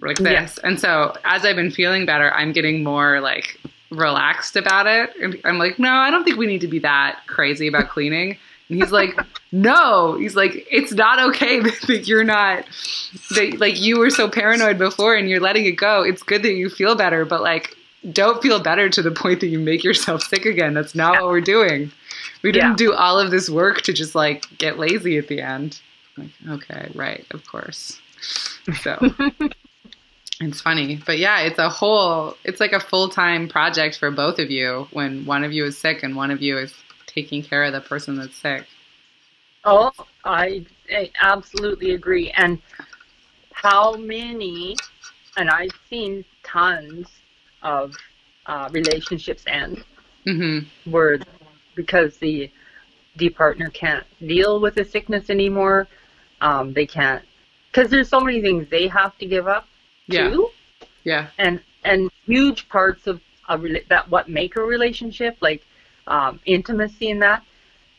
like 0.00 0.18
this. 0.18 0.32
Yes. 0.32 0.58
And 0.58 0.78
so 0.80 1.16
as 1.24 1.44
I've 1.44 1.56
been 1.56 1.70
feeling 1.70 2.06
better, 2.06 2.32
I'm 2.32 2.52
getting 2.52 2.82
more 2.84 3.20
like 3.20 3.58
relaxed 3.90 4.56
about 4.56 4.86
it. 4.86 5.10
And 5.20 5.40
I'm 5.44 5.58
like, 5.58 5.78
no, 5.78 5.92
I 5.92 6.10
don't 6.10 6.24
think 6.24 6.36
we 6.36 6.46
need 6.46 6.60
to 6.62 6.68
be 6.68 6.80
that 6.80 7.20
crazy 7.26 7.68
about 7.68 7.88
cleaning. 7.90 8.36
And 8.68 8.80
he's 8.82 8.90
like, 8.92 9.10
no. 9.52 10.16
He's 10.18 10.34
like, 10.34 10.66
it's 10.70 10.92
not 10.92 11.18
okay 11.30 11.60
that 11.86 12.04
you're 12.08 12.24
not 12.24 12.64
that 13.30 13.56
like 13.60 13.80
you 13.80 13.98
were 13.98 14.10
so 14.10 14.28
paranoid 14.28 14.78
before 14.78 15.14
and 15.14 15.28
you're 15.28 15.40
letting 15.40 15.66
it 15.66 15.72
go. 15.72 16.02
It's 16.02 16.22
good 16.22 16.42
that 16.42 16.52
you 16.54 16.68
feel 16.70 16.94
better, 16.96 17.24
but 17.24 17.40
like 17.42 17.76
don't 18.12 18.42
feel 18.42 18.60
better 18.60 18.90
to 18.90 19.00
the 19.00 19.10
point 19.10 19.40
that 19.40 19.46
you 19.46 19.58
make 19.58 19.82
yourself 19.84 20.22
sick 20.28 20.44
again. 20.44 20.74
That's 20.74 20.94
not 20.94 21.22
what 21.22 21.30
we're 21.30 21.40
doing. 21.40 21.90
We 22.42 22.52
didn't 22.52 22.70
Yeah. 22.72 22.76
do 22.76 22.92
all 22.94 23.18
of 23.18 23.30
this 23.30 23.48
work 23.48 23.80
to 23.82 23.92
just 23.92 24.14
like 24.14 24.44
get 24.58 24.78
lazy 24.78 25.16
at 25.18 25.28
the 25.28 25.40
end. 25.40 25.80
Like, 26.16 26.30
okay, 26.48 26.90
right, 26.94 27.24
of 27.30 27.46
course. 27.46 27.98
So 28.82 28.98
it's 30.40 30.60
funny. 30.60 31.00
But 31.04 31.18
yeah, 31.18 31.40
it's 31.40 31.58
a 31.58 31.68
whole 31.68 32.36
it's 32.44 32.60
like 32.60 32.72
a 32.72 32.80
full-time 32.80 33.48
project 33.48 33.98
for 33.98 34.10
both 34.10 34.38
of 34.38 34.50
you 34.50 34.88
when 34.92 35.24
one 35.26 35.44
of 35.44 35.52
you 35.52 35.64
is 35.64 35.78
sick 35.78 36.02
and 36.02 36.16
one 36.16 36.30
of 36.30 36.42
you 36.42 36.58
is 36.58 36.74
taking 37.06 37.42
care 37.42 37.64
of 37.64 37.72
the 37.72 37.80
person 37.80 38.16
that's 38.16 38.36
sick. 38.36 38.66
Oh, 39.64 39.92
I, 40.24 40.66
I 40.90 41.10
absolutely 41.22 41.92
agree. 41.92 42.30
And 42.32 42.60
how 43.52 43.94
many? 43.96 44.76
And 45.36 45.48
I've 45.48 45.70
seen 45.88 46.24
tons 46.42 47.08
of 47.62 47.94
uh, 48.46 48.68
relationships 48.72 49.44
end 49.46 49.84
Mhm. 50.26 50.66
where 50.84 51.18
because 51.74 52.16
the 52.18 52.50
the 53.16 53.28
partner 53.30 53.70
can't 53.70 54.04
deal 54.26 54.60
with 54.60 54.74
the 54.74 54.84
sickness 54.84 55.30
anymore. 55.30 55.86
Um, 56.40 56.72
they 56.72 56.86
can't 56.86 57.22
because 57.70 57.90
there's 57.90 58.08
so 58.08 58.20
many 58.20 58.42
things 58.42 58.68
they 58.68 58.88
have 58.88 59.16
to 59.18 59.26
give 59.26 59.46
up 59.48 59.66
Yeah. 60.06 60.30
too, 60.30 60.48
Yeah. 61.04 61.28
and 61.38 61.60
and 61.84 62.10
huge 62.26 62.68
parts 62.68 63.06
of 63.06 63.20
a 63.48 63.58
rela- 63.58 63.86
that 63.88 64.08
what 64.10 64.28
make 64.28 64.56
a 64.56 64.62
relationship 64.62 65.36
like 65.40 65.62
um, 66.06 66.40
intimacy 66.46 67.10
and 67.10 67.22
that 67.22 67.42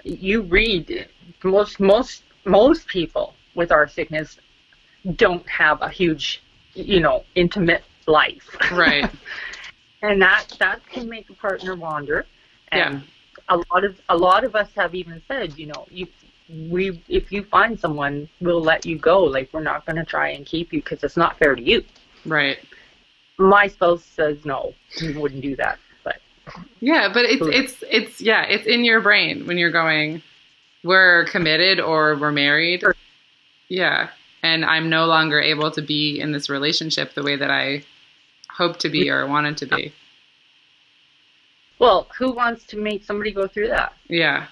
you 0.04 0.42
read 0.42 1.08
most 1.44 1.80
most 1.80 2.24
most 2.46 2.88
people 2.88 3.34
with 3.56 3.72
our 3.72 3.88
sickness 3.88 4.38
don't 5.16 5.48
have 5.48 5.82
a 5.82 5.90
huge 5.90 6.42
you 6.74 7.00
know 7.00 7.24
intimate 7.36 7.84
life 8.08 8.56
Right. 8.72 9.10
and 10.02 10.22
that 10.22 10.46
that 10.60 10.86
can 10.92 11.10
make 11.10 11.30
a 11.30 11.34
partner 11.34 11.76
wander. 11.76 12.26
And 12.72 13.02
Yeah. 13.02 13.02
a 13.50 13.58
lot 13.58 13.84
of 13.84 14.00
a 14.10 14.18
lot 14.18 14.44
of 14.44 14.56
us 14.56 14.70
have 14.76 14.94
even 14.96 15.22
said, 15.28 15.58
you 15.58 15.68
know, 15.68 15.88
you 15.92 16.08
we 16.50 17.02
if 17.08 17.32
you 17.32 17.44
find 17.44 17.80
someone, 17.80 18.30
we'll 18.42 18.62
let 18.62 18.86
you 18.86 18.98
go. 18.98 19.24
Like 19.24 19.50
we're 19.52 19.64
not 19.64 19.86
going 19.86 19.98
to 19.98 20.06
try 20.06 20.30
and 20.30 20.46
keep 20.46 20.74
you 20.74 20.82
because 20.82 21.04
it's 21.04 21.18
not 21.18 21.38
fair 21.38 21.56
to 21.56 21.62
you. 21.62 21.84
Right. 22.26 22.58
My 23.38 23.68
spouse 23.68 24.04
says 24.04 24.46
no, 24.46 24.74
he 24.98 25.14
wouldn't 25.14 25.42
do 25.42 25.56
that. 25.58 25.80
But 26.04 26.18
Yeah, 26.80 27.10
but 27.14 27.26
it's 27.26 27.46
it's 27.46 27.84
it's 27.90 28.22
yeah, 28.22 28.44
it's 28.44 28.66
in 28.66 28.86
your 28.86 29.02
brain 29.02 29.48
when 29.48 29.58
you're 29.58 29.72
going 29.72 30.22
we're 30.84 31.26
committed 31.26 31.80
or 31.80 32.16
we're 32.16 32.32
married. 32.32 32.82
Sure. 32.82 32.96
Yeah. 33.68 34.10
And 34.44 34.64
I'm 34.64 34.90
no 34.90 35.06
longer 35.06 35.42
able 35.42 35.72
to 35.72 35.82
be 35.82 36.20
in 36.20 36.32
this 36.32 36.50
relationship 36.50 37.16
the 37.16 37.24
way 37.24 37.36
that 37.36 37.50
I 37.50 37.84
hoped 38.50 38.82
to 38.82 38.90
be 38.90 39.10
or 39.10 39.26
wanted 39.26 39.58
to 39.58 39.66
be. 39.66 39.92
well, 41.80 42.08
who 42.18 42.32
wants 42.32 42.64
to 42.66 42.78
make 42.78 43.04
somebody 43.04 43.32
go 43.32 43.48
through 43.48 43.70
that? 43.70 43.94
Yeah. 44.08 44.46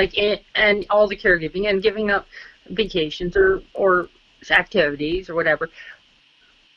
Like 0.00 0.16
and, 0.16 0.40
and 0.54 0.86
all 0.90 1.06
the 1.08 1.16
caregiving 1.24 1.68
and 1.68 1.82
giving 1.82 2.08
up 2.16 2.24
vacations 2.80 3.36
or 3.36 3.48
or 3.74 4.08
activities 4.50 5.28
or 5.30 5.34
whatever. 5.34 5.64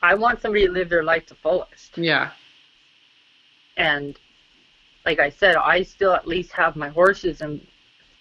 I 0.01 0.13
want 0.23 0.41
somebody 0.41 0.65
to 0.65 0.71
live 0.71 0.89
their 0.89 1.03
life 1.03 1.25
to 1.27 1.35
fullest. 1.43 1.91
Yeah. 2.11 2.31
and 3.77 4.17
like 5.05 5.19
I 5.27 5.29
said, 5.41 5.55
I 5.55 5.77
still 5.95 6.13
at 6.19 6.25
least 6.27 6.51
have 6.61 6.75
my 6.75 6.89
horses, 6.99 7.41
and 7.41 7.53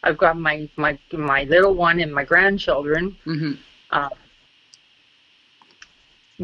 I've 0.04 0.18
got 0.24 0.34
my 0.48 0.56
my 0.84 0.92
my 1.12 1.40
little 1.54 1.74
one 1.74 1.98
and 2.04 2.12
my 2.20 2.24
grandchildren. 2.32 3.04
Mhm. 3.26 3.52
Uh, 3.90 4.10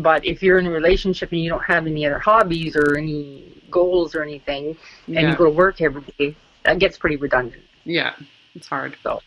but 0.08 0.20
if 0.32 0.42
you're 0.42 0.58
in 0.58 0.66
a 0.66 0.70
relationship 0.70 1.28
and 1.32 1.40
you 1.42 1.48
don't 1.54 1.64
have 1.74 1.86
any 1.86 2.02
other 2.06 2.18
hobbies 2.18 2.76
or 2.76 2.96
any 2.98 3.44
goals 3.70 4.14
or 4.14 4.22
anything, 4.22 4.64
and 5.06 5.14
Yeah. 5.14 5.30
you 5.30 5.36
go 5.36 5.44
to 5.44 5.50
work 5.64 5.80
every 5.80 6.02
day, 6.18 6.30
that 6.64 6.78
gets 6.78 6.96
pretty 7.02 7.16
redundant. 7.16 7.62
Yeah. 7.84 8.12
It's 8.56 8.66
hard. 8.66 8.96
So. 9.02 9.20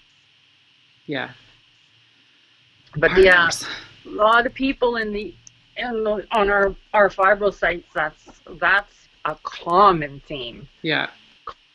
Yeah. 1.05 1.31
But 2.97 3.17
yeah, 3.17 3.45
uh, 3.45 3.51
a 4.05 4.09
lot 4.09 4.45
of 4.45 4.53
people 4.53 4.97
in 4.97 5.13
the 5.13 5.33
in 5.77 6.03
the, 6.03 6.27
on 6.31 6.49
our 6.49 6.75
our 6.93 7.09
fibro 7.09 7.53
sites, 7.53 7.87
that's 7.93 8.41
that's 8.59 9.07
a 9.25 9.35
common 9.43 10.21
theme. 10.27 10.67
Yeah. 10.81 11.09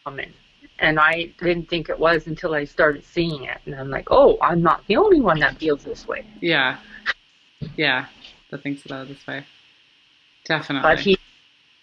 common. 0.05 0.35
And 0.81 0.98
I 0.98 1.32
didn't 1.39 1.70
think 1.70 1.89
it 1.89 1.98
was 1.98 2.26
until 2.26 2.55
I 2.55 2.64
started 2.64 3.05
seeing 3.05 3.44
it. 3.44 3.59
And 3.64 3.76
I'm 3.76 3.90
like, 3.90 4.09
oh, 4.10 4.36
I'm 4.43 4.60
not 4.60 4.85
the 4.89 4.97
only 4.97 5.20
one 5.20 5.39
that 5.39 5.56
feels 5.59 5.85
this 5.85 6.09
way. 6.09 6.26
Yeah. 6.40 6.78
Yeah. 7.76 8.06
That 8.51 8.62
thinks 8.62 8.85
about 8.85 9.06
it 9.06 9.14
this 9.14 9.26
way. 9.26 9.47
Definitely. 10.44 10.82
But 10.82 10.98
he 11.01 11.18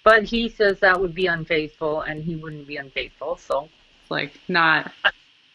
but 0.04 0.24
he 0.24 0.50
says 0.50 0.80
that 0.82 1.00
would 1.00 1.16
be 1.16 1.28
unfaithful 1.28 2.02
and 2.02 2.22
he 2.24 2.36
wouldn't 2.36 2.68
be 2.68 2.78
unfaithful. 2.78 3.38
So 3.38 3.70
It's 4.02 4.12
like 4.12 4.34
not 4.50 4.92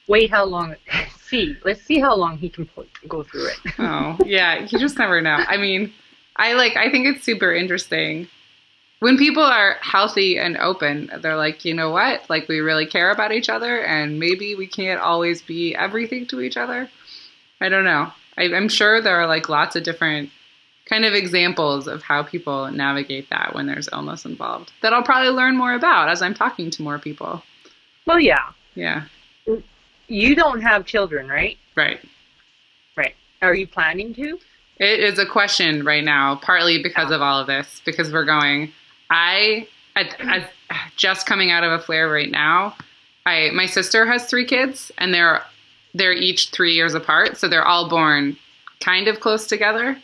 wait 0.08 0.30
how 0.30 0.44
long 0.44 0.76
see. 1.26 1.56
Let's 1.64 1.82
see 1.82 1.98
how 1.98 2.14
long 2.14 2.38
he 2.38 2.48
can 2.48 2.68
go 3.08 3.22
through 3.22 3.48
it. 3.48 3.58
Oh, 3.78 4.16
yeah, 4.24 4.60
you 4.70 4.78
just 4.78 4.98
never 4.98 5.20
know. 5.20 5.44
I 5.46 5.56
mean, 5.56 5.92
I 6.36 6.54
like 6.54 6.76
I 6.76 6.90
think 6.90 7.06
it's 7.06 7.24
super 7.24 7.52
interesting 7.52 8.28
when 9.00 9.18
people 9.18 9.42
are 9.42 9.76
healthy 9.80 10.38
and 10.38 10.56
open. 10.56 11.10
They're 11.20 11.36
like, 11.36 11.64
you 11.64 11.74
know 11.74 11.90
what? 11.90 12.28
Like 12.30 12.48
we 12.48 12.60
really 12.60 12.86
care 12.86 13.10
about 13.10 13.32
each 13.32 13.48
other, 13.48 13.84
and 13.84 14.18
maybe 14.18 14.54
we 14.54 14.66
can't 14.66 15.00
always 15.00 15.42
be 15.42 15.74
everything 15.74 16.26
to 16.26 16.40
each 16.40 16.56
other. 16.56 16.88
I 17.60 17.68
don't 17.68 17.84
know. 17.84 18.12
I, 18.38 18.44
I'm 18.44 18.68
sure 18.68 19.00
there 19.00 19.16
are 19.16 19.26
like 19.26 19.48
lots 19.48 19.76
of 19.76 19.82
different 19.82 20.30
kind 20.86 21.04
of 21.04 21.14
examples 21.14 21.88
of 21.88 22.02
how 22.02 22.22
people 22.22 22.70
navigate 22.70 23.28
that 23.30 23.54
when 23.54 23.66
there's 23.66 23.88
illness 23.92 24.24
involved 24.24 24.70
that 24.82 24.92
I'll 24.92 25.02
probably 25.02 25.30
learn 25.30 25.56
more 25.56 25.74
about 25.74 26.08
as 26.08 26.22
I'm 26.22 26.34
talking 26.34 26.70
to 26.70 26.82
more 26.82 26.98
people. 26.98 27.42
Well, 28.06 28.20
yeah. 28.20 28.52
Yeah, 28.76 29.04
You 30.08 30.34
don't 30.34 30.60
have 30.60 30.86
children, 30.86 31.28
right? 31.28 31.58
right. 31.74 32.00
Right. 32.96 33.14
Are 33.42 33.54
you 33.54 33.66
planning 33.66 34.14
to? 34.14 34.38
It 34.78 35.00
is 35.00 35.18
a 35.18 35.26
question 35.26 35.84
right 35.84 36.04
now, 36.04 36.36
partly 36.36 36.82
because 36.82 37.10
of 37.10 37.22
all 37.22 37.40
of 37.40 37.46
this, 37.46 37.80
because 37.84 38.12
we're 38.12 38.24
going. 38.24 38.72
I, 39.10 39.68
I, 39.94 40.10
I 40.20 40.46
just 40.96 41.26
coming 41.26 41.50
out 41.50 41.64
of 41.64 41.72
a 41.72 41.78
flare 41.78 42.10
right 42.10 42.30
now. 42.30 42.76
I 43.24 43.50
my 43.54 43.66
sister 43.66 44.06
has 44.06 44.26
three 44.26 44.44
kids, 44.44 44.92
and 44.98 45.14
they're 45.14 45.42
they're 45.94 46.12
each 46.12 46.50
three 46.50 46.74
years 46.74 46.94
apart, 46.94 47.38
so 47.38 47.48
they're 47.48 47.64
all 47.64 47.88
born 47.88 48.36
kind 48.80 49.08
of 49.08 49.20
close 49.20 49.46
together. 49.46 49.96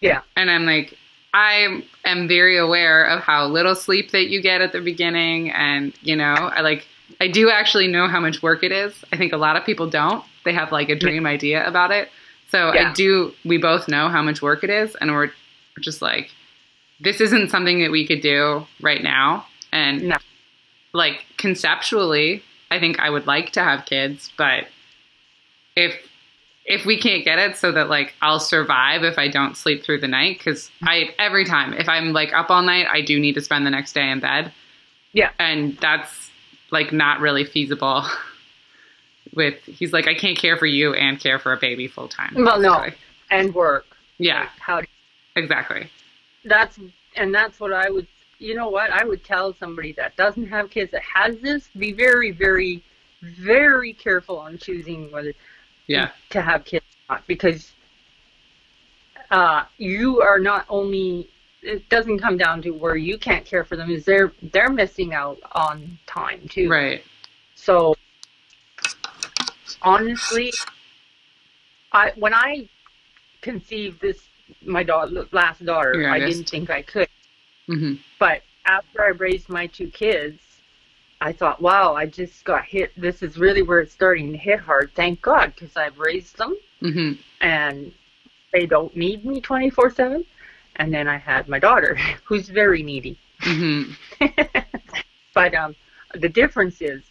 Yeah. 0.00 0.20
And 0.36 0.50
I'm 0.50 0.66
like, 0.66 0.96
I 1.32 1.82
am 2.04 2.28
very 2.28 2.58
aware 2.58 3.04
of 3.04 3.20
how 3.20 3.46
little 3.46 3.74
sleep 3.74 4.10
that 4.10 4.28
you 4.28 4.42
get 4.42 4.60
at 4.60 4.72
the 4.72 4.80
beginning, 4.80 5.50
and 5.50 5.94
you 6.02 6.16
know, 6.16 6.24
I 6.24 6.60
like 6.60 6.86
I 7.20 7.28
do 7.28 7.50
actually 7.50 7.86
know 7.86 8.08
how 8.08 8.18
much 8.20 8.42
work 8.42 8.62
it 8.64 8.72
is. 8.72 8.94
I 9.12 9.16
think 9.16 9.32
a 9.32 9.36
lot 9.36 9.56
of 9.56 9.64
people 9.64 9.88
don't. 9.88 10.24
They 10.44 10.52
have 10.54 10.72
like 10.72 10.88
a 10.88 10.96
dream 10.96 11.26
idea 11.26 11.66
about 11.66 11.90
it. 11.90 12.08
So 12.50 12.72
Yeah. 12.72 12.90
I 12.90 12.92
do. 12.94 13.32
We 13.44 13.58
both 13.58 13.88
know 13.88 14.08
how 14.08 14.22
much 14.22 14.40
work 14.42 14.64
it 14.64 14.70
is, 14.70 14.94
and 14.96 15.12
we're, 15.12 15.30
just 15.80 16.02
like, 16.02 16.30
this 17.00 17.20
isn't 17.20 17.50
something 17.50 17.80
that 17.82 17.90
we 17.90 18.06
could 18.06 18.20
do 18.20 18.66
right 18.82 19.02
now. 19.02 19.46
And 19.72 20.02
No. 20.08 20.16
like 20.92 21.24
conceptually, 21.38 22.42
I 22.70 22.78
think 22.80 22.98
I 23.00 23.08
would 23.10 23.26
like 23.26 23.52
to 23.52 23.62
have 23.62 23.86
kids, 23.86 24.30
but 24.36 24.66
if 25.76 25.94
if 26.66 26.84
we 26.84 27.00
can't 27.00 27.24
get 27.24 27.38
it 27.38 27.56
so 27.56 27.72
that 27.72 27.88
like 27.88 28.14
I'll 28.20 28.38
survive 28.40 29.02
if 29.02 29.18
I 29.18 29.28
don't 29.28 29.56
sleep 29.56 29.82
through 29.82 30.00
the 30.00 30.08
night 30.08 30.38
because 30.38 30.70
I 30.82 31.14
every 31.18 31.44
time 31.44 31.72
if 31.72 31.88
I'm 31.88 32.12
like 32.12 32.32
up 32.34 32.50
all 32.50 32.62
night 32.62 32.86
I 32.90 33.00
do 33.00 33.18
need 33.18 33.34
to 33.36 33.40
spend 33.40 33.64
the 33.66 33.70
next 33.70 33.92
day 33.94 34.08
in 34.10 34.20
bed 34.20 34.52
Yeah. 35.12 35.30
and 35.38 35.76
that's 35.78 36.29
like 36.72 36.92
not 36.92 37.20
really 37.20 37.44
feasible 37.44 38.04
with 39.34 39.54
he's 39.64 39.92
like 39.92 40.08
I 40.08 40.14
can't 40.14 40.36
care 40.36 40.56
for 40.56 40.66
you 40.66 40.94
and 40.94 41.18
care 41.20 41.38
for 41.38 41.52
a 41.52 41.56
baby 41.56 41.86
full 41.88 42.08
time 42.08 42.34
Well, 42.36 42.60
no. 42.60 42.78
basically. 42.80 42.98
And 43.30 43.54
work. 43.54 43.86
yeah 44.18 44.48
How 44.58 44.82
exactly 45.36 45.88
that's 46.44 46.78
and 47.16 47.34
that's 47.34 47.60
what 47.60 47.72
I 47.72 47.90
would 47.90 48.06
you 48.38 48.54
know 48.54 48.68
what 48.68 48.90
I 48.90 49.04
would 49.04 49.24
tell 49.24 49.54
somebody 49.54 49.92
that 49.92 50.16
doesn't 50.16 50.46
have 50.48 50.70
kids 50.70 50.90
that 50.92 51.02
has 51.02 51.38
this 51.40 51.68
be 51.76 51.92
very 51.92 52.30
very 52.32 52.82
very 53.22 53.92
careful 53.92 54.38
on 54.38 54.56
choosing 54.58 55.10
whether 55.12 55.32
yeah 55.86 56.10
to 56.30 56.40
have 56.40 56.64
kids 56.64 56.84
or 57.08 57.14
not 57.14 57.26
because 57.26 57.72
uh, 59.30 59.64
you 59.78 60.20
are 60.22 60.38
not 60.40 60.64
only 60.68 61.28
it 61.62 61.88
doesn't 61.88 62.18
come 62.18 62.36
down 62.36 62.62
to 62.62 62.70
where 62.70 62.96
you 62.96 63.18
can't 63.18 63.44
care 63.44 63.64
for 63.64 63.76
them 63.76 63.90
is 63.90 64.04
they're 64.04 64.32
they're 64.52 64.70
missing 64.70 65.12
out 65.14 65.38
on 65.52 65.98
time 66.06 66.40
too 66.48 66.68
right 66.68 67.04
so 67.54 67.94
honestly, 69.82 70.52
I 71.92 72.12
when 72.16 72.34
I 72.34 72.68
conceived 73.40 74.00
this 74.00 74.22
my 74.64 74.82
daughter 74.82 75.26
last 75.32 75.64
daughter, 75.64 76.06
I 76.08 76.18
didn't 76.18 76.48
think 76.48 76.70
I 76.70 76.82
could. 76.82 77.08
hmm 77.66 77.94
But 78.18 78.42
after 78.66 79.02
I 79.02 79.08
raised 79.08 79.48
my 79.48 79.66
two 79.66 79.88
kids, 79.88 80.40
I 81.20 81.32
thought, 81.32 81.60
wow, 81.60 81.94
I 81.94 82.06
just 82.06 82.44
got 82.44 82.64
hit. 82.64 82.92
This 82.96 83.22
is 83.22 83.38
really 83.38 83.62
where 83.62 83.80
it's 83.80 83.92
starting 83.92 84.32
to 84.32 84.38
hit 84.38 84.60
hard. 84.60 84.90
Thank 84.94 85.22
God, 85.22 85.52
because 85.54 85.76
I've 85.76 85.98
raised 85.98 86.36
them 86.36 86.56
hmm 86.80 87.12
and 87.42 87.92
they 88.52 88.66
don't 88.66 88.94
need 88.96 89.24
me 89.24 89.40
24 89.40 89.90
7. 89.90 90.24
And 90.76 90.92
then 90.92 91.06
I 91.08 91.18
had 91.18 91.48
my 91.48 91.58
daughter, 91.58 91.96
who's 92.24 92.48
very 92.48 92.82
needy. 92.82 93.18
hmm 93.40 93.82
but 95.34 95.54
um, 95.54 95.74
the 96.14 96.28
difference 96.28 96.80
is, 96.80 97.02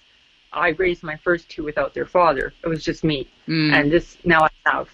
I 0.51 0.69
raised 0.69 1.03
my 1.03 1.15
first 1.17 1.49
two 1.49 1.63
without 1.63 1.93
their 1.93 2.05
father. 2.05 2.53
It 2.63 2.67
was 2.67 2.83
just 2.83 3.03
me. 3.03 3.27
mm 3.47 3.73
and 3.73 3.91
this 3.91 4.17
now 4.23 4.41
I 4.45 4.49
have 4.65 4.87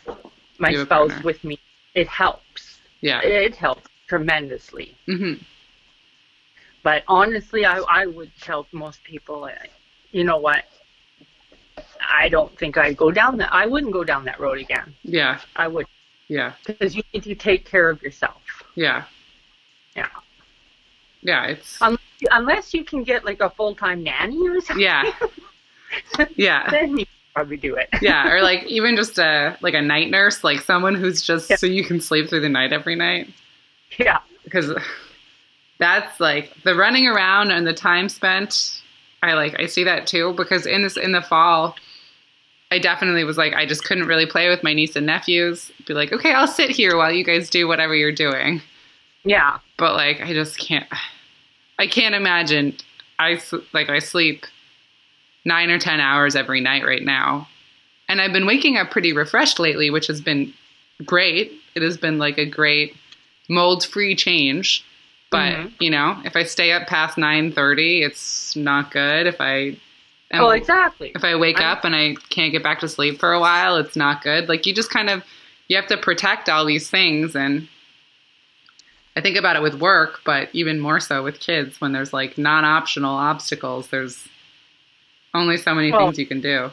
my 0.60 0.70
You 0.70 0.80
have 0.80 0.86
a 0.88 0.90
spouse 0.90 1.24
with 1.24 1.44
me. 1.44 1.58
It 1.94 2.08
helps. 2.08 2.80
yeah 3.02 3.22
It 3.22 3.56
helps 3.56 3.88
tremendously. 4.08 4.96
hmm 5.06 5.34
But 6.84 7.04
honestly, 7.08 7.66
I 7.66 7.78
I 8.02 8.06
would 8.06 8.32
tell 8.42 8.68
most 8.72 9.04
people, 9.04 9.46
uh, 9.46 9.52
you 10.12 10.24
know 10.24 10.38
what? 10.38 10.64
I 12.02 12.30
don't 12.30 12.58
think 12.60 12.78
I'd 12.78 12.98
go 12.98 13.12
down 13.12 13.38
that. 13.38 13.52
I 13.54 13.66
wouldn't 13.66 13.94
go 13.94 14.04
down 14.04 14.26
that 14.26 14.40
road 14.40 14.60
again. 14.60 14.94
yeah 15.04 15.40
I 15.56 15.68
would 15.68 15.88
yeah 16.28 16.54
because 16.66 16.96
you 16.96 17.04
need 17.14 17.24
to 17.24 17.36
take 17.36 17.66
care 17.66 17.90
of 17.90 18.02
yourself. 18.02 18.42
Yeah 18.76 19.03
Yeah. 19.95 20.07
yeah 21.22 21.45
it's 21.47 21.77
Unless, 21.81 21.99
unless 22.31 22.73
you 22.73 22.84
can 22.84 23.03
get 23.03 23.26
like 23.26 23.41
a 23.41 23.49
full 23.49 23.76
time 23.76 24.03
nanny 24.03 24.47
or 24.47 24.60
something. 24.61 24.84
yeah 24.84 25.11
yeah 26.35 26.69
Then 26.72 26.97
you 26.97 27.06
probably 27.34 27.57
do 27.57 27.76
it. 27.76 27.89
yeah 28.02 28.31
or 28.31 28.41
like 28.41 28.64
even 28.68 28.95
just 28.95 29.18
a 29.18 29.57
like 29.61 29.73
a 29.73 29.81
night 29.81 30.10
nurse 30.10 30.43
like 30.43 30.61
someone 30.61 30.95
who's 30.95 31.22
just 31.22 31.49
Yeah. 31.49 31.56
so 31.57 31.65
you 31.68 31.84
can 31.84 31.99
sleep 32.02 32.30
through 32.30 32.41
the 32.41 32.49
night 32.49 32.72
every 32.73 32.95
night 32.95 33.30
yeah. 33.97 34.19
because 34.43 34.72
that's 35.80 36.19
like 36.19 36.53
the 36.64 36.76
running 36.76 37.07
around 37.07 37.52
and 37.52 37.68
the 37.68 37.73
time 37.73 38.07
spent 38.10 38.81
i 39.23 39.34
like 39.34 39.60
i 39.60 39.65
see 39.65 39.84
that 39.84 40.07
too 40.07 40.34
because 40.34 40.65
in 40.65 40.81
this 40.84 40.95
in 40.97 41.11
the 41.11 41.22
fall 41.22 41.76
i 42.76 42.80
definitely 42.80 43.23
was 43.23 43.38
like 43.38 43.53
i 43.53 43.65
just 43.65 43.84
couldn't 43.85 44.07
really 44.07 44.26
play 44.26 44.49
with 44.49 44.61
my 44.64 44.73
niece 44.73 44.95
and 44.95 45.06
nephews 45.06 45.72
be 45.88 45.93
like 45.93 46.11
okay 46.11 46.34
i'll 46.34 46.47
sit 46.47 46.69
here 46.69 46.95
while 46.97 47.11
you 47.11 47.23
guys 47.23 47.49
do 47.49 47.68
whatever 47.68 47.95
you're 47.95 48.11
doing 48.11 48.61
Yeah. 49.23 49.60
but 49.77 49.93
like 49.95 50.22
i 50.22 50.34
just 50.34 50.57
can't 50.60 50.88
I 51.77 51.88
can't 51.88 52.15
imagine. 52.15 52.77
I 53.19 53.41
like 53.73 53.89
I 53.89 53.99
sleep 53.99 54.45
nine 55.43 55.69
or 55.69 55.77
ten 55.77 55.99
hours 55.99 56.34
every 56.34 56.61
night 56.61 56.85
right 56.85 57.03
now, 57.03 57.49
and 58.07 58.22
I've 58.22 58.31
been 58.31 58.45
waking 58.45 58.77
up 58.77 58.91
pretty 58.91 59.11
refreshed 59.11 59.60
lately, 59.60 59.89
which 59.89 60.07
has 60.07 60.22
been 60.22 60.53
great. 61.06 61.52
It 61.76 61.81
has 61.81 61.97
been 61.97 62.18
like 62.18 62.38
a 62.38 62.45
great 62.45 62.95
mold-free 63.49 64.15
change. 64.15 64.85
But 65.31 65.52
Mhm. 65.53 65.72
you 65.81 65.89
know, 65.89 66.22
if 66.23 66.38
I 66.38 66.43
stay 66.43 66.72
up 66.72 66.88
past 66.88 67.18
nine 67.18 67.52
thirty, 67.52 68.03
it's 68.03 68.56
not 68.56 68.89
good. 68.91 69.27
If 69.27 69.41
I 69.41 69.76
am, 70.31 70.43
Oh, 70.43 70.49
exactly. 70.49 71.11
if 71.15 71.23
I 71.23 71.35
wake 71.35 71.60
I'm- 71.60 71.77
up 71.77 71.85
and 71.85 71.95
I 71.95 72.15
can't 72.30 72.52
get 72.52 72.64
back 72.64 72.80
to 72.80 72.88
sleep 72.89 73.19
for 73.19 73.31
a 73.34 73.39
while, 73.39 73.77
it's 73.77 73.95
not 73.95 74.22
good. 74.23 74.49
Like 74.49 74.65
you 74.65 74.73
just 74.73 74.89
kind 74.89 75.10
of 75.10 75.23
you 75.68 75.76
have 75.77 75.88
to 75.88 75.97
protect 75.97 76.47
all 76.49 76.65
these 76.65 76.89
things 76.89 77.35
and 77.35 77.68
I 79.18 79.22
think 79.22 79.38
about 79.38 79.56
it 79.56 79.61
with 79.61 79.76
work, 79.76 80.19
but 80.26 80.49
even 80.53 80.80
more 80.80 80.99
so 80.99 81.23
with 81.23 81.39
kids 81.39 81.80
when 81.80 81.93
there's 81.93 82.11
like 82.14 82.38
non-optional 82.38 83.15
obstacles, 83.15 83.88
there's 83.88 84.27
only 85.34 85.57
so 85.57 85.73
many 85.73 85.91
Well- 85.91 86.07
things 86.07 86.19
you 86.19 86.26
can 86.27 86.41
do. 86.41 86.72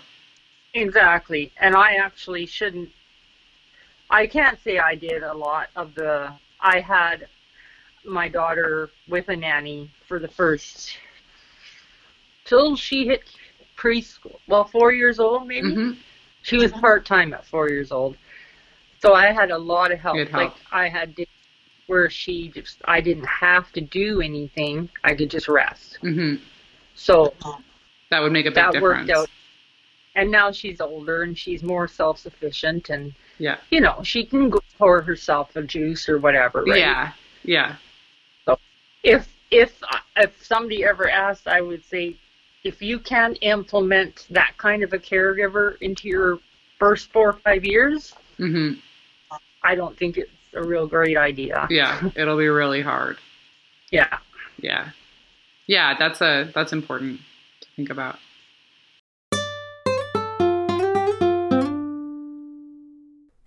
Exactly. 0.75 1.53
And 1.61 1.77
I 1.77 1.95
actually 1.95 2.47
shouldn't 2.47 2.91
I 4.11 4.27
can't 4.27 4.63
say 4.63 4.79
I 4.79 4.95
did 4.95 5.23
a 5.23 5.33
lot 5.33 5.69
of 5.75 5.95
the 5.95 6.33
I 6.61 6.81
had 6.81 7.29
my 8.05 8.29
daughter 8.29 8.91
with 9.09 9.29
a 9.29 9.37
nanny 9.37 9.91
for 10.07 10.19
the 10.19 10.29
first 10.29 10.97
till 12.45 12.77
she 12.77 13.07
hit 13.07 13.23
preschool. 13.77 14.39
Well, 14.47 14.65
4 14.65 14.93
years 14.93 15.19
old 15.19 15.47
maybe. 15.47 15.69
Mhm. 15.73 15.97
She 16.43 16.57
was 16.57 16.73
part-time 16.73 17.33
at 17.35 17.45
4 17.47 17.69
years 17.69 17.93
old. 17.93 18.17
So 19.01 19.15
I 19.15 19.33
had 19.33 19.51
a 19.51 19.59
lot 19.59 19.91
of 19.93 19.99
help. 19.99 20.17
Help. 20.17 20.33
Like 20.33 20.53
I 20.71 20.89
had 20.89 21.15
days 21.15 21.27
where 21.87 22.09
she 22.09 22.49
just 22.49 22.79
I 22.85 23.01
didn't 23.01 23.27
have 23.27 23.73
to 23.73 23.81
do 23.81 24.21
anything. 24.21 24.89
I 25.05 25.15
could 25.15 25.31
just 25.31 25.49
rest. 25.49 25.99
Mm-hmm. 26.03 26.43
So 26.95 27.35
That 28.11 28.21
would 28.21 28.33
make 28.33 28.47
a 28.47 28.51
big 28.51 28.57
that 28.57 28.73
difference. 28.73 29.09
worked 29.09 29.19
out. 29.19 29.29
And 30.15 30.31
now 30.31 30.53
she's 30.53 30.81
older 30.81 31.23
and 31.23 31.37
she's 31.37 31.63
more 31.63 31.89
self 31.89 32.19
sufficient 32.19 32.91
and 32.91 33.15
Yeah. 33.39 33.57
you 33.71 33.81
know, 33.81 34.01
she 34.05 34.25
can 34.25 34.51
go 34.51 34.61
pour 34.79 35.01
herself 35.03 35.57
a 35.57 35.63
juice 35.63 36.09
or 36.09 36.19
whatever, 36.19 36.63
right? 36.65 36.79
Yeah. 36.79 37.13
Yeah. 37.45 37.77
If 39.03 39.29
if 39.51 39.81
if 40.17 40.45
somebody 40.45 40.85
ever 40.85 41.11
asked, 41.11 41.49
I 41.49 41.61
would 41.61 41.85
say 41.85 42.17
if 42.65 42.81
you 42.81 42.99
can 42.99 43.35
implement 43.37 44.27
that 44.31 44.55
kind 44.57 44.83
of 44.83 44.93
a 44.93 44.99
caregiver 44.99 45.77
into 45.81 46.09
your 46.09 46.39
first 46.79 47.13
four 47.13 47.31
or 47.31 47.33
five 47.45 47.65
years, 47.65 48.15
Mhm. 48.39 48.81
I 49.63 49.75
don't 49.75 49.97
think 49.97 50.17
it's 50.17 50.31
a 50.55 50.63
real 50.63 50.87
great 50.87 51.17
idea. 51.17 51.67
Yeah, 51.71 52.11
it'll 52.17 52.39
be 52.39 52.49
really 52.49 52.83
hard. 52.83 53.19
Yeah. 53.91 54.19
Yeah. 54.59 54.91
Yeah, 55.67 55.97
that's 55.99 56.21
a 56.21 56.51
that's 56.55 56.73
important 56.73 57.21
to 57.61 57.69
think 57.77 57.91
about. 57.91 58.19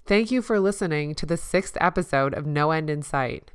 Thank 0.07 0.29
you 0.29 0.41
for 0.43 0.59
listening 0.59 1.15
to 1.15 1.25
the 1.25 1.35
sixth 1.35 1.75
episode 1.81 2.33
of 2.35 2.45
No 2.45 2.69
End 2.71 2.89
in 2.91 3.01
Sight. 3.01 3.51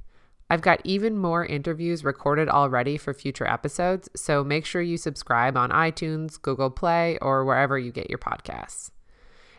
I've 0.53 0.63
got 0.63 0.81
even 0.83 1.17
more 1.17 1.47
interviews 1.47 2.05
recorded 2.05 2.49
already 2.49 2.99
for 2.99 3.15
future 3.15 3.47
episodes, 3.47 4.09
so 4.17 4.43
make 4.43 4.67
sure 4.67 4.83
you 4.83 4.97
subscribe 4.97 5.57
on 5.57 5.71
iTunes, 5.71 6.43
Google 6.43 6.71
Play, 6.71 7.19
or 7.23 7.45
wherever 7.45 7.79
you 7.79 7.93
get 7.93 8.11
your 8.11 8.19
podcasts. 8.19 8.91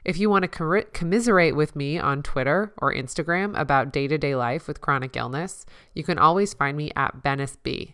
If 0.04 0.18
you 0.18 0.30
want 0.30 0.44
to 0.44 0.50
commi- 0.50 0.92
commiserate 0.92 1.56
with 1.56 1.78
me 1.78 1.98
on 1.98 2.24
Twitter 2.24 2.74
or 2.80 2.94
Instagram 2.94 3.58
about 3.58 3.94
day 3.94 4.08
to 4.08 4.18
day 4.18 4.36
life 4.36 4.68
with 4.68 4.82
chronic 4.82 5.16
illness, 5.16 5.66
you 5.94 6.04
can 6.04 6.20
always 6.20 6.54
find 6.54 6.76
me 6.76 6.92
at 6.98 7.24
BennisB. 7.24 7.94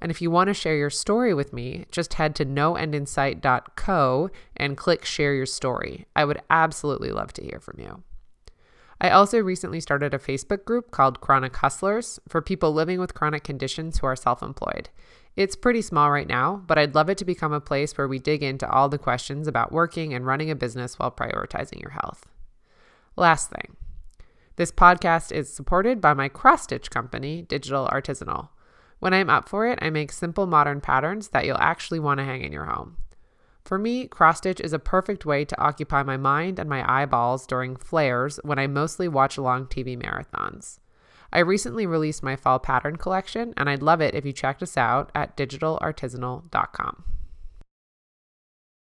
And 0.00 0.12
if 0.12 0.22
you 0.22 0.30
want 0.30 0.46
to 0.46 0.54
share 0.54 0.76
your 0.76 0.90
story 0.90 1.34
with 1.34 1.52
me, 1.52 1.86
just 1.90 2.14
head 2.14 2.36
to 2.36 2.46
noendinsight.co 2.46 4.30
and 4.56 4.76
click 4.76 5.04
share 5.04 5.34
your 5.34 5.46
story. 5.46 6.06
I 6.14 6.24
would 6.24 6.40
absolutely 6.50 7.10
love 7.10 7.32
to 7.32 7.42
hear 7.42 7.58
from 7.58 7.80
you. 7.80 8.04
I 9.00 9.10
also 9.10 9.38
recently 9.38 9.80
started 9.80 10.12
a 10.12 10.18
Facebook 10.18 10.64
group 10.64 10.90
called 10.90 11.20
Chronic 11.20 11.54
Hustlers 11.56 12.18
for 12.28 12.42
people 12.42 12.72
living 12.72 12.98
with 12.98 13.14
chronic 13.14 13.44
conditions 13.44 13.98
who 13.98 14.06
are 14.06 14.16
self 14.16 14.42
employed. 14.42 14.88
It's 15.36 15.54
pretty 15.54 15.82
small 15.82 16.10
right 16.10 16.26
now, 16.26 16.64
but 16.66 16.78
I'd 16.78 16.96
love 16.96 17.08
it 17.08 17.16
to 17.18 17.24
become 17.24 17.52
a 17.52 17.60
place 17.60 17.96
where 17.96 18.08
we 18.08 18.18
dig 18.18 18.42
into 18.42 18.68
all 18.68 18.88
the 18.88 18.98
questions 18.98 19.46
about 19.46 19.70
working 19.70 20.12
and 20.12 20.26
running 20.26 20.50
a 20.50 20.56
business 20.56 20.98
while 20.98 21.12
prioritizing 21.12 21.80
your 21.80 21.92
health. 21.92 22.26
Last 23.16 23.50
thing 23.50 23.76
this 24.56 24.72
podcast 24.72 25.30
is 25.30 25.52
supported 25.52 26.00
by 26.00 26.14
my 26.14 26.28
cross 26.28 26.64
stitch 26.64 26.90
company, 26.90 27.42
Digital 27.42 27.88
Artisanal. 27.92 28.48
When 28.98 29.14
I'm 29.14 29.30
up 29.30 29.48
for 29.48 29.68
it, 29.68 29.78
I 29.80 29.90
make 29.90 30.10
simple 30.10 30.48
modern 30.48 30.80
patterns 30.80 31.28
that 31.28 31.46
you'll 31.46 31.56
actually 31.58 32.00
want 32.00 32.18
to 32.18 32.24
hang 32.24 32.42
in 32.42 32.52
your 32.52 32.64
home. 32.64 32.96
For 33.68 33.76
me, 33.76 34.06
cross 34.08 34.38
stitch 34.38 34.62
is 34.62 34.72
a 34.72 34.78
perfect 34.78 35.26
way 35.26 35.44
to 35.44 35.60
occupy 35.60 36.02
my 36.02 36.16
mind 36.16 36.58
and 36.58 36.70
my 36.70 36.82
eyeballs 36.90 37.46
during 37.46 37.76
flares 37.76 38.40
when 38.42 38.58
I 38.58 38.66
mostly 38.66 39.08
watch 39.08 39.36
long 39.36 39.66
TV 39.66 39.94
marathons. 39.94 40.78
I 41.30 41.40
recently 41.40 41.84
released 41.84 42.22
my 42.22 42.34
fall 42.34 42.58
pattern 42.60 42.96
collection, 42.96 43.52
and 43.58 43.68
I'd 43.68 43.82
love 43.82 44.00
it 44.00 44.14
if 44.14 44.24
you 44.24 44.32
checked 44.32 44.62
us 44.62 44.78
out 44.78 45.12
at 45.14 45.36
digitalartisanal.com. 45.36 47.04